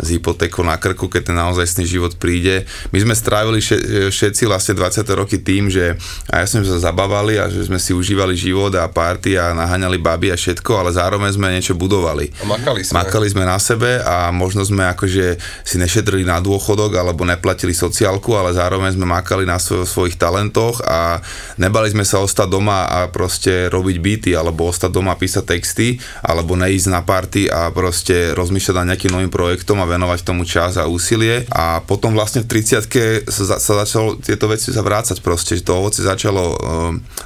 S 0.01 0.07
hypotékou 0.09 0.65
na 0.65 0.75
krku, 0.75 1.05
keď 1.05 1.29
ten 1.29 1.37
naozajstný 1.37 1.85
život 1.85 2.17
príde. 2.17 2.65
My 2.89 2.99
sme 2.99 3.13
strávili 3.13 3.61
še- 3.61 4.09
všetci 4.09 4.43
vlastne 4.45 4.73
20. 4.73 5.05
roky 5.13 5.37
tým, 5.37 5.69
že 5.69 5.93
a 6.27 6.41
ja 6.41 6.45
sme 6.45 6.65
sa 6.65 6.81
zabávali 6.81 7.37
a 7.37 7.45
že 7.47 7.67
sme 7.67 7.77
si 7.77 7.93
užívali 7.93 8.33
život 8.33 8.73
a 8.73 8.89
party 8.89 9.37
a 9.37 9.53
naháňali 9.53 10.01
baby 10.01 10.33
a 10.33 10.37
všetko, 10.37 10.71
ale 10.73 10.89
zároveň 10.89 11.29
sme 11.31 11.53
niečo 11.53 11.77
budovali. 11.77 12.33
A 12.41 12.49
makali 12.49 12.81
sme. 12.81 12.93
Makali 12.97 13.27
sme 13.29 13.43
na 13.45 13.61
sebe 13.61 14.01
a 14.01 14.33
možno 14.33 14.65
sme 14.65 14.87
akože 14.89 15.37
si 15.61 15.75
nešetrili 15.77 16.25
na 16.25 16.41
dôchodok 16.41 16.97
alebo 16.97 17.21
neplatili 17.23 17.71
sociálku, 17.71 18.33
ale 18.33 18.55
zároveň 18.55 18.97
sme 18.97 19.05
makali 19.05 19.45
na 19.45 19.61
svo- 19.61 19.85
svojich 19.85 20.17
talentoch 20.17 20.81
a 20.81 21.21
nebali 21.59 21.91
sme 21.91 22.01
sa 22.01 22.17
ostať 22.17 22.47
doma 22.49 22.87
a 22.87 22.99
proste 23.07 23.69
robiť 23.69 23.97
beaty 23.99 24.31
alebo 24.33 24.67
ostať 24.67 24.89
doma 24.89 25.13
písať 25.13 25.43
texty 25.45 25.95
alebo 26.23 26.57
neísť 26.57 26.87
na 26.89 27.01
party 27.03 27.47
a 27.47 27.69
proste 27.69 28.31
rozmýšľať 28.33 28.75
nad 28.79 28.87
nejakým 28.93 29.11
novým 29.11 29.29
projektom 29.29 29.82
a 29.83 29.91
venovať 29.91 30.23
tomu 30.23 30.47
čas 30.47 30.79
a 30.79 30.87
úsilie. 30.87 31.43
A 31.51 31.83
potom 31.83 32.15
vlastne 32.15 32.41
v 32.41 32.49
30 32.49 33.27
sa, 33.27 33.59
sa 33.59 33.73
začalo 33.83 34.15
tieto 34.15 34.47
veci 34.47 34.71
zavrácať 34.71 35.19
proste, 35.19 35.59
že 35.59 35.67
to 35.67 35.75
ovoce 35.75 35.99
začalo 35.99 36.55
um, 36.55 36.55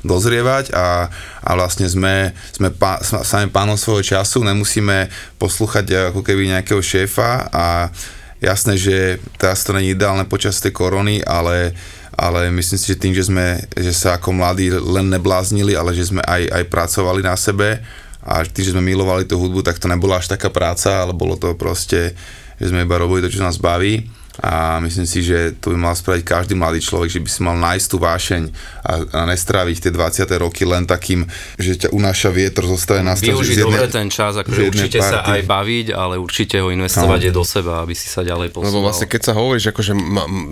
dozrievať 0.01 0.73
a, 0.73 1.13
a 1.45 1.51
vlastne 1.53 1.85
sme, 1.85 2.33
sme 2.57 2.73
pá, 2.73 2.97
sami 3.05 3.53
pánom 3.53 3.77
svojho 3.77 4.17
času, 4.17 4.41
nemusíme 4.41 5.07
poslúchať 5.37 6.11
ako 6.11 6.25
keby 6.25 6.57
nejakého 6.57 6.81
šéfa 6.81 7.53
a 7.53 7.93
jasné, 8.41 8.73
že 8.77 9.21
teraz 9.37 9.61
to 9.61 9.77
není 9.77 9.93
ideálne 9.93 10.25
počas 10.25 10.57
tej 10.57 10.73
korony, 10.73 11.21
ale 11.21 11.77
ale 12.17 12.49
myslím 12.49 12.81
si, 12.81 12.89
že 12.89 12.97
tým, 12.97 13.13
že 13.13 13.29
sme, 13.29 13.61
že 13.77 13.93
sa 13.93 14.17
ako 14.17 14.33
mladí 14.33 14.73
len 14.73 15.05
nebláznili, 15.13 15.77
ale 15.77 15.93
že 15.93 16.09
sme 16.09 16.25
aj, 16.25 16.49
aj 16.49 16.63
pracovali 16.65 17.21
na 17.21 17.37
sebe 17.37 17.77
a 18.25 18.41
tým, 18.43 18.63
že 18.65 18.73
sme 18.73 18.81
milovali 18.81 19.23
tú 19.23 19.37
hudbu, 19.37 19.61
tak 19.61 19.77
to 19.77 19.85
nebola 19.85 20.17
až 20.17 20.33
taká 20.33 20.49
práca, 20.49 21.05
ale 21.05 21.13
bolo 21.13 21.37
to 21.37 21.53
proste, 21.53 22.17
že 22.57 22.73
sme 22.73 22.83
iba 22.83 22.97
robili 22.97 23.25
to, 23.25 23.29
čo 23.29 23.45
nás 23.45 23.61
baví 23.61 24.16
a 24.37 24.77
myslím 24.83 25.07
si, 25.09 25.25
že 25.25 25.57
to 25.57 25.73
by 25.73 25.77
mal 25.77 25.95
spraviť 25.97 26.23
každý 26.23 26.53
mladý 26.53 26.79
človek, 26.79 27.09
že 27.09 27.19
by 27.21 27.29
si 27.29 27.39
mal 27.41 27.57
nájsť 27.57 27.87
tú 27.89 27.97
vášeň 27.97 28.41
a, 28.85 28.93
a 29.03 29.19
nestráviť 29.25 29.89
tie 29.89 29.91
20. 29.91 30.29
roky 30.37 30.63
len 30.63 30.85
takým, 30.85 31.25
že 31.57 31.87
ťa 31.87 31.89
unáša 31.91 32.29
vietor, 32.29 32.69
zostaje 32.69 33.01
na 33.01 33.17
stole, 33.17 33.33
Využiť 33.33 33.57
dobre 33.63 33.87
ten 33.89 34.07
čas, 34.07 34.37
že 34.37 34.45
akože 34.45 34.61
určite 34.69 34.99
sa 35.01 35.25
party- 35.25 35.31
aj 35.33 35.41
baviť, 35.49 35.87
ale 35.91 36.15
určite 36.21 36.61
ho 36.61 36.69
investovať 36.69 37.19
je 37.27 37.31
do 37.33 37.43
seba, 37.43 37.81
aby 37.81 37.97
si 37.97 38.05
sa 38.07 38.21
ďalej 38.21 38.53
posúval. 38.53 38.69
Lebo 38.69 38.85
vlastne 38.85 39.07
keď 39.09 39.21
sa 39.25 39.33
hovoríš, 39.33 39.73
akože 39.73 39.93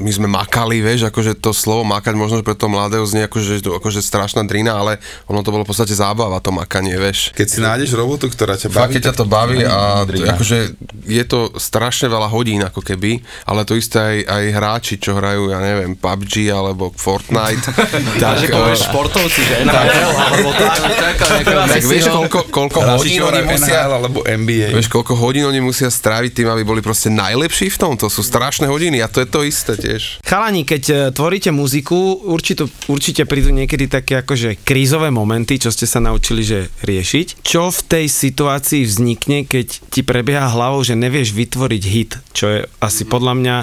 my 0.01 0.11
sme 0.11 0.27
makali, 0.27 0.81
vieš, 0.81 1.07
akože 1.07 1.37
to 1.37 1.53
slovo 1.53 1.85
makať 1.85 2.13
možno 2.17 2.41
pre 2.41 2.57
toho 2.57 2.73
mladého 2.73 3.05
znie 3.05 3.29
akože, 3.29 3.61
akože 3.61 3.99
strašná 4.01 4.41
drina, 4.43 4.75
ale 4.75 4.97
ono 5.29 5.45
to 5.45 5.53
bolo 5.53 5.61
v 5.61 5.69
podstate 5.69 5.93
zábava, 5.93 6.41
to 6.41 6.49
makanie, 6.49 6.97
vieš. 6.97 7.29
Keď 7.37 7.47
si 7.47 7.59
nájdeš 7.61 7.93
robotu, 7.93 8.27
ktorá 8.27 8.57
ťa 8.57 8.73
Fakt, 8.73 8.89
baví, 8.89 8.93
keď 8.97 9.01
ťa 9.11 9.13
to 9.13 9.25
baví 9.25 9.59
a 9.61 10.03
t- 10.07 10.25
akože 10.25 10.57
je 11.05 11.23
to 11.27 11.53
strašne 11.61 12.09
veľa 12.09 12.27
hodín 12.31 12.65
ako 12.65 12.81
keby, 12.81 13.21
ale 13.45 13.61
to 13.63 13.74
isté 13.75 13.99
aj, 13.99 14.17
aj 14.27 14.43
hráči, 14.55 14.95
čo 14.97 15.15
hrajú, 15.15 15.51
ja 15.51 15.59
neviem, 15.59 15.93
PUBG 15.95 16.49
alebo 16.51 16.91
Fortnite. 16.95 17.69
tak, 18.23 18.35
že 18.41 18.47
eh, 18.47 18.55
povieš 18.55 18.79
športovci, 18.89 19.41
že 19.43 19.55
NHL, 19.67 20.13
alebo 20.15 20.49
tak, 20.55 20.73
tak 21.15 21.83
vieš, 21.91 22.09
koľko, 22.09 22.39
koľko 22.49 22.79
hodín 22.97 23.21
oni 23.23 23.41
musia, 23.45 23.79
alebo 23.87 24.19
NBA. 24.23 24.73
vieš, 24.75 24.89
koľko 24.89 25.13
hodín 25.19 25.45
oni 25.47 25.59
musia 25.59 25.91
stráviť 25.91 26.31
tým, 26.41 26.47
aby 26.51 26.63
boli 26.63 26.81
proste 26.81 27.11
najlepší 27.11 27.71
v 27.71 27.77
tom, 27.77 27.93
to 27.99 28.07
sú 28.07 28.23
strašné 28.23 28.67
hodiny 28.71 29.03
a 29.03 29.07
to 29.11 29.21
je 29.23 29.27
to 29.29 29.41
isté 29.43 29.73
tiež. 29.75 30.23
Chalani, 30.23 30.63
keď 30.63 30.83
e, 30.89 30.95
tvoríte 31.11 31.51
muziku, 31.51 32.19
určite, 32.23 32.67
určite 32.87 33.27
prídu 33.27 33.51
niekedy 33.51 33.91
také 33.91 34.23
akože 34.23 34.63
krízové 34.63 35.11
momenty, 35.11 35.59
čo 35.59 35.69
ste 35.69 35.85
sa 35.85 35.99
naučili, 35.99 36.41
že 36.41 36.71
riešiť. 36.83 37.43
Čo 37.43 37.69
v 37.69 37.81
tej 37.85 38.05
situácii 38.07 38.87
vznikne, 38.87 39.43
keď 39.45 39.91
ti 39.91 40.01
prebieha 40.01 40.47
hlavou, 40.49 40.81
že 40.81 40.97
nevieš 40.97 41.35
vytvoriť 41.35 41.83
hit, 41.83 42.11
čo 42.31 42.45
je 42.47 42.59
asi 42.79 43.03
podľa 43.05 43.33
mňa 43.35 43.55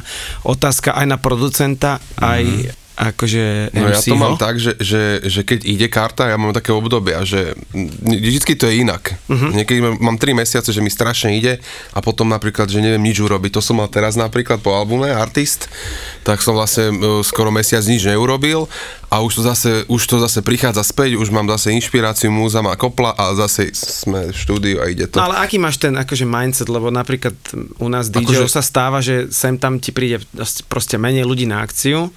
otázka 0.46 0.94
aj 0.96 1.06
na 1.06 1.18
producenta, 1.18 2.02
aj 2.18 2.74
akože 3.02 3.74
No 3.74 3.90
ja 3.90 3.98
to 3.98 4.14
mám 4.14 4.38
tak, 4.38 4.62
že, 4.62 4.78
že, 4.78 5.18
že 5.26 5.42
keď 5.42 5.66
ide 5.66 5.86
karta, 5.86 6.30
ja 6.30 6.38
mám 6.38 6.54
také 6.54 6.70
obdobia, 6.70 7.26
že 7.26 7.58
vždycky 8.02 8.54
to 8.54 8.70
je 8.70 8.80
inak. 8.80 9.18
Uh-huh. 9.26 9.50
Niekedy 9.50 9.82
mám- 9.82 9.98
mám 9.98 10.16
3 10.16 10.38
mesiace, 10.38 10.70
že 10.70 10.78
mi 10.78 10.86
strašne 10.86 11.34
ide 11.34 11.58
a 11.90 11.98
potom 11.98 12.30
napríklad, 12.30 12.70
že 12.70 12.78
neviem 12.78 13.02
nič 13.02 13.18
urobiť. 13.18 13.58
To 13.58 13.62
som 13.64 13.82
mal 13.82 13.90
teraz 13.90 14.14
napríklad 14.14 14.62
po 14.62 14.70
albume 14.72 15.10
Artist, 15.10 15.66
tak 16.22 16.38
som 16.38 16.54
vlastne 16.54 16.94
e, 16.94 17.26
skoro 17.26 17.50
mesiac 17.50 17.82
nič 17.82 18.06
neurobil 18.06 18.70
a 19.10 19.20
už 19.20 19.32
to 19.34 19.42
zase, 19.42 19.70
už 19.90 20.02
to 20.06 20.16
zase 20.22 20.40
prichádza 20.40 20.80
späť, 20.80 21.18
už 21.18 21.28
mám 21.28 21.44
zase 21.50 21.74
inšpiráciu, 21.74 22.32
múza 22.32 22.62
má 22.62 22.78
kopla 22.78 23.12
a 23.12 23.34
zase 23.34 23.74
sme 23.74 24.30
v 24.30 24.36
štúdiu 24.36 24.76
a 24.80 24.88
ide 24.88 25.10
to. 25.10 25.18
No 25.20 25.28
ale 25.28 25.42
aký 25.42 25.58
máš 25.58 25.76
ten 25.76 25.92
akože 25.92 26.24
mindset, 26.24 26.70
lebo 26.70 26.88
napríklad 26.88 27.34
u 27.76 27.88
nás 27.90 28.08
DJ 28.08 28.46
Akože- 28.46 28.52
sa 28.52 28.62
stáva, 28.62 29.02
že 29.02 29.28
sem 29.28 29.58
tam 29.58 29.76
ti 29.82 29.92
príde 29.92 30.22
proste 30.70 30.96
menej 30.96 31.28
ľudí 31.28 31.44
na 31.44 31.60
akciu, 31.60 32.08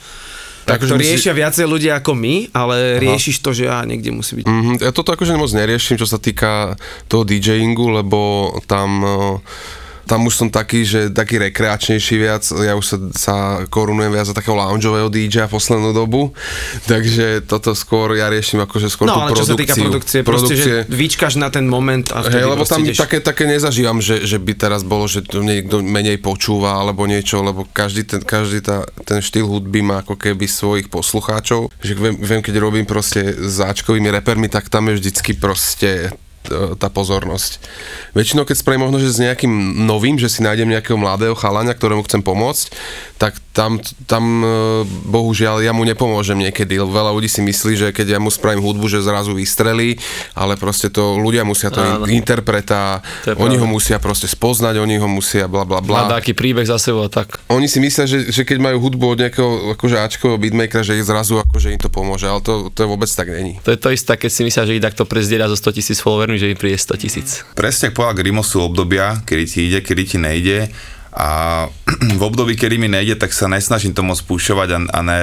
tak 0.65 0.81
to 0.81 0.97
musí- 0.97 1.13
riešia 1.13 1.33
viacej 1.33 1.65
ľudí 1.69 1.89
ako 1.93 2.11
my, 2.17 2.35
ale 2.51 2.97
riešiš 2.97 3.39
to, 3.39 3.53
že 3.53 3.69
á, 3.69 3.85
niekde 3.85 4.09
musí 4.09 4.41
byť. 4.41 4.45
Mm-hmm. 4.49 4.75
Ja 4.81 4.91
toto 4.91 5.13
akože 5.13 5.37
moc 5.37 5.53
neriešim, 5.53 5.95
čo 5.95 6.09
sa 6.09 6.17
týka 6.17 6.73
toho 7.05 7.21
DJingu, 7.23 8.01
lebo 8.01 8.49
tam... 8.65 8.89
eh, 9.05 9.83
tam 10.05 10.29
už 10.29 10.33
som 10.37 10.47
taký, 10.53 10.85
že 10.85 11.09
taký 11.09 11.41
rekreačnejší 11.41 12.15
viac, 12.21 12.43
ja 12.45 12.77
už 12.77 12.85
sa, 12.85 12.97
sa 13.13 13.35
korunujem 13.67 14.13
viac 14.13 14.29
za 14.29 14.37
takého 14.37 14.53
loungeového 14.53 15.09
DJ 15.09 15.49
poslednú 15.49 15.91
dobu, 15.91 16.31
takže 16.91 17.41
toto 17.45 17.73
skôr 17.73 18.13
ja 18.15 18.29
riešim 18.29 18.61
akože 18.61 18.87
skôr 18.87 19.09
No 19.09 19.17
tú 19.17 19.21
ale 19.25 19.29
čo 19.33 19.45
sa 19.45 19.57
produkciu. 19.57 19.65
týka 19.65 19.75
produkcie, 19.75 20.19
proste, 20.21 20.53
že 20.53 20.73
vyčkaš 20.87 21.41
na 21.41 21.49
ten 21.49 21.65
moment 21.65 22.05
a 22.13 22.21
vtedy 22.21 22.45
lebo 22.45 22.63
tam 22.63 22.85
ideš. 22.85 23.01
také, 23.01 23.17
také 23.19 23.49
nezažívam, 23.49 23.97
že, 23.99 24.23
že 24.23 24.37
by 24.37 24.53
teraz 24.53 24.85
bolo, 24.85 25.09
že 25.09 25.25
to 25.25 25.41
niekto 25.41 25.81
menej 25.81 26.21
počúva 26.21 26.77
alebo 26.79 27.09
niečo, 27.09 27.41
lebo 27.41 27.65
každý 27.73 28.05
ten, 28.05 28.21
každý 28.21 28.61
tá, 28.61 28.85
ten 29.03 29.19
štýl 29.19 29.49
hudby 29.49 29.81
má 29.81 30.05
ako 30.05 30.15
keby 30.15 30.45
svojich 30.45 30.87
poslucháčov, 30.87 31.73
že 31.81 31.93
viem, 31.97 32.15
viem 32.21 32.41
keď 32.45 32.55
robím 32.61 32.85
proste 32.85 33.33
s 33.33 33.57
Ačkovými 33.57 34.13
repermi, 34.13 34.47
tak 34.47 34.69
tam 34.69 34.93
je 34.93 35.01
vždycky 35.01 35.33
proste 35.35 36.13
tá 36.75 36.87
pozornosť. 36.87 37.57
Väčšinou, 38.13 38.43
keď 38.43 38.55
spravím 38.55 38.85
možno, 38.85 38.99
že 38.99 39.09
s 39.09 39.19
nejakým 39.19 39.49
novým, 39.83 40.15
že 40.15 40.27
si 40.27 40.41
nájdem 40.41 40.67
nejakého 40.67 40.95
mladého 40.95 41.33
chalania, 41.33 41.71
ktorému 41.71 42.03
chcem 42.03 42.19
pomôcť, 42.19 42.65
tak 43.15 43.39
tam, 43.55 43.79
tam 44.03 44.43
e, 44.43 44.47
bohužiaľ 45.07 45.63
ja 45.63 45.71
mu 45.71 45.87
nepomôžem 45.87 46.35
niekedy. 46.35 46.75
Veľa 46.75 47.15
ľudí 47.15 47.31
si 47.31 47.39
myslí, 47.39 47.73
že 47.75 47.87
keď 47.95 48.15
ja 48.15 48.19
mu 48.19 48.27
spravím 48.27 48.59
hudbu, 48.59 48.91
že 48.91 48.99
zrazu 48.99 49.31
vystrelí, 49.31 49.95
ale 50.35 50.59
proste 50.59 50.91
to 50.91 51.15
ľudia 51.15 51.47
musia 51.47 51.71
to 51.71 51.79
Áno. 51.79 52.03
in- 52.05 52.19
interpreta, 52.19 52.99
To 53.23 53.39
oni 53.39 53.55
ho 53.55 53.63
musia 53.63 54.01
proste 54.01 54.27
spoznať, 54.27 54.75
oni 54.75 54.99
ho 54.99 55.07
musia 55.07 55.47
bla 55.47 55.63
bla 55.63 55.79
Má 55.79 56.09
bla. 56.09 56.19
taký 56.19 56.35
príbeh 56.35 56.67
za 56.67 56.75
sebou 56.75 57.07
tak. 57.07 57.39
Oni 57.47 57.71
si 57.71 57.79
myslia, 57.79 58.03
že, 58.03 58.27
že 58.27 58.43
keď 58.43 58.57
majú 58.59 58.83
hudbu 58.83 59.15
od 59.15 59.19
nejakého 59.23 59.49
akože 59.79 59.95
Ačkového 59.95 60.35
beatmakera, 60.35 60.83
že 60.83 60.99
ich 60.99 61.07
zrazu 61.07 61.39
akože 61.39 61.71
im 61.71 61.79
to 61.79 61.87
pomôže, 61.87 62.27
ale 62.27 62.43
to, 62.43 62.67
to 62.69 62.83
vôbec 62.83 63.07
tak 63.07 63.31
není. 63.31 63.63
To 63.63 63.71
je 63.71 63.79
to 63.79 63.89
isté, 63.89 64.19
keď 64.19 64.29
si 64.29 64.41
myslia, 64.43 64.67
že 64.67 64.75
ich 64.75 64.83
takto 64.83 65.07
prezdieľa 65.07 65.53
zo 65.55 65.57
100 65.57 65.77
tisíc 65.77 65.97
followermi, 66.03 66.34
že 66.37 66.51
im 66.51 66.59
príde 66.59 66.79
100 66.79 67.01
tisíc. 67.01 67.29
Presne 67.57 67.91
ako 67.91 67.95
povedal 68.01 68.19
Grimo, 68.19 68.41
sú 68.43 68.63
obdobia, 68.63 69.21
kedy 69.23 69.43
ti 69.47 69.59
ide, 69.67 69.79
kedy 69.81 70.03
ti 70.05 70.17
nejde 70.17 70.69
a 71.15 71.29
v 72.19 72.21
období, 72.21 72.59
kedy 72.59 72.75
mi 72.75 72.91
nejde, 72.91 73.15
tak 73.15 73.31
sa 73.31 73.47
nesnažím 73.47 73.95
to 73.95 74.03
moc 74.03 74.19
púšovať 74.23 74.69
a, 74.75 74.79
a 74.91 74.99
ne, 74.99 75.21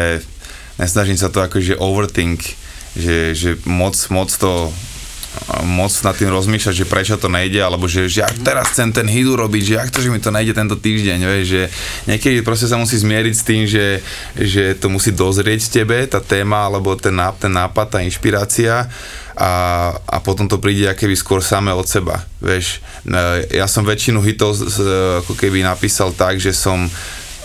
nesnažím 0.80 1.20
sa 1.20 1.28
to 1.28 1.44
akože 1.44 1.76
overthink, 1.76 2.40
že, 2.96 3.36
že 3.36 3.50
moc, 3.68 3.94
moc 4.08 4.32
to 4.32 4.72
moc 5.64 5.92
nad 6.04 6.14
tým 6.14 6.28
rozmýšľať, 6.28 6.74
že 6.84 6.86
prečo 6.88 7.16
to 7.16 7.32
nejde, 7.32 7.60
alebo 7.60 7.88
že, 7.88 8.06
že 8.06 8.20
ak 8.22 8.44
teraz 8.44 8.72
chcem 8.72 8.92
ten 8.92 9.08
hit 9.08 9.24
urobiť, 9.24 9.62
že 9.64 9.76
ak 9.80 9.90
to, 9.90 10.04
že 10.04 10.12
mi 10.12 10.20
to 10.20 10.28
nejde 10.28 10.52
tento 10.52 10.76
týždeň, 10.76 11.18
vieš, 11.24 11.46
že 11.48 11.62
niekedy 12.04 12.44
proste 12.44 12.68
sa 12.68 12.76
musí 12.76 13.00
zmieriť 13.00 13.34
s 13.34 13.46
tým, 13.46 13.62
že, 13.64 14.04
že 14.36 14.76
to 14.76 14.92
musí 14.92 15.10
dozrieť 15.12 15.72
tebe, 15.72 16.04
tá 16.04 16.20
téma, 16.20 16.68
alebo 16.68 16.94
ten, 16.94 17.16
ten 17.40 17.52
nápad, 17.52 17.86
tá 17.96 17.98
inšpirácia 18.04 18.92
a, 19.32 19.52
a 19.96 20.16
potom 20.20 20.44
to 20.44 20.60
príde 20.60 20.84
akéby 20.84 21.16
skôr 21.16 21.40
samé 21.40 21.72
od 21.72 21.88
seba, 21.88 22.28
vieš. 22.36 22.84
E, 23.08 23.56
Ja 23.56 23.64
som 23.64 23.88
väčšinu 23.88 24.20
hitov 24.20 24.52
ako 25.24 25.32
keby 25.32 25.64
napísal 25.64 26.12
tak, 26.12 26.36
že 26.36 26.52
som 26.52 26.84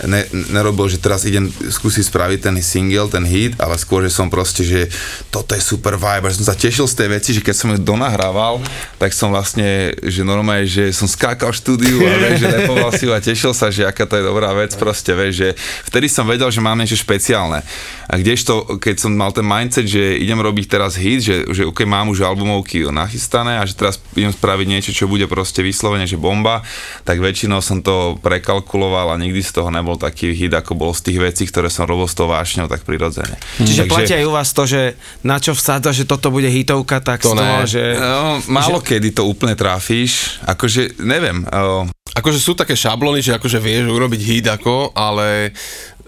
ne, 0.06 0.22
nerobil, 0.54 0.86
že 0.86 1.02
teraz 1.02 1.26
idem 1.26 1.50
skúsiť 1.50 2.06
spraviť 2.06 2.40
ten 2.46 2.56
single, 2.62 3.10
ten 3.10 3.26
hit, 3.26 3.58
ale 3.58 3.80
skôr, 3.82 4.06
že 4.06 4.14
som 4.14 4.30
proste, 4.30 4.62
že 4.62 4.92
toto 5.34 5.58
je 5.58 5.64
super 5.64 5.98
vibe, 5.98 6.30
že 6.30 6.44
som 6.44 6.54
sa 6.54 6.58
tešil 6.58 6.86
z 6.86 6.96
tej 7.00 7.10
veci, 7.10 7.30
že 7.34 7.42
keď 7.42 7.56
som 7.56 7.70
ju 7.74 7.80
donahrával, 7.82 8.62
tak 9.02 9.16
som 9.16 9.32
vlastne, 9.32 9.96
že 10.04 10.22
normálne, 10.28 10.68
že 10.68 10.92
som 10.92 11.08
skákal 11.08 11.56
v 11.56 11.60
štúdiu 11.64 11.98
a 12.04 12.14
vieš, 12.20 12.44
že 12.44 12.48
repoval 12.52 12.92
si 12.94 13.04
ju 13.08 13.12
a 13.16 13.24
tešil 13.24 13.54
sa, 13.56 13.72
že 13.72 13.88
aká 13.88 14.04
to 14.04 14.20
je 14.20 14.28
dobrá 14.28 14.52
vec, 14.52 14.76
proste, 14.76 15.16
vieš, 15.16 15.34
že 15.40 15.50
vtedy 15.88 16.12
som 16.12 16.28
vedel, 16.28 16.52
že 16.52 16.60
mám 16.60 16.76
niečo 16.76 17.00
špeciálne. 17.00 17.64
A 18.08 18.14
kdežto, 18.20 18.80
keď 18.82 19.08
som 19.08 19.12
mal 19.16 19.32
ten 19.32 19.48
mindset, 19.48 19.88
že 19.88 20.20
idem 20.20 20.40
robiť 20.40 20.66
teraz 20.68 21.00
hit, 21.00 21.24
že, 21.24 21.36
že 21.52 21.64
okay, 21.64 21.88
mám 21.88 22.12
už 22.12 22.24
albumovky 22.24 22.84
nachystané 22.92 23.60
a 23.60 23.64
že 23.64 23.80
teraz 23.80 24.02
idem 24.16 24.36
spraviť 24.36 24.68
niečo, 24.68 24.92
čo 24.92 25.08
bude 25.08 25.28
proste 25.32 25.64
vyslovene, 25.64 26.10
že 26.10 26.20
bomba, 26.20 26.66
tak 27.08 27.24
väčšinou 27.24 27.64
som 27.64 27.80
to 27.80 28.20
prekalkuloval 28.20 29.16
a 29.16 29.22
nikdy 29.22 29.40
z 29.40 29.56
toho 29.56 29.70
nebol 29.72 29.87
taký 29.96 30.36
hit, 30.36 30.52
ako 30.52 30.76
bol 30.76 30.92
z 30.92 31.08
tých 31.08 31.20
vecí, 31.24 31.44
ktoré 31.48 31.72
som 31.72 31.88
robil 31.88 32.10
s 32.10 32.18
tou 32.18 32.28
vášňou, 32.28 32.68
tak 32.68 32.84
prirodzene. 32.84 33.40
Čiže 33.64 33.88
platí 33.88 34.12
aj 34.12 34.28
u 34.28 34.34
vás 34.36 34.52
to, 34.52 34.68
že 34.68 35.00
na 35.24 35.40
čo 35.40 35.56
vsádza, 35.56 35.96
že 35.96 36.04
toto 36.04 36.28
bude 36.28 36.52
hitovka, 36.52 37.00
tak 37.00 37.24
To 37.24 37.32
z 37.32 37.40
toho, 37.40 37.58
ne. 37.64 37.70
že... 37.70 37.84
No, 37.96 38.44
málo 38.52 38.84
že... 38.84 39.00
kedy 39.00 39.16
to 39.16 39.24
úplne 39.24 39.56
trafíš, 39.56 40.44
akože 40.44 41.00
neviem. 41.00 41.48
Uh, 41.48 41.88
akože 42.18 42.40
sú 42.42 42.58
také 42.58 42.76
šablony, 42.76 43.24
že 43.24 43.38
akože 43.38 43.64
vieš 43.64 43.88
urobiť 43.88 44.22
hit 44.26 44.46
ako, 44.52 44.92
ale 44.92 45.56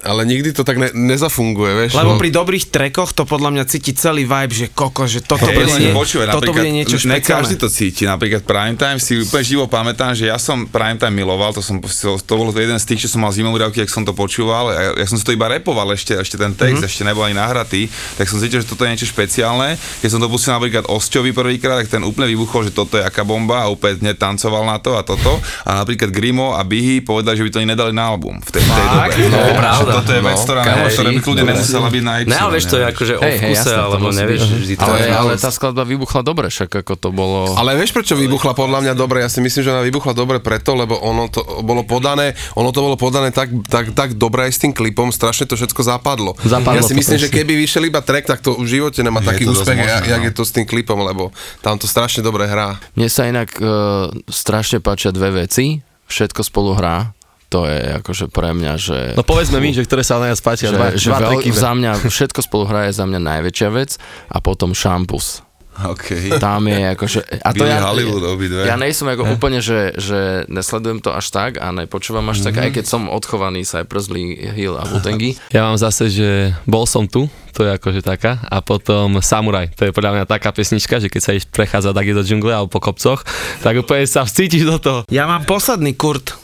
ale 0.01 0.23
nikdy 0.23 0.51
to 0.51 0.63
tak 0.63 0.77
ne, 0.77 0.89
nezafunguje, 0.93 1.71
vieš. 1.75 1.91
Lebo 1.93 2.15
no. 2.15 2.19
pri 2.19 2.29
dobrých 2.29 2.65
trekoch 2.67 3.11
to 3.11 3.23
podľa 3.23 3.49
mňa 3.51 3.63
cíti 3.65 3.91
celý 3.91 4.23
vibe, 4.23 4.53
že 4.53 4.67
koko, 4.69 5.05
že 5.05 5.19
toto, 5.19 5.45
Hej, 5.45 5.55
bude, 5.55 5.71
nie, 5.77 5.91
počúvaj, 5.91 6.31
toto 6.31 6.51
bude 6.51 6.69
niečo 6.69 6.95
Ne 7.05 7.19
každý 7.19 7.55
špeciálne. 7.55 7.61
to 7.61 7.67
cíti, 7.67 8.03
napríklad 8.03 8.41
Primetime 8.43 8.97
si 8.97 9.19
úplne 9.19 9.43
živo 9.43 9.65
pamätám, 9.65 10.13
že 10.13 10.27
ja 10.27 10.37
som 10.37 10.65
Primetime 10.65 11.11
miloval, 11.11 11.51
to, 11.51 11.59
som, 11.59 11.79
to 11.79 12.33
bolo 12.33 12.51
jeden 12.51 12.75
z 12.75 12.85
tých, 12.85 13.05
čo 13.05 13.15
som 13.15 13.21
mal 13.21 13.31
zimovú 13.31 13.57
riavky, 13.57 13.79
ak 13.79 13.89
som 13.89 14.01
to 14.01 14.11
počúval, 14.11 14.71
ja, 14.71 14.95
ja 14.95 15.05
som 15.05 15.15
si 15.15 15.23
to 15.23 15.31
iba 15.31 15.45
repoval 15.45 15.91
ešte, 15.91 16.15
ešte 16.15 16.35
ten 16.35 16.51
text, 16.51 16.59
Mhm. 16.59 16.75
mm-hmm. 16.79 16.89
ešte 16.89 17.03
nebol 17.03 17.23
ani 17.23 17.35
nahratý, 17.35 17.81
tak 18.15 18.25
som 18.25 18.37
cítil, 18.37 18.61
že 18.61 18.67
toto 18.67 18.85
je 18.85 18.93
niečo 18.93 19.07
špeciálne. 19.07 19.73
Keď 19.99 20.09
som 20.09 20.19
to 20.19 20.27
pustil 20.27 20.51
napríklad 20.51 20.85
Osťovi 20.85 21.31
prvýkrát, 21.31 21.81
tak 21.81 21.89
ten 21.89 22.03
úplne 22.03 22.29
vybuchol, 22.29 22.65
že 22.65 22.71
toto 22.71 22.95
je 22.95 23.03
aká 23.03 23.21
bomba 23.21 23.65
a 23.65 23.67
úplne 23.67 23.99
hneď 23.99 24.15
tancoval 24.15 24.63
na 24.63 24.77
to 24.77 24.95
a 24.95 25.01
toto. 25.01 25.37
A 25.63 25.81
napríklad 25.81 26.09
Grimo 26.09 26.53
a 26.53 26.61
Bihy 26.61 27.01
povedali, 27.01 27.35
že 27.35 27.43
by 27.43 27.49
to 27.49 27.59
ani 27.59 27.69
nedali 27.69 27.91
na 27.91 28.05
album 28.07 28.37
v 28.39 28.49
tej, 28.49 28.61
v 28.61 28.69
tej 28.69 28.85
dobe. 28.87 29.11
No, 29.29 29.39
Že 29.69 29.85
pravda. 29.89 30.05
Toto 30.05 30.11
je 30.13 30.21
vec, 30.21 30.37
No. 30.37 30.45
ktorá, 30.45 30.61
Hej. 30.61 30.93
ktorá 30.93 31.09
by 31.09 31.21
kľudne 31.25 31.45
nemusela 31.49 31.87
byť 31.89 32.03
na 32.05 32.13
Y. 32.21 32.25
Ne, 32.29 32.37
ale 32.37 32.51
vieš, 32.53 32.65
to 32.69 32.77
je 32.77 32.85
akože 32.85 33.13
o 33.17 33.21
Hej, 33.25 33.33
hej, 33.33 33.53
vkuse, 33.57 33.71
alebo 33.73 34.05
nevieš 34.13 34.41
vždy 34.45 34.73
to 34.77 34.85
Ale, 34.85 35.33
tá 35.35 35.49
skladba 35.49 35.83
vybuchla 35.83 36.21
dobre, 36.21 36.45
však 36.53 36.69
ako 36.85 36.93
to 36.95 37.09
bolo... 37.09 37.39
Ale 37.57 37.73
vieš, 37.75 37.91
prečo 37.97 38.13
vybuchla 38.13 38.53
podľa 38.53 38.79
mňa 38.85 38.93
dobre? 38.93 39.25
Ja 39.25 39.29
si 39.33 39.41
myslím, 39.41 39.61
že 39.65 39.69
ona 39.73 39.83
vybuchla 39.83 40.13
dobre 40.13 40.37
preto, 40.37 40.77
lebo 40.77 41.01
ono 41.01 41.27
to 41.27 41.41
bolo 41.65 41.81
podané, 41.83 42.37
ono 42.53 42.69
to 42.69 42.79
bolo 42.85 42.95
podané 42.95 43.33
tak, 43.33 43.49
tak, 43.65 43.97
tak 43.97 44.13
dobre 44.15 44.45
aj 44.45 44.51
s 44.53 44.59
tým 44.61 44.71
klipom, 44.71 45.09
strašne 45.09 45.49
to 45.49 45.57
všetko 45.57 45.81
zapadlo. 45.81 46.37
Zapadlo 46.45 46.77
ja 46.77 46.85
si 46.85 46.93
myslím, 46.93 47.17
že 47.17 47.33
keby 47.33 47.57
vyšiel 47.57 47.89
iba 47.89 47.99
track, 48.05 48.29
tak 48.29 48.39
to 48.45 48.53
v 48.55 48.67
živote 48.69 49.01
nemá 49.01 49.19
Je 49.25 49.33
taký 49.33 49.43
úspech, 49.49 49.75
možné, 49.75 49.89
jak, 49.89 50.21
no. 50.21 50.27
je 50.29 50.33
to 50.35 50.43
s 50.45 50.51
tým 50.53 50.65
klipom, 50.69 51.01
lebo 51.01 51.33
tam 51.65 51.79
to 51.81 51.89
strašne 51.89 52.21
dobre 52.21 52.45
hrá. 52.45 52.77
Mne 52.93 53.09
sa 53.09 53.25
inak 53.25 53.49
uh, 53.57 54.11
strašne 54.29 54.79
páčia 54.83 55.09
dve 55.09 55.43
veci. 55.43 55.81
Všetko 56.09 56.41
spolu 56.41 56.73
hrá. 56.73 57.13
To 57.49 57.65
je 57.65 57.81
akože 57.97 58.29
pre 58.29 58.53
mňa, 58.53 58.73
že... 58.77 58.97
No 59.13 59.21
povedzme 59.21 59.57
mi, 59.57 59.73
že 59.73 59.81
ktoré 59.81 60.01
sa 60.01 60.17
najviac 60.17 60.37
páčia. 60.39 60.69
že, 60.69 60.77
Dva, 60.77 60.87
že 60.93 61.09
dva 61.09 61.19
veľ, 61.19 61.41
za 61.49 61.71
mňa 61.73 61.91
všetko 62.05 62.39
spolu 62.41 62.63
hra 62.63 62.85
je 62.85 62.93
za 62.93 63.05
mňa 63.05 63.19
najväčšia 63.19 63.69
vec 63.71 63.97
a 64.27 64.37
potom 64.37 64.71
šampus. 64.71 65.41
Okay. 65.79 66.27
Tam 66.37 66.67
je 66.67 66.91
akože... 66.91 67.19
A 67.39 67.49
to 67.49 67.63
Billy 67.63 67.71
ja, 67.71 67.79
Hollywood 67.81 68.23
obidve. 68.27 68.67
ja 68.67 68.75
nejsem 68.75 69.07
ako 69.07 69.31
úplne, 69.31 69.63
že, 69.63 69.95
že 69.95 70.43
nesledujem 70.45 70.99
to 70.99 71.09
až 71.09 71.31
tak 71.31 71.55
a 71.55 71.71
nepočúvam 71.71 72.27
až 72.27 72.43
tak, 72.43 72.53
Mhm. 72.53 72.61
aj 72.61 72.71
keď 72.75 72.85
som 72.85 73.07
odchovaný 73.07 73.63
Cypress 73.63 74.11
Lee, 74.11 74.35
Hill 74.35 74.75
a 74.75 74.83
Wutangy. 74.83 75.39
Ja 75.55 75.63
mám 75.63 75.79
zase, 75.79 76.11
že 76.11 76.29
bol 76.65 76.83
som 76.83 77.07
tu, 77.07 77.31
to 77.49 77.63
je 77.63 77.71
akože 77.71 78.03
taká, 78.03 78.43
a 78.43 78.59
potom 78.59 79.23
Samuraj, 79.23 79.71
to 79.71 79.87
je 79.87 79.95
podľa 79.95 80.19
mňa 80.19 80.25
taká 80.27 80.51
pesnička, 80.51 80.99
že 80.99 81.07
keď 81.07 81.21
sa 81.23 81.31
ideš 81.31 81.47
prechádzať 81.47 81.93
tak 81.95 82.11
do 82.11 82.21
džungle 82.21 82.51
alebo 82.51 82.69
po 82.69 82.83
kopcoch, 82.83 83.23
tak 83.57 83.73
úplne 83.73 84.03
sa 84.03 84.21
vcítiš 84.21 84.67
do 84.67 84.77
toho. 84.77 84.99
Ja 85.07 85.25
mám 85.25 85.47
posledný 85.47 85.95
Kurt 85.95 86.35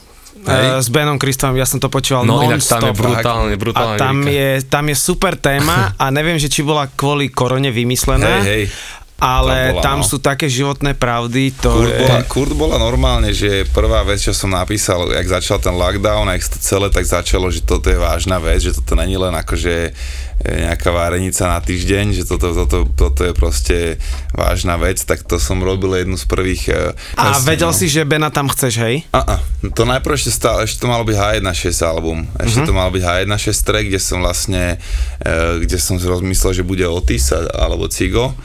Hej. 0.45 0.65
uh, 0.69 0.79
s 0.79 0.87
Benom 0.87 1.17
Kristom, 1.17 1.53
ja 1.53 1.65
som 1.65 1.77
to 1.77 1.89
počúval 1.89 2.23
No 2.23 2.39
inak 2.39 2.61
tam 2.61 2.85
je 2.85 2.93
non-stop. 2.93 2.95
brutálne, 2.95 3.53
A 3.53 3.59
brutálne. 3.59 3.97
tam 3.97 4.15
je, 4.23 4.49
tam 4.63 4.85
je 4.85 4.95
super 4.95 5.33
téma 5.35 5.91
a 6.01 6.05
neviem, 6.09 6.37
že 6.37 6.47
či 6.47 6.61
bola 6.61 6.85
kvôli 6.87 7.27
korone 7.27 7.69
vymyslená, 7.69 8.41
Hej, 8.41 8.47
hej. 8.47 8.63
ale 9.15 9.55
Tam 9.55 9.73
bola, 9.73 9.83
tam 9.83 9.97
no. 10.01 10.05
sú 10.05 10.17
také 10.19 10.45
životné 10.45 10.91
pravdy, 10.93 11.55
to 11.55 11.71
Kurt 11.71 11.87
je... 11.89 11.99
bola, 12.03 12.19
Kurt 12.23 12.53
bola 12.53 12.77
normálne, 12.77 13.31
že 13.31 13.63
prvá 13.71 14.03
vec, 14.03 14.19
čo 14.19 14.35
som 14.35 14.51
napísal, 14.51 15.07
jak 15.09 15.25
začal 15.25 15.57
ten 15.57 15.71
lockdown, 15.71 16.27
jak 16.29 16.43
to 16.51 16.57
celé 16.59 16.87
tak 16.91 17.03
začalo, 17.03 17.47
že 17.47 17.63
toto 17.63 17.87
je 17.87 17.95
vážna 17.95 18.37
vec, 18.37 18.59
že 18.59 18.75
toto 18.75 18.93
není 18.93 19.15
len 19.15 19.31
akože 19.31 19.95
nejaká 20.43 20.91
várenica 20.91 21.47
na 21.47 21.63
týždeň, 21.63 22.11
že 22.11 22.23
toto, 22.27 22.51
toto, 22.51 22.85
toto 22.91 23.21
je 23.23 23.31
proste 23.31 23.77
vážna 24.35 24.75
vec, 24.75 24.99
tak 25.01 25.23
to 25.23 25.39
som 25.39 25.63
robil 25.63 25.95
jednu 25.95 26.19
z 26.19 26.25
prvých... 26.27 26.63
e, 26.69 26.91
A 27.15 27.39
presne, 27.39 27.47
vedel 27.47 27.71
no. 27.71 27.77
si, 27.77 27.87
že 27.87 28.03
Bena 28.03 28.27
tam 28.29 28.51
chceš, 28.51 28.83
hej? 28.83 29.07
A, 29.15 29.23
a, 29.23 29.35
to 29.71 29.87
najprv 29.87 30.13
ešte 30.13 30.35
stále, 30.35 30.67
ešte 30.67 30.83
to 30.83 30.91
malo 30.91 31.07
byť 31.07 31.15
H1.6 31.15 31.65
album, 31.87 32.27
ešte 32.37 32.67
to 32.67 32.75
malo 32.75 32.91
byť 32.91 33.03
H1.6 33.03 33.57
track, 33.63 33.85
kde 33.87 34.01
som 34.03 34.19
vlastne, 34.21 34.63
e, 35.23 35.35
kde 35.63 35.77
som 35.79 35.95
si 35.97 36.05
rozmyslel, 36.05 36.51
že 36.51 36.67
bude 36.67 36.83
Otis 36.83 37.31
alebo 37.33 37.87
Cigo. 37.87 38.35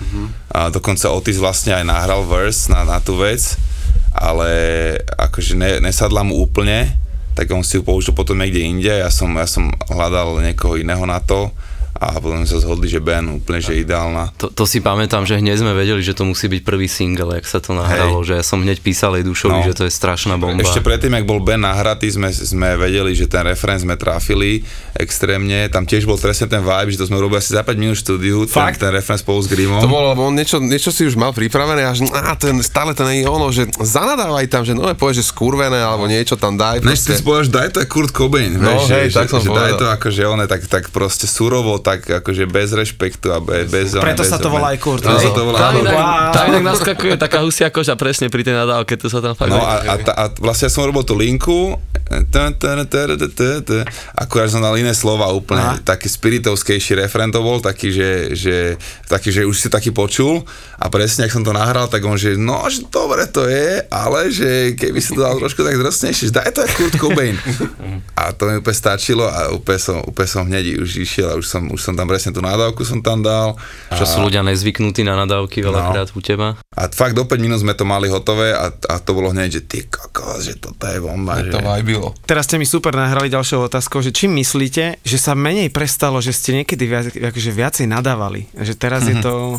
A 0.51 0.70
dokonca 0.70 1.11
Otis 1.11 1.43
vlastne 1.43 1.74
aj 1.74 1.84
nahral 1.84 2.22
verse 2.24 2.70
na, 2.70 2.86
na 2.86 3.03
tú 3.03 3.18
vec, 3.18 3.59
ale 4.14 4.49
akože 5.18 5.59
ne, 5.59 5.70
nesadla 5.82 6.22
mu 6.22 6.38
úplne, 6.38 6.97
tak 7.34 7.51
on 7.55 7.62
si 7.62 7.78
ju 7.78 7.82
použil 7.86 8.14
potom 8.14 8.38
niekde 8.38 8.62
inde, 8.62 8.91
ja 8.91 9.11
som, 9.11 9.30
ja 9.34 9.47
som 9.47 9.70
hľadal 9.91 10.43
niekoho 10.43 10.78
iného 10.78 11.03
na 11.07 11.22
to 11.22 11.51
a 12.01 12.17
potom 12.17 12.41
sa 12.43 12.57
zhodli, 12.57 12.89
že 12.89 12.97
Ben 12.97 13.29
úplne, 13.29 13.61
že 13.61 13.77
ideálna. 13.77 14.33
To, 14.41 14.49
to 14.49 14.65
si 14.65 14.81
pamätám, 14.81 15.29
že 15.29 15.37
hneď 15.37 15.61
sme 15.61 15.77
vedeli, 15.77 16.01
že 16.01 16.17
to 16.17 16.25
musí 16.25 16.49
byť 16.49 16.65
prvý 16.65 16.89
single, 16.89 17.37
jak 17.37 17.45
sa 17.45 17.61
to 17.61 17.77
nahralo, 17.77 18.25
že 18.25 18.41
ja 18.41 18.45
som 18.45 18.57
hneď 18.57 18.81
písal 18.81 19.21
jej 19.21 19.25
dušovi, 19.25 19.53
No. 19.53 19.67
že 19.69 19.77
to 19.77 19.85
je 19.85 19.93
strašná 19.93 20.41
bomba. 20.41 20.65
Ešte 20.65 20.81
predtým, 20.81 21.13
ak 21.13 21.29
bol 21.29 21.45
Ben 21.45 21.61
nahratý, 21.61 22.09
sme, 22.09 22.33
sme 22.33 22.73
vedeli, 22.75 23.13
že 23.13 23.29
ten 23.29 23.45
referenc 23.45 23.85
sme 23.85 24.01
trafili 24.01 24.65
extrémne. 24.97 25.69
Tam 25.69 25.85
tiež 25.85 26.05
bol 26.05 26.17
presne 26.17 26.49
ten 26.49 26.61
vibe, 26.61 26.89
že 26.89 27.01
to 27.01 27.07
sme 27.07 27.21
robili 27.21 27.37
asi 27.37 27.53
za 27.53 27.61
5 27.61 27.77
minút 27.77 27.97
štúdiu, 27.97 28.49
ten, 28.49 28.57
Fakt? 28.57 28.81
ten 28.81 28.89
referenc 28.89 29.21
spolu 29.21 29.45
s 29.45 29.49
Grimom. 29.49 29.85
To 29.85 29.91
bolo, 29.91 30.17
lebo 30.17 30.25
on 30.25 30.33
niečo, 30.33 30.57
niečo 30.57 30.89
si 30.89 31.05
už 31.05 31.21
mal 31.21 31.37
pripravené 31.37 31.85
a 31.85 31.93
že 31.93 32.09
á, 32.09 32.33
ten, 32.35 32.57
stále 32.65 32.97
nie 33.13 33.25
je 33.25 33.29
ono, 33.29 33.53
že 33.53 33.69
zanadávaj 33.77 34.47
tam, 34.49 34.63
že 34.65 34.73
no 34.73 34.89
povieš, 34.89 35.21
že 35.21 35.27
skurvené 35.29 35.77
alebo 35.77 36.09
niečo 36.09 36.41
tam 36.41 36.57
daj. 36.57 36.81
Než 36.81 37.05
ty 37.05 37.13
si 37.13 37.21
povedal, 37.21 37.49
daj 37.65 37.69
to 37.77 37.79
je 37.85 37.89
Kurt 37.89 38.13
Cobain, 38.13 38.57
No, 38.57 38.77
vieš, 38.77 38.89
hej, 38.89 39.07
že, 39.11 39.17
tak 39.21 39.29
som 39.29 39.41
že, 39.41 39.49
že 39.49 39.53
daj 39.53 39.73
to 39.77 39.85
akože 39.85 40.23
on 40.25 40.39
je 40.41 40.49
tak, 40.49 40.63
tak 40.65 40.85
proste 40.89 41.27
surovo, 41.27 41.77
tak 41.91 42.22
akože 42.22 42.47
bez 42.47 42.70
rešpektu 42.70 43.34
a 43.34 43.43
be, 43.43 43.66
bez... 43.66 43.99
Preto 43.99 44.22
bez, 44.22 44.30
sa 44.30 44.38
to 44.38 44.47
volá 44.47 44.70
aj 44.70 44.78
Kurt, 44.78 45.03
Preto 45.03 45.18
sa 45.18 45.34
to 45.34 45.43
volá 45.43 45.59
Tam 45.59 45.74
inak, 45.82 45.95
Wow. 45.99 46.30
tam 46.30 46.45
inak 46.55 46.64
naskakuje 46.70 47.14
taká 47.18 47.43
husia 47.43 47.66
koža 47.74 47.99
presne 47.99 48.30
pri 48.30 48.47
tej 48.47 48.55
nadávke, 48.55 48.95
to 48.95 49.11
sa 49.11 49.18
tam 49.18 49.34
fakt... 49.34 49.51
No 49.51 49.59
a, 49.59 49.82
a, 49.82 49.95
ta, 49.99 50.12
a 50.14 50.24
vlastne 50.38 50.70
ja 50.70 50.72
som 50.72 50.86
robil 50.86 51.03
tú 51.03 51.18
linku, 51.18 51.74
akurát 54.14 54.51
som 54.51 54.62
dal 54.62 54.74
iné 54.78 54.91
slova 54.95 55.30
úplne, 55.30 55.62
Aha. 55.62 55.82
taký 55.82 56.11
spiritovskejší 56.11 56.99
refrén 56.99 57.30
to 57.30 57.38
bol, 57.38 57.62
taký, 57.62 57.95
že, 57.95 58.34
že, 58.34 58.57
taký, 59.07 59.30
že 59.30 59.43
už 59.47 59.55
si 59.55 59.68
taký 59.70 59.95
počul 59.95 60.43
a 60.78 60.86
presne, 60.91 61.26
ak 61.26 61.34
som 61.34 61.47
to 61.47 61.55
nahral, 61.55 61.86
tak 61.86 62.03
on, 62.03 62.18
že 62.18 62.34
no, 62.34 62.66
že 62.66 62.86
dobre 62.91 63.30
to 63.30 63.47
je, 63.47 63.82
ale 63.91 64.30
že 64.30 64.74
keby 64.74 64.99
si 64.99 65.14
to 65.14 65.22
dal 65.22 65.38
trošku 65.38 65.62
tak 65.62 65.78
drsnejšie, 65.78 66.30
že 66.30 66.34
daj 66.34 66.51
to 66.51 66.66
aj 66.66 66.70
Kurt 66.74 66.95
Cobain. 66.99 67.38
A 68.20 68.36
to 68.36 68.45
mi 68.45 68.61
úplne 68.61 68.76
stačilo 68.76 69.24
a 69.24 69.49
úplne 69.49 69.80
som, 69.80 69.97
úplne 70.05 70.28
som 70.28 70.45
hneď 70.45 70.76
už 70.76 71.01
išiel 71.01 71.32
a 71.32 71.34
už 71.41 71.47
som, 71.49 71.72
už 71.72 71.80
som 71.81 71.97
tam 71.97 72.07
presne 72.07 72.31
tú 72.31 72.45
nádavku 72.45 72.85
som 72.85 73.01
tam 73.01 73.24
dal. 73.24 73.57
Čo 73.91 74.05
sú 74.05 74.18
ľudia 74.28 74.45
nezvyknutí 74.45 75.03
na 75.03 75.16
nadávky 75.16 75.64
veľakrát 75.64 76.12
u 76.12 76.20
teba. 76.20 76.61
A 76.76 76.87
fakt 76.93 77.16
do 77.16 77.24
5 77.24 77.41
minút 77.41 77.64
sme 77.64 77.72
to 77.72 77.89
mali 77.89 78.12
hotové 78.12 78.53
a, 78.53 78.70
a 78.70 78.95
to 79.01 79.11
bolo 79.16 79.33
hneď, 79.33 79.61
že 79.61 79.62
ty 79.64 79.78
kokos, 79.89 80.47
že 80.47 80.61
toto 80.61 80.85
je 80.87 81.01
bomba. 81.01 81.41
Že... 81.41 81.57
To 81.57 81.61
vajbilo. 81.64 82.09
Teraz 82.28 82.47
ste 82.47 82.61
mi 82.61 82.68
super 82.68 82.93
nahrali 82.93 83.33
ďalšou 83.33 83.66
otázkou, 83.66 84.05
že 84.05 84.12
či 84.12 84.28
myslíte, 84.28 85.01
že 85.01 85.18
sa 85.18 85.33
menej 85.33 85.72
prestalo, 85.72 86.20
že 86.20 86.37
ste 86.37 86.62
niekedy 86.62 86.85
viac, 86.85 87.07
akože 87.11 87.51
viacej 87.51 87.87
nadávali? 87.89 88.47
Že 88.55 88.74
teraz 88.76 89.09
je 89.09 89.16
to... 89.26 89.59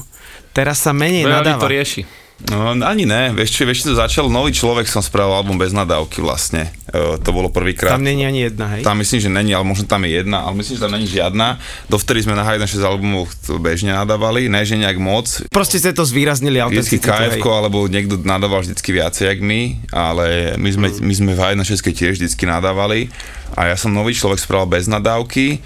Teraz 0.51 0.84
sa 0.84 0.91
menej 0.91 1.24
Veľa 1.24 1.41
nadáva. 1.47 1.63
to 1.63 1.72
rieši. 1.72 2.01
No 2.50 2.74
ani 2.74 3.06
ne, 3.06 3.30
vieš 3.36 3.54
čo, 3.54 3.62
vieš 3.70 3.86
čo 3.86 3.94
začal, 3.94 4.26
nový 4.32 4.50
človek 4.56 4.89
som 4.89 5.04
spravil 5.04 5.38
album 5.38 5.62
bez 5.62 5.76
nadávky 5.76 6.24
vlastne, 6.24 6.74
e, 6.89 7.22
to 7.22 7.30
bolo 7.30 7.54
prvýkrát. 7.54 7.94
Tam 7.94 8.04
není 8.04 8.26
ani 8.26 8.50
jedna, 8.50 8.66
hej? 8.74 8.82
Tam 8.82 8.98
myslím, 8.98 9.20
že 9.22 9.30
není, 9.30 9.52
ale 9.54 9.62
možno 9.62 9.86
tam 9.86 10.02
je 10.04 10.12
jedna, 10.24 10.50
ale 10.50 10.58
myslím, 10.58 10.76
že 10.76 10.82
tam 10.82 10.94
není 10.98 11.08
žiadna. 11.08 11.48
Dovtedy 11.88 12.26
sme 12.26 12.34
na 12.34 12.44
High 12.44 12.64
6 12.66 12.82
albumov 12.82 13.30
bežne 13.62 13.94
nadávali, 13.94 14.50
ne 14.50 14.66
že 14.66 14.76
nejak 14.80 14.98
moc. 14.98 15.28
Proste 15.54 15.78
ste 15.78 15.94
to 15.94 16.02
zvýraznili 16.02 16.58
Vždycky 16.58 16.98
autenticitu, 16.98 17.10
hej. 17.14 17.42
KF, 17.42 17.46
alebo 17.46 17.78
niekto 17.86 18.16
nadával 18.26 18.66
vždycky 18.66 18.89
viacej, 18.89 19.26
jak 19.32 19.39
my, 19.39 19.62
ale 19.94 20.58
my 20.58 20.70
sme, 20.74 20.88
my 20.98 21.14
sme 21.14 21.32
v 21.38 21.39
High 21.39 21.58
6 21.62 21.78
tiež 21.94 22.18
vždycky 22.18 22.50
nadávali. 22.50 23.14
A 23.54 23.68
ja 23.68 23.76
som 23.76 23.92
nový 23.92 24.16
človek 24.16 24.39
spravil 24.39 24.72
bez 24.72 24.88
nadávky 24.88 25.60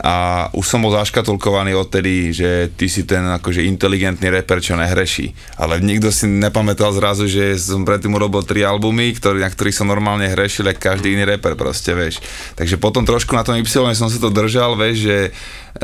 a 0.00 0.48
už 0.56 0.64
som 0.64 0.80
bol 0.80 0.94
zaškatulkovaný 0.96 1.76
odtedy, 1.76 2.32
že 2.32 2.72
ty 2.72 2.88
si 2.88 3.04
ten 3.04 3.20
akože 3.28 3.60
inteligentný 3.68 4.32
reper, 4.32 4.64
čo 4.64 4.72
nehreší. 4.72 5.36
Ale 5.60 5.84
nikto 5.84 6.08
si 6.08 6.24
nepamätal 6.24 6.96
zrazu, 6.96 7.28
že 7.28 7.60
som 7.60 7.84
predtým 7.84 8.16
urobil 8.16 8.40
tri 8.40 8.64
albumy, 8.64 9.12
ktorý, 9.12 9.44
na 9.44 9.52
ktorých 9.52 9.76
som 9.76 9.90
normálne 9.90 10.24
hrešil, 10.32 10.64
jak 10.72 10.80
každý 10.80 11.12
iný 11.12 11.28
reper 11.36 11.52
proste, 11.60 11.92
vieš. 11.92 12.24
Takže 12.56 12.80
potom 12.80 13.04
trošku 13.04 13.36
na 13.36 13.44
tom 13.44 13.60
Y 13.60 13.68
som 13.68 14.08
sa 14.08 14.16
to 14.16 14.32
držal, 14.32 14.80
vieš, 14.80 15.04
že 15.04 15.16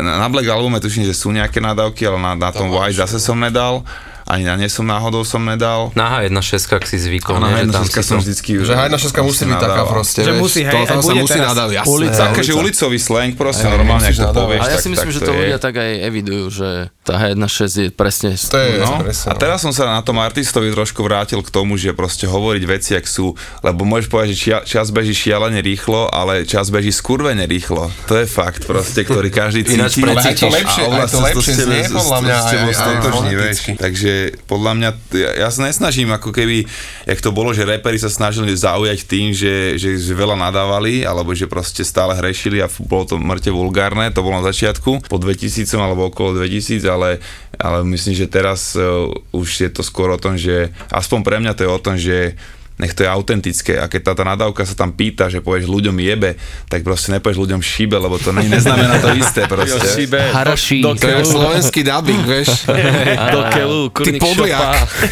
na 0.01 0.21
na 0.21 0.29
Black 0.29 0.49
albume 0.49 0.81
tuším, 0.81 1.09
že 1.09 1.17
sú 1.17 1.33
nejaké 1.33 1.61
nadávky, 1.61 2.05
ale 2.05 2.21
na, 2.21 2.33
na 2.37 2.51
tom 2.53 2.69
White 2.69 3.01
zase 3.01 3.17
som 3.21 3.37
nedal. 3.41 3.85
Ani 4.29 4.45
na 4.45 4.55
ne 4.55 4.69
som 4.69 4.85
náhodou 4.85 5.25
som 5.25 5.41
nedal. 5.41 5.89
Na 5.95 6.21
H1.6 6.21 6.69
ak 6.71 6.85
si 6.85 7.01
zvykol, 7.01 7.35
A 7.35 7.41
na 7.41 7.49
ne, 7.51 7.65
že 7.65 7.73
tam 7.73 7.81
H1 7.81 7.89
si 7.89 8.01
som 8.05 8.17
to... 8.17 8.23
vždycky... 8.23 8.51
Že 8.61 8.75
hajna 8.77 8.97
šeska 8.99 9.21
musí 9.25 9.43
byť 9.43 9.57
taká 9.59 9.83
proste, 9.85 10.21
Že 10.21 10.33
musí, 10.37 10.61
hej, 10.63 10.85
to, 10.85 11.01
sa 11.01 11.15
musí 11.17 11.39
nadávať, 11.41 11.75
jasné. 11.75 11.89
ulica. 11.89 12.13
hej, 12.15 12.29
Také, 12.29 12.41
že 12.43 12.53
ulicový 12.53 12.99
slang 12.99 13.33
proste 13.35 13.65
Hej, 13.65 13.73
normálne, 13.73 14.05
ak 14.05 14.15
to 14.15 14.29
povieš, 14.29 14.61
Ale 14.61 14.69
ja 14.69 14.79
si 14.79 14.89
myslím, 14.91 15.09
tak 15.09 15.17
že 15.17 15.21
to 15.23 15.33
je. 15.33 15.39
ľudia 15.41 15.59
tak 15.59 15.75
aj 15.75 15.91
evidujú, 16.05 16.45
že 16.53 16.69
Tá 17.01 17.15
H1.6 17.17 17.57
je 17.73 17.87
presne... 17.89 18.29
To 18.37 18.59
je 18.59 18.71
No, 18.79 19.01
presne, 19.01 19.27
a 19.27 19.35
teraz 19.35 19.59
som 19.59 19.73
sa 19.73 19.89
na 19.89 20.05
tom 20.05 20.21
artistovi 20.21 20.69
trošku 20.69 21.01
vrátil 21.01 21.41
k 21.41 21.49
tomu, 21.49 21.75
že 21.75 21.97
proste 21.97 22.29
hovoriť 22.29 22.63
veci, 22.69 22.93
ak 22.93 23.09
sú, 23.09 23.33
lebo 23.65 23.83
môžeš 23.83 24.07
povedať, 24.07 24.29
že 24.31 24.39
čas 24.69 24.93
beží 24.93 25.17
šialene 25.17 25.59
rýchlo, 25.59 26.05
ale 26.07 26.45
čas 26.45 26.69
beží 26.69 26.93
skurvene 26.93 27.49
rýchlo. 27.49 27.89
To 28.05 28.15
je 28.15 28.29
fakt 28.29 28.69
proste, 28.69 29.09
ktorý 29.09 29.33
každý 29.33 29.65
cíti. 29.65 29.81
Ináč 29.81 29.97
Ale 29.99 30.21
aj 30.21 30.37
to 30.37 30.49
lepšie- 30.49 30.85
aj 30.87 31.09
to 31.09 31.17
sa 31.17 31.25
lepšie 31.25 31.55
znie, 31.57 31.83
podľa 31.89 32.19
mňa, 32.21 32.37
s 32.37 32.49
podľa 34.47 34.73
mňa, 34.79 34.91
ja, 35.15 35.31
ja 35.47 35.49
sa 35.49 35.67
nesnažím 35.67 36.11
ako 36.13 36.31
keby, 36.35 36.65
jak 37.07 37.21
to 37.21 37.31
bolo, 37.31 37.55
že 37.55 37.69
reperi 37.69 38.01
sa 38.01 38.11
snažili 38.11 38.55
zaujať 38.55 38.99
tým, 39.05 39.31
že, 39.33 39.79
že 39.79 39.99
veľa 40.13 40.37
nadávali, 40.39 41.03
alebo 41.05 41.35
že 41.35 41.51
proste 41.51 41.83
stále 41.83 42.17
hrešili 42.17 42.59
a 42.63 42.71
bolo 42.87 43.05
to 43.05 43.15
mŕte 43.17 43.53
vulgárne, 43.53 44.11
to 44.11 44.25
bolo 44.25 44.41
na 44.41 44.49
začiatku, 44.49 45.09
po 45.09 45.17
2000 45.17 45.69
alebo 45.79 46.11
okolo 46.11 46.41
2000, 46.43 46.83
ale, 46.89 47.23
ale 47.57 47.79
myslím, 47.87 48.15
že 48.17 48.27
teraz 48.27 48.75
uh, 48.75 49.11
už 49.35 49.49
je 49.67 49.71
to 49.71 49.83
skôr 49.87 50.11
o 50.15 50.21
tom, 50.21 50.35
že 50.35 50.71
aspoň 50.91 51.19
pre 51.23 51.37
mňa 51.39 51.53
to 51.55 51.65
je 51.65 51.71
o 51.71 51.83
tom, 51.83 51.97
že 51.97 52.39
nech 52.79 52.95
to 52.95 53.03
je 53.03 53.11
autentické 53.11 53.75
a 53.79 53.91
keď 53.91 54.01
tá, 54.11 54.13
tá 54.23 54.25
nadávka 54.25 54.63
sa 54.63 54.75
tam 54.79 54.95
pýta, 54.95 55.27
že 55.27 55.43
povieš 55.43 55.67
ľuďom 55.67 55.97
jebe, 55.99 56.39
tak 56.71 56.87
proste 56.87 57.11
nepovieš 57.11 57.39
ľuďom 57.43 57.61
šibe, 57.61 57.99
lebo 57.99 58.17
to 58.23 58.31
ne, 58.31 58.47
neznamená 58.47 59.03
to 59.03 59.11
isté 59.19 59.51
proste. 59.51 59.83
Šibe, 59.83 60.31
Haraší. 60.31 60.79
do, 60.79 60.95
do 60.95 61.03
To 61.03 61.07
je 61.11 61.25
slovenský 61.27 61.81
dubbing, 61.83 62.23
vieš. 62.23 62.71
do 63.35 63.41
keľu, 63.51 63.81
kurník. 63.91 64.23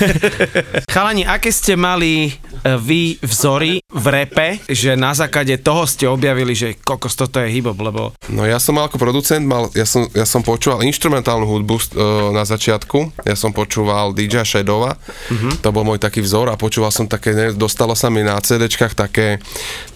Chalani, 0.95 1.27
aké 1.27 1.51
ste 1.51 1.75
mali 1.75 2.31
e, 2.31 2.33
vy 2.79 3.19
vzory 3.19 3.83
v 3.83 4.07
repe, 4.15 4.63
že 4.71 4.95
na 4.95 5.11
základe 5.11 5.59
toho 5.59 5.83
ste 5.91 6.07
objavili, 6.07 6.55
že 6.55 6.79
kokos, 6.79 7.19
toto 7.19 7.43
je 7.43 7.51
hip 7.51 7.67
lebo 7.67 8.15
No 8.31 8.47
ja 8.47 8.63
som 8.63 8.79
mal 8.79 8.87
ako 8.87 9.03
producent, 9.03 9.43
mal, 9.43 9.73
ja, 9.75 9.83
som, 9.83 10.07
ja 10.15 10.23
som 10.23 10.45
počúval 10.45 10.87
instrumentálnu 10.87 11.43
hudbu 11.49 11.75
uh, 11.75 11.83
na 12.31 12.47
začiatku, 12.47 13.27
ja 13.27 13.35
som 13.35 13.51
počúval 13.51 14.15
DJ 14.15 14.47
Shadova, 14.47 14.95
to 15.65 15.69
bol 15.75 15.83
môj 15.83 15.99
taký 15.99 16.23
vzor 16.23 16.53
a 16.53 16.61
počúval 16.61 16.95
som 16.95 17.11
také, 17.11 17.35
ne, 17.35 17.56
dostalo 17.57 17.97
sa 17.97 18.13
mi 18.13 18.23
na 18.23 18.39
CDčkách 18.39 18.95
také, 18.95 19.41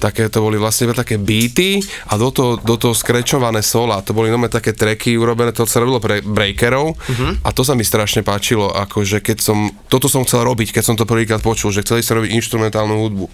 také, 0.01 0.27
to 0.33 0.43
boli 0.43 0.57
vlastne 0.57 0.91
také 0.97 1.21
beaty 1.21 1.79
a 2.09 2.17
do 2.17 2.33
toho, 2.33 2.57
do 2.59 2.75
toho 2.81 2.97
skrečované 2.97 3.61
sola, 3.63 4.03
to 4.03 4.17
boli 4.17 4.33
nové 4.33 4.49
také 4.49 4.73
tracky 4.73 5.15
urobené, 5.15 5.53
to 5.53 5.69
sa 5.69 5.79
robilo 5.79 6.01
pre 6.01 6.25
breakerov. 6.25 6.97
A 7.45 7.49
to 7.53 7.63
sa 7.63 7.77
mi 7.77 7.85
strašne 7.87 8.25
páčilo, 8.25 8.73
akože 8.73 9.21
keď 9.21 9.39
som, 9.45 9.71
toto 9.87 10.09
som 10.09 10.25
chcel 10.25 10.43
robiť, 10.43 10.75
keď 10.75 10.85
som 10.85 10.97
to 10.97 11.07
prvýkrát 11.07 11.45
počul, 11.45 11.71
že 11.71 11.85
chceli 11.85 12.01
sa 12.01 12.17
robiť 12.17 12.33
instrumentálnu 12.35 12.97
hudbu 12.97 13.27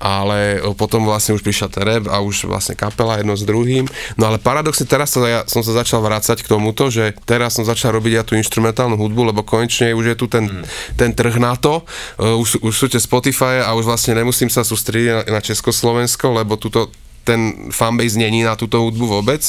ale 0.00 0.64
potom 0.74 1.04
vlastne 1.04 1.36
už 1.36 1.44
prišiel 1.44 1.68
ten 1.68 1.84
rap 1.84 2.08
a 2.08 2.24
už 2.24 2.48
vlastne 2.48 2.72
kapela 2.72 3.20
jedno 3.20 3.36
s 3.36 3.44
druhým. 3.44 3.84
No 4.16 4.32
ale 4.32 4.40
paradoxne 4.40 4.88
teraz 4.88 5.12
som, 5.12 5.22
ja, 5.28 5.44
som 5.44 5.60
sa 5.60 5.76
začal 5.76 6.00
vrácať 6.00 6.40
k 6.40 6.50
tomuto, 6.50 6.88
že 6.88 7.12
teraz 7.28 7.60
som 7.60 7.68
začal 7.68 7.92
robiť 8.00 8.12
ja 8.16 8.22
tú 8.24 8.32
instrumentálnu 8.34 8.96
hudbu, 8.96 9.30
lebo 9.30 9.44
konečne 9.44 9.92
už 9.92 10.04
je 10.10 10.16
tu 10.16 10.26
ten, 10.26 10.64
ten 10.96 11.12
trh 11.12 11.36
na 11.36 11.52
to, 11.54 11.84
už, 12.16 12.64
už 12.64 12.72
sú 12.72 12.88
tie 12.88 12.98
Spotify 12.98 13.60
a 13.60 13.76
už 13.76 13.84
vlastne 13.84 14.16
nemusím 14.16 14.48
sa 14.48 14.64
sústrediť 14.64 15.08
na, 15.12 15.20
na 15.36 15.40
Československo, 15.44 16.32
lebo 16.32 16.56
tuto 16.56 16.88
ten 17.24 17.70
fanbase 17.70 18.16
není 18.16 18.42
na 18.42 18.56
túto 18.56 18.80
hudbu 18.80 19.20
vôbec, 19.20 19.42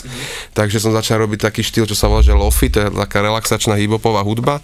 takže 0.53 0.77
som 0.77 0.91
začal 0.91 1.23
robiť 1.23 1.47
taký 1.47 1.61
štýl, 1.63 1.87
čo 1.87 1.95
sa 1.95 2.11
volá, 2.11 2.21
že 2.21 2.35
lofi, 2.35 2.67
to 2.67 2.83
je 2.83 2.87
taká 2.91 3.23
relaxačná 3.23 3.79
hiphopová 3.79 4.21
hudba 4.21 4.59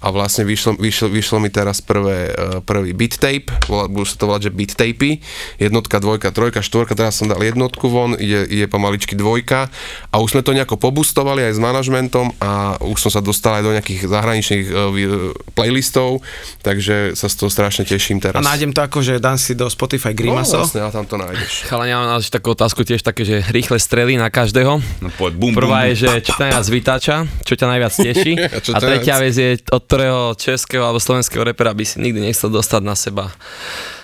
a 0.00 0.08
vlastne 0.12 0.46
vyšlo, 0.46 0.78
vyšlo, 0.78 1.08
vyšlo 1.10 1.36
mi 1.42 1.50
teraz 1.50 1.82
prvé, 1.82 2.30
eh, 2.30 2.60
prvý 2.62 2.94
beat 2.94 3.18
tape, 3.18 3.50
volá, 3.66 3.90
budú 3.90 4.06
sa 4.06 4.16
to 4.20 4.24
volať, 4.30 4.42
že 4.48 4.50
beat 4.54 4.72
tapey, 4.76 5.18
jednotka, 5.58 5.98
dvojka, 5.98 6.30
trojka, 6.30 6.60
štvorka, 6.62 6.94
teraz 6.94 7.18
som 7.18 7.26
dal 7.26 7.40
jednotku 7.42 7.90
von, 7.90 8.14
ide, 8.14 8.46
ide 8.46 8.66
pomaličky 8.70 9.18
dvojka 9.18 9.72
a 10.12 10.14
už 10.22 10.38
sme 10.38 10.42
to 10.46 10.54
nejako 10.54 10.78
pobustovali 10.78 11.42
aj 11.50 11.58
s 11.58 11.60
manažmentom 11.60 12.36
a 12.38 12.78
už 12.84 13.08
som 13.08 13.10
sa 13.10 13.20
dostal 13.24 13.58
aj 13.58 13.64
do 13.64 13.72
nejakých 13.74 14.00
zahraničných 14.06 14.64
eh, 14.68 14.74
vy- 14.92 15.32
playlistov, 15.56 16.22
takže 16.62 17.16
sa 17.18 17.26
z 17.26 17.34
toho 17.34 17.50
strašne 17.50 17.82
teším 17.88 18.22
a 18.22 18.30
teraz. 18.30 18.40
nájdem 18.44 18.70
to 18.70 18.80
ako, 18.84 18.98
že 19.00 19.18
dám 19.18 19.40
si 19.40 19.56
do 19.56 19.66
Spotify 19.66 20.12
no, 20.12 20.18
Grimaso. 20.18 20.60
vlastne, 20.62 20.84
a 20.84 20.92
tam 20.92 21.08
to 21.08 21.16
nájdeš. 21.16 21.66
Chalani, 21.66 21.90
ja 21.90 21.96
mám 21.98 22.08
na 22.12 22.20
takú 22.44 22.52
otázku 22.52 22.84
tiež 22.84 23.00
také, 23.00 23.24
že 23.24 23.40
rýchle 23.48 23.80
strely 23.80 24.20
na 24.20 24.28
každého. 24.28 24.76
No 25.00 25.08
poď, 25.16 25.32
bum, 25.40 25.56
Prvá 25.56 25.88
bum. 25.88 25.96
je, 25.96 26.04
že 26.04 26.28
čo 26.28 26.36
ťa 26.36 26.52
najviac 26.52 26.66
vytáča, 26.68 27.16
čo 27.40 27.54
ťa 27.56 27.66
najviac 27.72 27.92
teší. 27.96 28.32
A 28.76 28.78
tretia 28.84 29.16
vec 29.16 29.32
je, 29.32 29.50
od 29.72 29.80
ktorého 29.80 30.36
českého 30.36 30.84
alebo 30.84 31.00
slovenského 31.00 31.40
repera 31.40 31.72
by 31.72 31.88
si 31.88 32.04
nikdy 32.04 32.20
nechcel 32.20 32.52
dostať 32.52 32.82
na 32.84 32.92
seba 32.92 33.32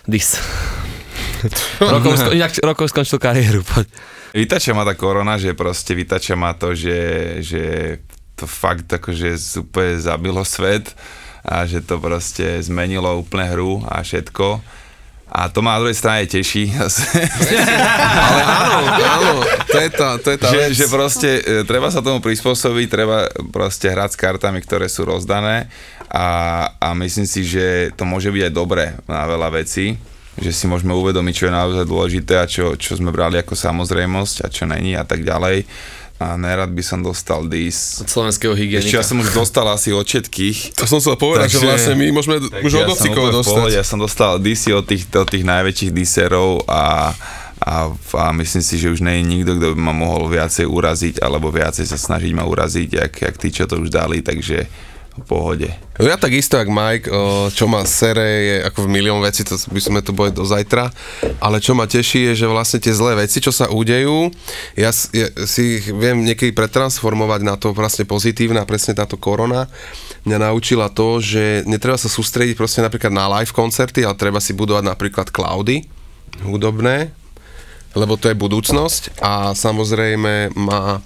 dis. 0.08 0.40
rokov, 1.84 2.16
sko- 2.16 2.32
inak 2.32 2.56
rokov 2.64 2.88
skončil 2.88 3.20
kariéru. 3.20 3.60
Poď. 3.60 3.84
Vytača 4.32 4.72
ma 4.72 4.88
tá 4.88 4.96
korona, 4.96 5.36
že 5.36 5.52
proste 5.52 5.92
vytača 5.92 6.32
ma 6.32 6.56
to, 6.56 6.72
že, 6.72 6.96
že 7.44 7.62
to 8.40 8.48
fakt 8.48 8.88
akože 8.88 9.36
úplne 9.60 10.00
zabilo 10.00 10.40
svet 10.48 10.96
a 11.44 11.68
že 11.68 11.84
to 11.84 12.00
proste 12.00 12.64
zmenilo 12.64 13.20
úplne 13.20 13.52
hru 13.52 13.84
a 13.84 14.00
všetko. 14.00 14.79
A 15.30 15.46
to 15.46 15.62
ma 15.62 15.78
na 15.78 15.86
druhej 15.86 15.94
strane 15.94 16.26
teší. 16.26 16.74
Ale 16.74 18.42
áno, 18.42 18.78
áno, 18.98 19.32
to 19.70 19.78
je 19.78 19.90
tá, 19.94 20.18
to 20.18 20.28
je 20.34 20.38
tá 20.42 20.48
že, 20.50 20.58
vec. 20.58 20.70
že 20.74 20.86
proste 20.90 21.30
e, 21.38 21.62
treba 21.62 21.86
sa 21.94 22.02
tomu 22.02 22.18
prispôsobiť, 22.18 22.86
treba 22.90 23.30
proste 23.54 23.94
hrať 23.94 24.10
s 24.14 24.18
kartami, 24.18 24.58
ktoré 24.58 24.90
sú 24.90 25.06
rozdané 25.06 25.70
a, 26.10 26.26
a 26.82 26.88
myslím 26.98 27.26
si, 27.30 27.46
že 27.46 27.94
to 27.94 28.02
môže 28.02 28.34
byť 28.34 28.42
aj 28.50 28.52
dobré 28.52 28.98
na 29.06 29.22
veľa 29.30 29.54
vecí, 29.54 29.94
že 30.34 30.50
si 30.50 30.66
môžeme 30.66 30.90
uvedomiť, 30.98 31.34
čo 31.34 31.46
je 31.46 31.54
naozaj 31.54 31.84
dôležité 31.86 32.34
a 32.42 32.50
čo, 32.50 32.74
čo 32.74 32.98
sme 32.98 33.14
brali 33.14 33.38
ako 33.38 33.54
samozrejmosť 33.54 34.36
a 34.42 34.48
čo 34.50 34.66
není 34.66 34.98
a 34.98 35.06
tak 35.06 35.22
ďalej. 35.22 35.62
A 36.20 36.36
nerad 36.36 36.68
by 36.68 36.84
som 36.84 37.00
dostal 37.00 37.48
dis. 37.48 37.96
Od 37.96 38.04
slovenského 38.04 38.52
Ešte 38.52 38.60
ja 38.68 38.80
hygienika. 38.84 39.00
som 39.00 39.16
už 39.18 39.32
dostal 39.32 39.64
asi 39.66 39.88
od 39.88 40.04
všetkých. 40.04 40.76
To 40.76 40.84
som 40.84 41.00
chcel 41.00 41.16
povedať, 41.16 41.48
že 41.48 41.56
Takže- 41.56 41.68
vlastne 41.72 41.94
my 41.96 42.06
môžeme 42.12 42.36
už 42.60 42.72
od 42.76 42.76
ja 42.78 42.86
úplne 42.86 43.08
v 43.08 43.32
dostať. 43.34 43.48
pohode, 43.50 43.72
Ja 43.72 43.80
som 43.82 43.96
dostal 43.96 44.36
disy 44.36 44.68
od 44.70 44.84
tých, 44.84 45.08
od 45.08 45.24
tých 45.24 45.42
najväčších 45.42 45.90
diserov 45.90 46.68
a, 46.68 47.16
a, 47.56 47.74
a 47.94 48.24
myslím 48.36 48.60
si, 48.60 48.76
že 48.76 48.88
už 48.88 49.00
nie 49.00 49.16
je 49.16 49.24
nikto, 49.26 49.56
kto 49.56 49.72
by 49.72 49.80
ma 49.80 49.96
mohol 49.96 50.28
viacej 50.28 50.68
uraziť 50.68 51.14
alebo 51.18 51.48
viacej 51.48 51.88
sa 51.88 51.96
snažiť 51.96 52.32
ma 52.32 52.44
uraziť, 52.44 52.88
jak, 52.90 53.12
jak 53.16 53.34
tí, 53.36 53.48
čo 53.48 53.64
to 53.64 53.80
už 53.80 53.88
dali, 53.88 54.20
takže 54.20 54.68
v 55.18 55.24
pohode. 55.26 55.68
No 55.98 56.06
ja 56.06 56.16
takisto, 56.16 56.54
jak 56.56 56.70
Mike, 56.70 57.10
čo 57.52 57.66
ma 57.66 57.82
sere 57.84 58.28
je 58.46 58.56
ako 58.70 58.86
v 58.86 58.92
milión 58.94 59.18
veci, 59.20 59.42
to 59.42 59.58
by 59.70 59.80
sme 59.82 60.00
tu 60.00 60.14
boli 60.14 60.30
do 60.30 60.46
zajtra, 60.46 60.88
ale 61.42 61.58
čo 61.58 61.74
ma 61.74 61.90
teší 61.90 62.32
je, 62.32 62.44
že 62.44 62.46
vlastne 62.46 62.78
tie 62.78 62.94
zlé 62.94 63.18
veci, 63.18 63.42
čo 63.42 63.50
sa 63.50 63.68
udejú, 63.68 64.30
ja, 64.78 64.94
si 64.94 65.82
ich 65.82 65.90
viem 65.90 66.22
niekedy 66.22 66.54
pretransformovať 66.54 67.40
na 67.42 67.58
to 67.58 67.74
vlastne 67.74 68.06
pozitívne 68.06 68.62
a 68.62 68.68
presne 68.68 68.94
táto 68.94 69.18
korona 69.18 69.66
mňa 70.24 70.52
naučila 70.52 70.92
to, 70.92 71.16
že 71.16 71.64
netreba 71.64 71.96
sa 71.96 72.12
sústrediť 72.12 72.52
proste 72.52 72.84
napríklad 72.84 73.08
na 73.08 73.24
live 73.40 73.56
koncerty, 73.56 74.04
ale 74.04 74.20
treba 74.20 74.36
si 74.36 74.52
budovať 74.52 74.84
napríklad 74.84 75.32
cloudy 75.32 75.88
hudobné, 76.44 77.12
lebo 77.96 78.20
to 78.20 78.28
je 78.28 78.36
budúcnosť. 78.36 79.20
A 79.24 79.56
samozrejme 79.56 80.52
ma 80.54 81.00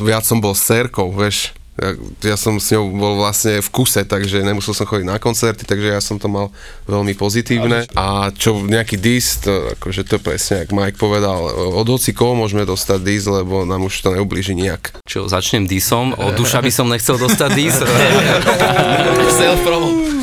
viac 0.00 0.24
som 0.24 0.40
bol 0.40 0.56
s 0.56 0.64
cerkou, 0.64 1.12
vieš, 1.12 1.52
ja, 1.74 1.90
ja 2.22 2.36
som 2.38 2.62
s 2.62 2.70
ňou 2.70 2.94
bol 2.94 3.18
vlastne 3.18 3.58
v 3.58 3.68
kuse, 3.74 4.06
takže 4.06 4.46
nemusel 4.46 4.78
som 4.78 4.86
chodiť 4.86 5.06
na 5.10 5.18
koncerty, 5.18 5.66
takže 5.66 5.88
ja 5.90 5.98
som 5.98 6.22
to 6.22 6.30
mal 6.30 6.54
veľmi 6.86 7.18
pozitívne. 7.18 7.90
A 7.98 8.30
čo 8.30 8.62
nejaký 8.62 8.94
dis, 8.94 9.42
to, 9.42 9.74
akože 9.74 10.06
to 10.06 10.22
presne, 10.22 10.62
jak 10.62 10.70
Mike 10.70 11.02
povedal, 11.02 11.50
od 11.74 11.86
hocikov 11.90 12.38
môžeme 12.38 12.62
dostať 12.62 12.98
dis, 13.02 13.26
lebo 13.26 13.66
nám 13.66 13.90
už 13.90 14.06
to 14.06 14.14
neublíži 14.14 14.54
nejak. 14.54 15.02
Čo, 15.02 15.26
začnem 15.26 15.66
disom, 15.66 16.14
od 16.14 16.38
duša 16.38 16.62
by 16.62 16.70
som 16.70 16.86
nechcel 16.86 17.18
dostať 17.18 17.50
dis. 17.58 17.74
Self-promo. 19.42 20.13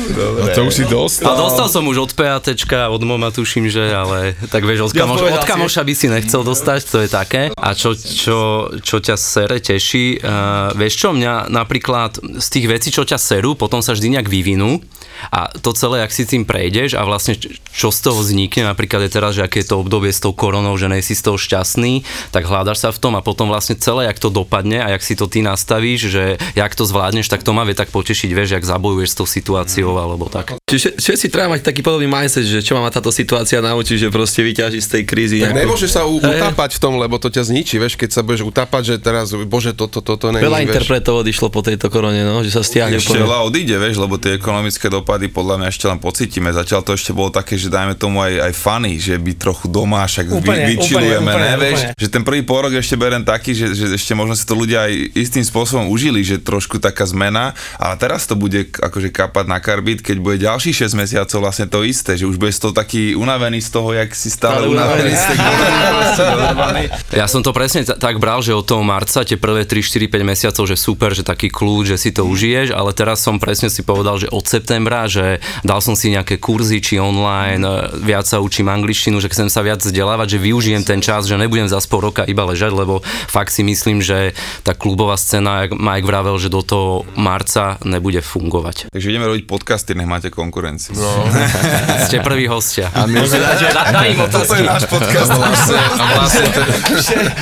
A 0.42 0.46
to 0.52 0.66
už 0.66 0.74
si 0.74 0.84
dostal. 0.88 1.32
A 1.32 1.38
dostal 1.38 1.68
som 1.70 1.84
už 1.86 2.10
od 2.10 2.12
PATčka, 2.12 2.90
od 2.90 3.02
Moma 3.02 3.30
tuším, 3.30 3.70
že, 3.70 3.92
ale 3.92 4.34
tak 4.50 4.66
vieš, 4.66 4.90
od, 4.90 4.92
kamoš, 4.92 5.20
od 5.28 5.42
si. 5.44 5.48
kamoša 5.48 5.82
by 5.86 5.94
si 5.94 6.06
nechcel 6.10 6.42
dostať, 6.42 6.80
to 6.88 6.98
je 7.04 7.08
také. 7.08 7.42
A 7.54 7.68
čo, 7.72 7.94
čo, 7.94 8.68
čo 8.82 8.96
ťa 8.98 9.16
sere 9.16 9.58
teší, 9.62 10.20
uh, 10.20 10.74
vieš 10.74 10.94
čo, 11.02 11.08
mňa 11.14 11.52
napríklad 11.52 12.18
z 12.40 12.46
tých 12.48 12.66
vecí, 12.66 12.88
čo 12.90 13.06
ťa 13.06 13.18
serú, 13.18 13.54
potom 13.54 13.80
sa 13.80 13.94
vždy 13.94 14.18
nejak 14.18 14.28
vyvinú 14.28 14.82
a 15.30 15.52
to 15.54 15.70
celé, 15.76 16.02
ak 16.02 16.10
si 16.10 16.26
tým 16.26 16.42
prejdeš 16.42 16.98
a 16.98 17.06
vlastne 17.06 17.38
čo 17.38 17.88
z 17.94 17.98
toho 18.02 18.18
vznikne, 18.18 18.66
napríklad 18.66 19.06
je 19.06 19.10
teraz, 19.12 19.38
že 19.38 19.44
aké 19.46 19.62
je 19.62 19.70
to 19.70 19.78
obdobie 19.78 20.10
s 20.10 20.18
tou 20.18 20.34
koronou, 20.34 20.74
že 20.74 20.90
nejsi 20.90 21.14
z 21.14 21.22
toho 21.30 21.38
šťastný, 21.38 22.02
tak 22.34 22.48
hľadaš 22.48 22.82
sa 22.82 22.90
v 22.90 22.98
tom 22.98 23.14
a 23.14 23.22
potom 23.22 23.46
vlastne 23.46 23.78
celé, 23.78 24.10
jak 24.10 24.18
to 24.18 24.32
dopadne 24.32 24.82
a 24.82 24.90
jak 24.90 25.02
si 25.04 25.14
to 25.14 25.30
ty 25.30 25.44
nastavíš, 25.44 26.10
že 26.10 26.24
jak 26.58 26.72
to 26.74 26.82
zvládneš, 26.82 27.30
tak 27.30 27.46
to 27.46 27.54
ma 27.54 27.62
vie 27.62 27.76
tak 27.76 27.94
potešiť, 27.94 28.30
vieš, 28.32 28.50
jak 28.58 28.64
zabojuješ 28.66 29.10
s 29.14 29.18
tou 29.18 29.28
situáciou 29.28 29.94
a 30.00 30.01
alebo 30.02 30.26
tak. 30.26 30.58
Čiže 30.62 30.96
všetci 30.96 31.26
treba 31.28 31.48
mať 31.50 31.62
taký 31.62 31.80
podobný 31.80 32.04
mindset, 32.04 32.42
že 32.42 32.58
čo 32.58 32.74
ma 32.74 32.88
táto 32.88 33.08
situácia 33.08 33.58
naučí, 33.58 33.94
že 33.94 34.08
proste 34.08 34.42
vyťaží 34.42 34.78
z 34.78 34.88
tej 34.90 35.02
krízy. 35.04 35.36
Tak 35.38 35.52
nejakú- 35.52 35.62
nemôžeš 35.62 35.90
sa 35.90 36.02
u- 36.02 36.18
utápať 36.18 36.76
v 36.76 36.80
tom, 36.80 36.96
lebo 36.96 37.16
to 37.16 37.28
ťa 37.28 37.44
zničí, 37.44 37.76
vieš, 37.76 37.94
keď 37.94 38.10
sa 38.10 38.20
budeš 38.20 38.42
utápať, 38.42 38.82
že 38.82 38.94
teraz, 38.98 39.30
bože, 39.32 39.72
toto, 39.72 40.00
toto 40.00 40.28
není, 40.28 40.42
Veľa 40.42 40.64
interpretov 40.64 41.22
odišlo 41.22 41.48
po 41.48 41.60
tejto 41.60 41.86
korone, 41.86 42.22
no, 42.22 42.40
že 42.40 42.50
sa 42.50 42.60
stiahli 42.60 42.96
Ešte 42.96 43.14
úplne. 43.14 43.24
veľa 43.24 43.38
odíde, 43.44 43.74
vieš, 43.76 43.96
lebo 43.96 44.16
tie 44.16 44.34
ekonomické 44.34 44.88
dopady 44.88 45.28
podľa 45.28 45.54
mňa 45.56 45.68
ešte 45.68 45.84
len 45.86 45.98
pocítime. 45.98 46.48
Zatiaľ 46.50 46.80
to 46.82 46.92
ešte 46.92 47.12
bolo 47.12 47.28
také, 47.28 47.54
že 47.54 47.68
dajme 47.68 47.94
tomu 47.94 48.18
aj, 48.18 48.32
aj 48.42 48.52
funny, 48.54 48.96
že 48.96 49.14
by 49.14 49.32
trochu 49.34 49.68
doma, 49.68 50.02
však 50.02 50.26
Úplne, 50.32 50.64
vy, 50.64 50.72
vyčilujeme, 50.72 51.22
úplne, 51.28 51.38
ne, 51.38 51.52
úplne, 51.52 51.62
vieš. 51.62 51.80
úplne. 51.84 51.94
Že 51.94 52.08
ten 52.08 52.22
prvý 52.22 52.42
pôrok 52.42 52.72
ešte 52.72 52.96
berem 52.96 53.22
taký, 53.22 53.52
že, 53.52 53.66
že 53.70 53.86
ešte 53.92 54.12
možno 54.12 54.32
si 54.32 54.42
to 54.42 54.54
ľudia 54.54 54.88
aj 54.88 54.92
istým 55.14 55.44
spôsobom 55.44 55.86
užili, 55.86 56.20
že 56.20 56.40
trošku 56.40 56.78
taká 56.78 57.04
zmena, 57.04 57.52
ale 57.76 57.94
teraz 57.96 58.24
to 58.24 58.34
bude 58.34 58.56
akože 58.72 59.08
kapať 59.08 59.44
na 59.46 59.58
karbit, 59.82 59.98
keď 59.98 60.16
bude 60.22 60.38
ďalších 60.38 60.86
6 60.86 60.94
mesiacov 60.94 61.42
vlastne 61.42 61.66
to 61.66 61.82
isté, 61.82 62.14
že 62.14 62.22
už 62.22 62.38
bude 62.38 62.54
toho 62.54 62.70
taký 62.70 63.18
unavený 63.18 63.58
z 63.58 63.70
toho, 63.74 63.90
jak 63.90 64.14
si 64.14 64.30
stále 64.30 64.62
Stále 64.62 64.70
unavený. 64.70 65.10
z 65.10 66.18
dodrbaný. 66.22 66.84
Ja 67.18 67.26
som 67.26 67.42
to 67.42 67.50
presne 67.50 67.82
t- 67.82 67.98
tak 67.98 68.22
bral, 68.22 68.38
že 68.46 68.54
od 68.54 68.62
toho 68.62 68.86
marca 68.86 69.26
tie 69.26 69.34
prvé 69.34 69.66
3, 69.66 69.82
4, 69.82 70.06
5 70.06 70.22
mesiacov, 70.22 70.64
že 70.70 70.78
super, 70.78 71.10
že 71.10 71.26
taký 71.26 71.50
kľúč, 71.50 71.90
že 71.90 71.98
si 71.98 72.14
to 72.14 72.22
užiješ, 72.22 72.70
ale 72.70 72.94
teraz 72.94 73.26
som 73.26 73.42
presne 73.42 73.66
si 73.74 73.82
povedal, 73.82 74.22
že 74.22 74.30
od 74.30 74.46
septembra, 74.46 75.10
že 75.10 75.42
dal 75.66 75.82
som 75.82 75.98
si 75.98 76.14
nejaké 76.14 76.38
kurzy 76.38 76.78
či 76.78 77.02
online, 77.02 77.66
e, 77.66 77.74
viac 78.06 78.30
sa 78.30 78.38
učím 78.38 78.70
angličtinu, 78.70 79.18
že 79.18 79.26
chcem 79.28 79.50
sa 79.50 79.66
viac 79.66 79.82
vzdelávať, 79.82 80.38
že 80.38 80.44
využijem 80.46 80.86
ten 80.86 81.02
čas, 81.02 81.26
že 81.26 81.34
nebudem 81.34 81.66
za 81.66 81.82
pol 81.90 82.06
roka 82.06 82.22
iba 82.22 82.46
ležať, 82.46 82.70
lebo 82.70 83.02
fakt 83.26 83.50
si 83.50 83.66
myslím, 83.66 83.98
že 83.98 84.30
tá 84.62 84.78
klubová 84.78 85.18
scéna, 85.18 85.66
jak 85.66 85.74
Mike 85.74 86.06
vravel, 86.06 86.38
že 86.38 86.46
do 86.48 86.62
toho 86.62 87.02
marca 87.18 87.82
nebude 87.82 88.22
fungovať. 88.22 88.88
Takže 88.88 89.10
ideme 89.10 89.26
robiť 89.26 89.44
podcasty, 89.72 89.96
nech 89.96 90.04
máte 90.04 90.28
konkurenciu. 90.28 90.92
No. 90.92 91.24
Ste 92.04 92.20
prví 92.20 92.44
hostia. 92.44 92.92
A 92.92 93.08
my 93.08 93.24
daj 93.24 94.08
im 94.12 94.20
Toto 94.28 94.52
je 94.52 94.68
náš 94.68 94.84
podcast. 94.84 95.32
Vlastne, 95.32 95.80
a 95.96 96.04
vlastne 96.12 96.46
to, 96.52 96.60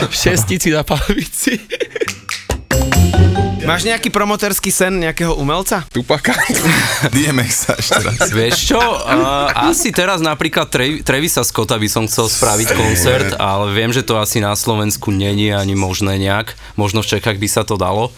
v 0.07 0.14
šestici 0.14 0.70
na 0.70 0.87
palavici. 0.87 1.59
Máš 3.66 3.83
nejaký 3.83 4.14
promoterský 4.14 4.70
sen 4.70 5.03
nejakého 5.03 5.35
umelca? 5.35 5.83
Tupaka. 5.91 6.31
DMX 7.18 7.51
sa 7.51 7.74
ešte 7.74 7.99
raz. 7.99 8.31
Vieš 8.31 8.57
čo, 8.62 8.78
uh, 8.78 9.51
asi 9.66 9.91
teraz 9.91 10.22
napríklad 10.22 10.70
Tra- 10.70 11.03
Travisa 11.03 11.43
Scotta 11.43 11.83
by 11.83 11.89
som 11.91 12.07
chcel 12.07 12.31
spraviť 12.31 12.68
koncert, 12.78 13.31
ale 13.43 13.74
viem, 13.74 13.91
že 13.91 14.07
to 14.07 14.22
asi 14.22 14.39
na 14.39 14.55
Slovensku 14.55 15.11
není 15.11 15.51
ani 15.51 15.74
možné 15.74 16.14
nejak. 16.14 16.55
Možno 16.78 17.03
v 17.03 17.11
Čechách 17.11 17.43
by 17.43 17.49
sa 17.51 17.66
to 17.66 17.74
dalo. 17.74 18.14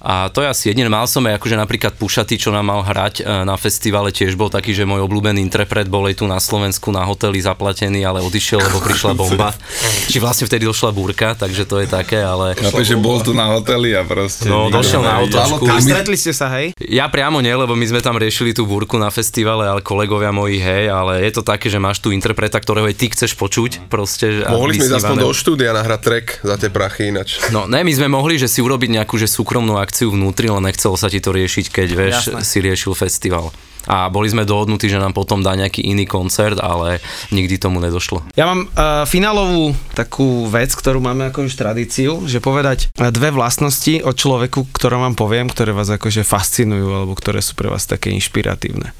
A 0.00 0.28
to 0.28 0.44
je 0.44 0.48
asi 0.48 0.64
jediné. 0.70 0.92
Mal 0.92 1.08
som 1.08 1.24
aj 1.24 1.40
akože 1.40 1.56
napríklad 1.56 1.96
Pušaty, 1.96 2.36
čo 2.36 2.52
nám 2.52 2.68
mal 2.68 2.80
hrať 2.84 3.14
e, 3.20 3.44
na 3.48 3.56
festivale, 3.56 4.12
tiež 4.12 4.36
bol 4.36 4.52
taký, 4.52 4.76
že 4.76 4.84
môj 4.84 5.08
obľúbený 5.08 5.40
interpret 5.40 5.88
bol 5.88 6.04
aj 6.04 6.20
tu 6.20 6.24
na 6.28 6.36
Slovensku 6.36 6.92
na 6.92 7.02
hoteli 7.08 7.40
zaplatený, 7.40 8.04
ale 8.04 8.20
odišiel, 8.20 8.60
lebo 8.60 8.84
prišla 8.84 9.12
bomba. 9.16 9.56
Či 10.12 10.20
vlastne 10.20 10.44
vtedy 10.44 10.68
došla 10.68 10.92
búrka, 10.92 11.32
takže 11.32 11.64
to 11.64 11.80
je 11.80 11.88
také, 11.88 12.20
ale... 12.20 12.52
Chápeš, 12.58 12.92
že 12.92 12.96
bol 12.98 13.22
tu 13.24 13.32
na 13.32 13.56
hoteli 13.56 13.96
a 13.96 14.04
proste... 14.04 14.50
No, 14.50 14.68
došiel 14.68 15.00
na 15.00 15.24
otočku. 15.24 15.64
A 15.70 15.80
stretli 15.80 16.16
ste 16.18 16.36
sa, 16.36 16.52
hej? 16.60 16.76
Ja 16.76 17.08
priamo 17.08 17.40
nie, 17.40 17.52
lebo 17.52 17.72
my 17.72 17.86
sme 17.88 18.00
tam 18.04 18.20
riešili 18.20 18.52
tú 18.52 18.68
búrku 18.68 19.00
na 19.00 19.08
festivale, 19.08 19.64
ale 19.64 19.80
kolegovia 19.80 20.30
moji, 20.34 20.60
hej, 20.60 20.92
ale 20.92 21.24
je 21.24 21.32
to 21.32 21.42
také, 21.42 21.72
že 21.72 21.80
máš 21.80 22.04
tu 22.04 22.12
interpreta, 22.12 22.60
ktorého 22.60 22.86
aj 22.86 22.96
ty 22.96 23.06
chceš 23.12 23.32
počuť, 23.38 23.88
proste. 23.88 24.44
Mohli 24.44 24.82
sme 24.82 24.98
aspoň 25.00 25.18
do 25.24 25.32
štúdia 25.32 25.72
nahrať 25.72 26.00
track 26.02 26.26
za 26.42 26.54
tie 26.60 26.70
prachy 26.70 27.08
ináč. 27.08 27.38
No, 27.50 27.64
ne, 27.64 27.80
my 27.80 27.92
sme 27.92 28.08
mohli, 28.10 28.36
že 28.36 28.50
si 28.50 28.60
urobiť 28.60 29.00
nejakú 29.00 29.16
že 29.16 29.28
súkromnú 29.30 29.78
akciu 29.86 30.10
vnútri, 30.10 30.50
len 30.50 30.66
nechcelo 30.66 30.98
sa 30.98 31.06
ti 31.06 31.22
to 31.22 31.30
riešiť, 31.30 31.70
keď 31.70 31.88
vieš, 31.94 32.34
si 32.42 32.58
riešil 32.58 32.98
festival. 32.98 33.54
A 33.86 34.10
boli 34.10 34.26
sme 34.26 34.42
dohodnutí, 34.42 34.90
že 34.90 34.98
nám 34.98 35.14
potom 35.14 35.46
dá 35.46 35.54
nejaký 35.54 35.86
iný 35.86 36.10
koncert, 36.10 36.58
ale 36.58 36.98
nikdy 37.30 37.54
tomu 37.56 37.78
nedošlo. 37.78 38.26
Ja 38.34 38.50
mám 38.50 38.66
uh, 38.66 39.06
finálovú 39.06 39.78
takú 39.94 40.50
vec, 40.50 40.74
ktorú 40.74 40.98
máme 40.98 41.30
ako 41.30 41.46
už 41.46 41.54
tradíciu, 41.54 42.26
že 42.26 42.42
povedať 42.42 42.90
eh, 42.90 43.14
dve 43.14 43.30
vlastnosti 43.30 44.02
o 44.02 44.10
človeku, 44.10 44.74
ktoré 44.74 44.98
vám 44.98 45.14
poviem, 45.14 45.46
ktoré 45.46 45.70
vás 45.70 45.86
akože 45.86 46.26
fascinujú, 46.26 46.90
alebo 46.90 47.14
ktoré 47.14 47.38
sú 47.38 47.54
pre 47.54 47.70
vás 47.70 47.86
také 47.86 48.10
inšpiratívne. 48.10 48.90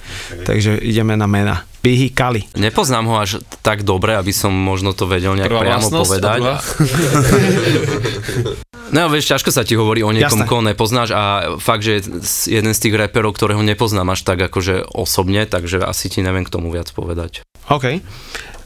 Takže 0.46 0.78
ideme 0.78 1.18
na 1.18 1.26
mena. 1.26 1.66
Bihy 1.82 2.10
Kali. 2.10 2.42
Nepoznám 2.58 3.06
ho 3.06 3.14
až 3.18 3.38
tak 3.62 3.86
dobre, 3.86 4.18
aby 4.18 4.34
som 4.34 4.50
možno 4.50 4.90
to 4.90 5.06
vedel 5.06 5.38
nejak 5.38 5.50
Prvá 5.50 5.62
priamo 5.62 5.86
povedať. 5.90 6.40
No 8.94 9.10
vieš, 9.10 9.30
ťažko 9.34 9.50
sa 9.50 9.66
ti 9.66 9.74
hovorí 9.74 10.06
o 10.06 10.14
niekom, 10.14 10.42
Jasné. 10.42 10.46
koho 10.46 10.62
nepoznáš 10.62 11.10
a 11.10 11.56
fakt, 11.58 11.82
že 11.82 11.98
je 11.98 12.00
jeden 12.46 12.70
z 12.70 12.78
tých 12.78 12.94
reperov, 12.94 13.34
ktorého 13.34 13.62
nepoznám 13.62 14.14
až 14.14 14.22
tak 14.22 14.38
akože 14.46 14.86
osobne, 14.94 15.42
takže 15.48 15.82
asi 15.82 16.06
ti 16.06 16.22
neviem 16.22 16.46
k 16.46 16.52
tomu 16.52 16.70
viac 16.70 16.86
povedať. 16.94 17.42
OK. 17.66 17.98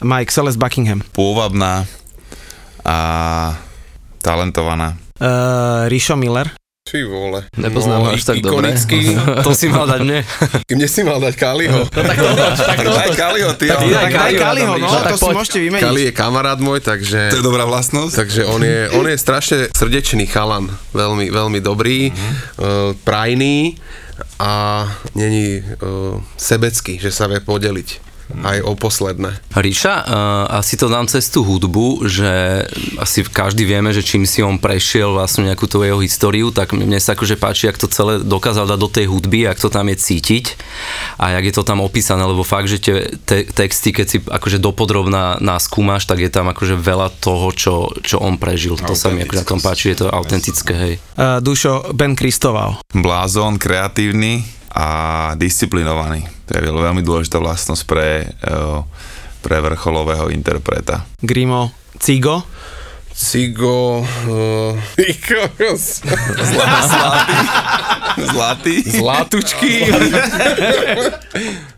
Mike 0.05 0.33
Celeste 0.33 0.61
Buckingham. 0.61 1.01
Pôvabná 1.17 1.89
a 2.85 2.97
talentovaná. 4.21 4.97
Uh, 5.21 5.89
Rišo 5.89 6.17
Miller. 6.17 6.60
Ty 6.91 7.07
vole. 7.07 7.47
Nepoznám 7.55 8.03
ho 8.03 8.11
až 8.11 8.27
tak 8.27 8.43
dobre. 8.43 8.75
ikonický. 8.75 9.15
To 9.47 9.55
si 9.55 9.71
mal 9.71 9.87
dať 9.87 10.01
mne. 10.03 10.21
Mne 10.67 10.89
si 10.91 11.01
mal 11.01 11.23
dať 11.23 11.35
Kaliho. 11.39 11.87
Daj 11.87 13.11
Kaliho, 13.15 13.51
ty. 13.55 13.71
ale- 13.71 13.95
Tak 13.95 14.11
daj 14.11 14.33
Kaliho, 14.35 14.73
no, 14.75 14.91
tak 14.91 15.15
to 15.15 15.17
si 15.17 15.23
poď. 15.23 15.35
môžete 15.39 15.59
vymeniť. 15.63 15.85
Kali 15.87 16.01
je 16.03 16.13
kamarát 16.13 16.59
môj, 16.59 16.83
takže... 16.83 17.31
To 17.31 17.39
je 17.39 17.47
dobrá 17.47 17.63
vlastnosť. 17.63 18.15
Takže 18.17 18.43
on 18.45 18.61
je, 18.61 18.91
on 18.93 19.07
je 19.07 19.17
strašne 19.17 19.57
srdečný 19.71 20.27
chalan, 20.27 20.67
veľmi, 20.91 21.31
veľmi 21.31 21.63
dobrý, 21.63 22.11
uh, 22.11 22.91
prajný 23.01 23.79
a 24.37 24.85
není 25.15 25.63
uh, 25.63 26.19
sebecký, 26.35 26.99
že 26.99 27.09
sa 27.09 27.31
vie 27.31 27.39
podeliť 27.39 28.10
aj 28.41 28.59
o 28.65 28.73
posledné. 28.79 29.37
Ríša, 29.53 29.95
uh, 30.07 30.59
asi 30.59 30.79
to 30.79 30.87
dám 30.87 31.11
cez 31.11 31.29
tú 31.29 31.43
hudbu, 31.43 32.07
že 32.09 32.65
asi 32.97 33.27
každý 33.27 33.67
vieme, 33.67 33.91
že 33.91 34.05
čím 34.05 34.25
si 34.25 34.41
on 34.41 34.57
prešiel 34.57 35.13
vlastne 35.13 35.51
nejakú 35.51 35.67
tú 35.67 35.83
jeho 35.83 36.01
históriu, 36.01 36.55
tak 36.55 36.73
mne 36.73 36.97
sa 37.03 37.19
akože 37.19 37.37
páči, 37.37 37.69
ak 37.69 37.81
to 37.81 37.91
celé 37.91 38.23
dokázal 38.23 38.71
dať 38.71 38.79
do 38.79 38.89
tej 38.89 39.07
hudby, 39.11 39.47
ak 39.51 39.59
to 39.59 39.69
tam 39.69 39.91
je 39.91 39.97
cítiť 39.99 40.45
a 41.19 41.37
jak 41.39 41.45
je 41.51 41.55
to 41.55 41.63
tam 41.67 41.83
opísané, 41.83 42.23
lebo 42.25 42.47
fakt, 42.47 42.71
že 42.71 42.79
tie 42.79 42.97
te- 43.25 43.47
texty, 43.49 43.91
keď 43.91 44.07
si 44.07 44.19
akože 44.23 44.63
dopodrobná 44.63 45.43
naskúmaš, 45.43 46.07
tak 46.07 46.23
je 46.23 46.31
tam 46.31 46.49
akože 46.51 46.79
veľa 46.79 47.11
toho, 47.19 47.51
čo, 47.53 47.75
čo 48.01 48.23
on 48.23 48.39
prežil. 48.39 48.79
To 48.81 48.95
sa 48.95 49.11
mi 49.13 49.27
akože 49.27 49.41
na 49.43 49.47
tom 49.47 49.61
páči, 49.61 49.93
je 49.93 50.05
to 50.05 50.07
autentické, 50.09 50.73
hej. 50.77 50.95
Uh, 51.19 51.43
Dušo 51.43 51.93
Ben 51.97 52.15
Kristoval. 52.15 52.81
Blázon, 52.95 53.59
kreatívny 53.59 54.60
a 54.71 54.87
disciplinovaný. 55.35 56.23
To 56.47 56.53
je 56.53 56.63
veľ- 56.63 56.85
veľmi 56.85 57.01
dôležitá 57.01 57.37
vlastnosť 57.37 57.83
pre, 57.85 58.09
eh, 58.27 58.79
pre 59.41 59.57
vrcholového 59.59 60.29
interpreta. 60.29 61.05
Grimo 61.19 61.71
Cigo. 61.97 62.43
Cigo... 63.11 64.01
Uh, 64.31 64.77
Zlatý? 68.17 68.83
Zlatučky. 68.83 69.85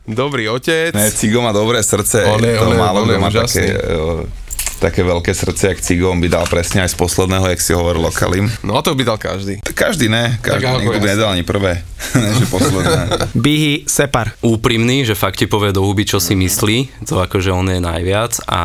Dobrý 0.05 0.49
otec. 0.49 0.93
Ne, 0.93 1.11
Cigo 1.11 1.41
má 1.41 1.51
dobré 1.51 1.79
srdce. 1.81 2.25
On 2.27 2.39
je- 2.39 2.59
to 2.59 2.65
on 2.65 2.73
je- 2.73 2.79
málo 2.79 2.99
je 3.05 3.19
má 3.19 3.31
také, 3.31 3.65
eh, 3.71 4.42
také 4.83 5.01
veľké 5.01 5.31
srdce, 5.31 5.71
jak 5.71 5.79
Cigo, 5.79 6.11
on 6.11 6.19
by 6.19 6.27
dal 6.27 6.43
presne 6.45 6.83
aj 6.83 6.91
z 6.91 6.97
posledného, 6.99 7.47
jak 7.47 7.61
si 7.61 7.71
hovoril 7.71 8.03
o 8.03 8.11
Kalim. 8.11 8.51
No 8.61 8.83
to 8.83 8.93
by 8.93 9.07
dal 9.07 9.17
každý. 9.17 9.63
Každý 9.63 10.11
ne, 10.11 10.43
každý, 10.43 10.67
ako 10.67 10.83
nikto 10.83 10.99
by 10.99 11.09
nedal 11.09 11.31
ani 11.31 11.47
prvé, 11.47 11.87
že 12.39 12.45
posledné. 12.47 13.31
Bihy 13.33 13.87
Separ. 13.87 14.35
úprimný, 14.43 15.07
že 15.07 15.15
fakt 15.15 15.39
ti 15.39 15.47
povie 15.47 15.71
do 15.71 15.81
huby, 15.81 16.03
čo 16.03 16.19
si 16.19 16.35
myslí, 16.35 17.07
to 17.07 17.23
akože 17.23 17.49
on 17.49 17.71
je 17.71 17.79
najviac 17.79 18.43
a 18.45 18.61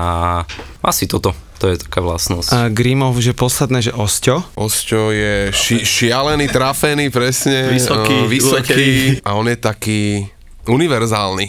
asi 0.82 1.05
toto, 1.05 1.32
to 1.57 1.70
je 1.70 1.78
taká 1.78 2.01
vlastnosť. 2.01 2.49
A 2.49 2.70
Grimov, 2.70 3.18
že 3.18 3.34
posledné, 3.34 3.82
že 3.82 3.91
Osťo. 3.91 4.41
Osťo 4.55 5.11
je 5.11 5.51
ši- 5.51 5.84
šialený, 5.84 6.47
trafený, 6.47 7.09
presne. 7.09 7.70
Vysoký, 7.70 8.18
uh, 8.18 8.26
vysoký. 8.26 8.74
uletený. 8.74 9.22
A 9.22 9.30
on 9.36 9.45
je 9.45 9.57
taký 9.57 10.01
univerzálny. 10.65 11.47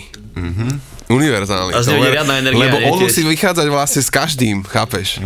Univerzálny. 1.09 1.73
A 1.73 1.81
z 1.81 1.97
neho 1.97 2.05
riadna 2.05 2.37
energia, 2.37 2.69
Lebo 2.69 2.77
on 2.93 3.01
musí 3.01 3.25
vychádzať 3.25 3.67
vlastne 3.73 4.03
s 4.05 4.11
každým, 4.13 4.61
chápeš? 4.69 5.17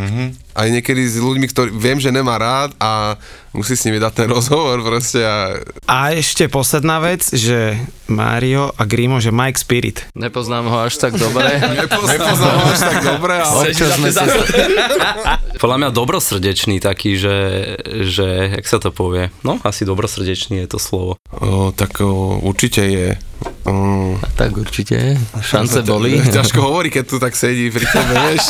Aj 0.55 0.69
niekedy 0.71 1.03
s 1.03 1.19
ľuďmi, 1.19 1.47
ktorí 1.51 1.75
viem, 1.75 1.99
že 1.99 2.15
nemá 2.15 2.39
rád 2.39 2.71
a 2.79 3.19
musí 3.51 3.75
s 3.75 3.83
nimi 3.83 3.99
dať 3.99 4.13
ten 4.25 4.29
rozhovor 4.37 4.79
proste 4.87 5.27
a 5.27 5.59
A 5.91 6.15
ešte 6.15 6.47
posledná 6.47 7.03
vec, 7.03 7.27
že 7.35 7.83
Mario 8.07 8.71
a 8.79 8.87
Grimo, 8.87 9.19
že 9.19 9.35
Mike 9.35 9.59
Spirit. 9.59 10.07
Nepoznám 10.15 10.71
ho 10.71 10.79
až 10.87 11.03
tak 11.03 11.19
dobre. 11.19 11.51
nepoznám 11.83 12.57
ho 12.63 12.67
až 12.71 12.81
tak 12.81 12.99
dobre, 13.03 13.35
ale... 13.43 13.63
Občas 13.75 13.91
sme 13.99 14.11
sa... 14.15 14.23
Podľa 15.63 15.77
mňa 15.83 15.91
dobrosrdečný 15.91 16.79
taký, 16.79 17.19
že, 17.19 17.37
že, 18.07 18.55
jak 18.55 18.67
sa 18.67 18.79
to 18.79 18.95
povie, 18.95 19.35
no 19.43 19.59
asi 19.67 19.83
dobrosrdečný 19.83 20.63
je 20.63 20.69
to 20.71 20.79
slovo. 20.79 21.19
O, 21.35 21.75
tak 21.75 21.99
o, 22.03 22.39
určite 22.39 22.83
je... 22.87 23.09
Um, 23.65 24.19
Tak 24.37 24.57
určite. 24.57 25.19
Šance 25.41 25.83
boli. 25.83 26.19
Ťažko 26.37 26.61
hovorí, 26.63 26.91
keď 26.91 27.05
tu 27.07 27.17
tak 27.23 27.37
sedí 27.37 27.71
pri 27.71 27.87
tebe, 27.87 28.13
vieš. 28.29 28.45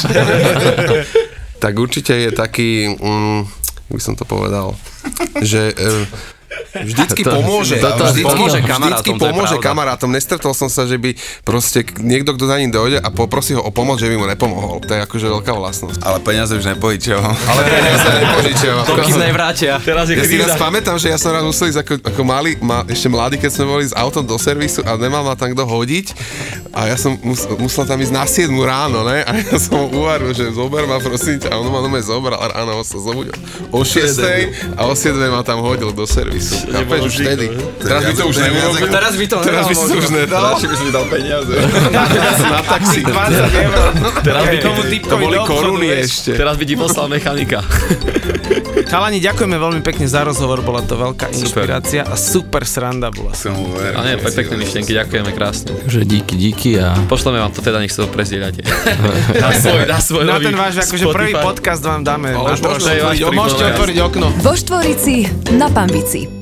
tak 1.62 1.74
určite 1.78 2.16
je 2.16 2.30
taký, 2.34 2.96
um, 2.98 3.46
by 3.92 4.00
som 4.02 4.16
to 4.18 4.24
povedal, 4.24 4.74
že 5.44 5.70
e, 5.70 6.06
Vždycky 6.72 7.22
To- 7.26 7.32
pomôže. 7.38 7.76
to- 7.78 7.88
to- 7.88 8.04
vždycky, 8.10 8.22
pomôže 8.24 8.58
vždycky 8.60 8.72
kamarátom, 8.72 9.14
to 9.14 9.24
je 9.26 9.32
pomôže 9.32 9.56
kamarátom. 9.60 10.08
Nestretol 10.12 10.52
som 10.52 10.68
sa, 10.68 10.84
že 10.84 10.96
by 10.96 11.14
proste 11.44 11.84
niekto, 12.00 12.34
kto 12.34 12.44
za 12.48 12.56
ním 12.58 12.72
dojde 12.72 12.98
a 12.98 13.08
poprosí 13.12 13.54
ho 13.56 13.62
o 13.62 13.70
pomoc, 13.70 14.00
že 14.00 14.08
by 14.08 14.16
mu 14.16 14.26
nepomohol. 14.26 14.80
To 14.84 14.92
je 14.92 15.00
akože 15.04 15.26
veľká 15.28 15.52
vlastnosť. 15.54 16.00
Ale 16.02 16.18
peniaze 16.20 16.52
už 16.52 16.64
nepožičiavam. 16.76 17.32
Ale 17.32 17.60
peniaze 17.68 18.08
nepožičiavam. 18.08 18.84
Dokým 18.92 19.18
nevrátia. 19.20 19.72
Teraz 19.80 20.08
je 20.10 20.18
Ja 20.18 20.24
si 20.24 20.36
raz 20.40 20.56
pamätám, 20.58 20.96
že 20.98 21.08
ja 21.12 21.18
som 21.20 21.30
raz 21.30 21.44
musel 21.44 21.70
ísť 21.70 21.80
ako, 21.84 21.94
ako 22.02 22.20
malý, 22.26 22.56
ma, 22.60 22.82
ešte 22.88 23.08
mladý, 23.08 23.36
keď 23.38 23.50
sme 23.52 23.64
boli 23.68 23.84
s 23.86 23.94
autom 23.94 24.24
do 24.26 24.36
servisu 24.36 24.82
a 24.82 24.96
nemal 24.98 25.22
ma 25.22 25.36
tam 25.38 25.52
kto 25.52 25.64
hodiť 25.64 26.06
a 26.72 26.88
ja 26.88 26.96
som 26.96 27.14
mus, 27.20 27.44
musel 27.60 27.84
tam 27.84 28.00
ísť 28.00 28.12
na 28.12 28.24
7 28.24 28.48
ráno, 28.58 29.04
ne? 29.04 29.20
A 29.22 29.30
ja 29.36 29.56
som 29.60 29.86
uvaril, 29.92 30.32
že 30.32 30.48
zober 30.50 30.88
ma 30.88 30.98
prosím 30.98 31.36
ťa 31.38 31.52
a 31.52 31.60
on 31.60 31.68
ma 31.68 31.84
nome 31.84 32.00
zobral 32.00 32.40
a 32.40 32.48
ráno 32.48 32.80
sa 32.80 32.96
zobudil 32.96 33.36
o 33.68 33.84
6 33.84 34.18
a 34.74 34.82
o 34.88 34.94
7 34.96 35.14
ma 35.28 35.44
tam 35.44 35.60
hodil 35.60 35.92
do 35.92 36.02
servisu. 36.02 36.41
Chápeš, 36.42 37.00
už 37.02 37.14
vtedy. 37.20 37.46
Teraz 37.78 38.02
by 38.04 38.12
to 38.12 38.24
už 38.26 38.36
neurobil. 38.36 38.86
Teraz 38.88 39.12
by 39.14 39.26
to 39.26 39.36
Teraz 39.40 39.64
by 39.68 39.74
si 39.74 39.84
to 39.86 39.94
už 39.96 40.08
nedal. 40.10 40.42
Radšej 40.52 40.68
by 40.68 40.76
si 40.76 40.84
mi 40.84 40.92
dal 40.92 41.06
peniaze. 41.06 41.54
Na 42.42 42.60
taxi. 42.62 43.00
20 43.06 43.62
eur. 43.62 43.74
Teraz 44.22 44.42
by, 44.44 44.56
Tomu 44.58 44.82
To 44.82 45.16
boli 45.18 45.38
koruny 45.42 45.88
ešte. 45.94 46.34
teraz 46.34 46.54
by 46.56 46.64
ti 46.66 46.74
poslal 46.74 47.06
mechanika. 47.06 47.62
Chalani, 48.92 49.24
ďakujeme 49.24 49.56
veľmi 49.56 49.80
pekne 49.80 50.04
za 50.04 50.20
rozhovor, 50.20 50.60
bola 50.60 50.84
to 50.84 51.00
veľká 51.00 51.32
inšpirácia 51.32 52.04
a 52.04 52.12
super 52.12 52.68
sranda 52.68 53.08
bola. 53.08 53.32
Som 53.32 53.56
uver. 53.56 53.96
A 53.96 54.04
nie, 54.04 54.20
pekné 54.20 54.60
myšlienky, 54.60 54.92
ďakujeme 54.92 55.32
krásne. 55.32 55.72
Že 55.88 56.04
díky, 56.04 56.36
díky 56.36 56.70
a 56.76 56.92
Pošleme 57.08 57.40
vám 57.40 57.56
to 57.56 57.64
teda, 57.64 57.80
nech 57.80 57.88
sa 57.88 58.04
to 58.04 58.12
prezdieľate. 58.12 58.60
na 59.48 59.48
svoj, 59.56 59.80
na 59.88 59.96
svoj 59.96 60.22
Na 60.28 60.36
ten 60.36 60.52
váš 60.52 60.84
akože 60.84 61.08
prvý 61.08 61.32
podcast 61.40 61.80
vám 61.80 62.04
dáme. 62.04 62.36
Ale 62.36 62.52
na. 62.52 63.32
Môžete 63.32 63.64
otvoriť 63.72 63.96
okno. 64.04 64.28
Vo 64.44 64.52
Štvorici 64.52 65.24
na 65.56 65.72
Pambici. 65.72 66.41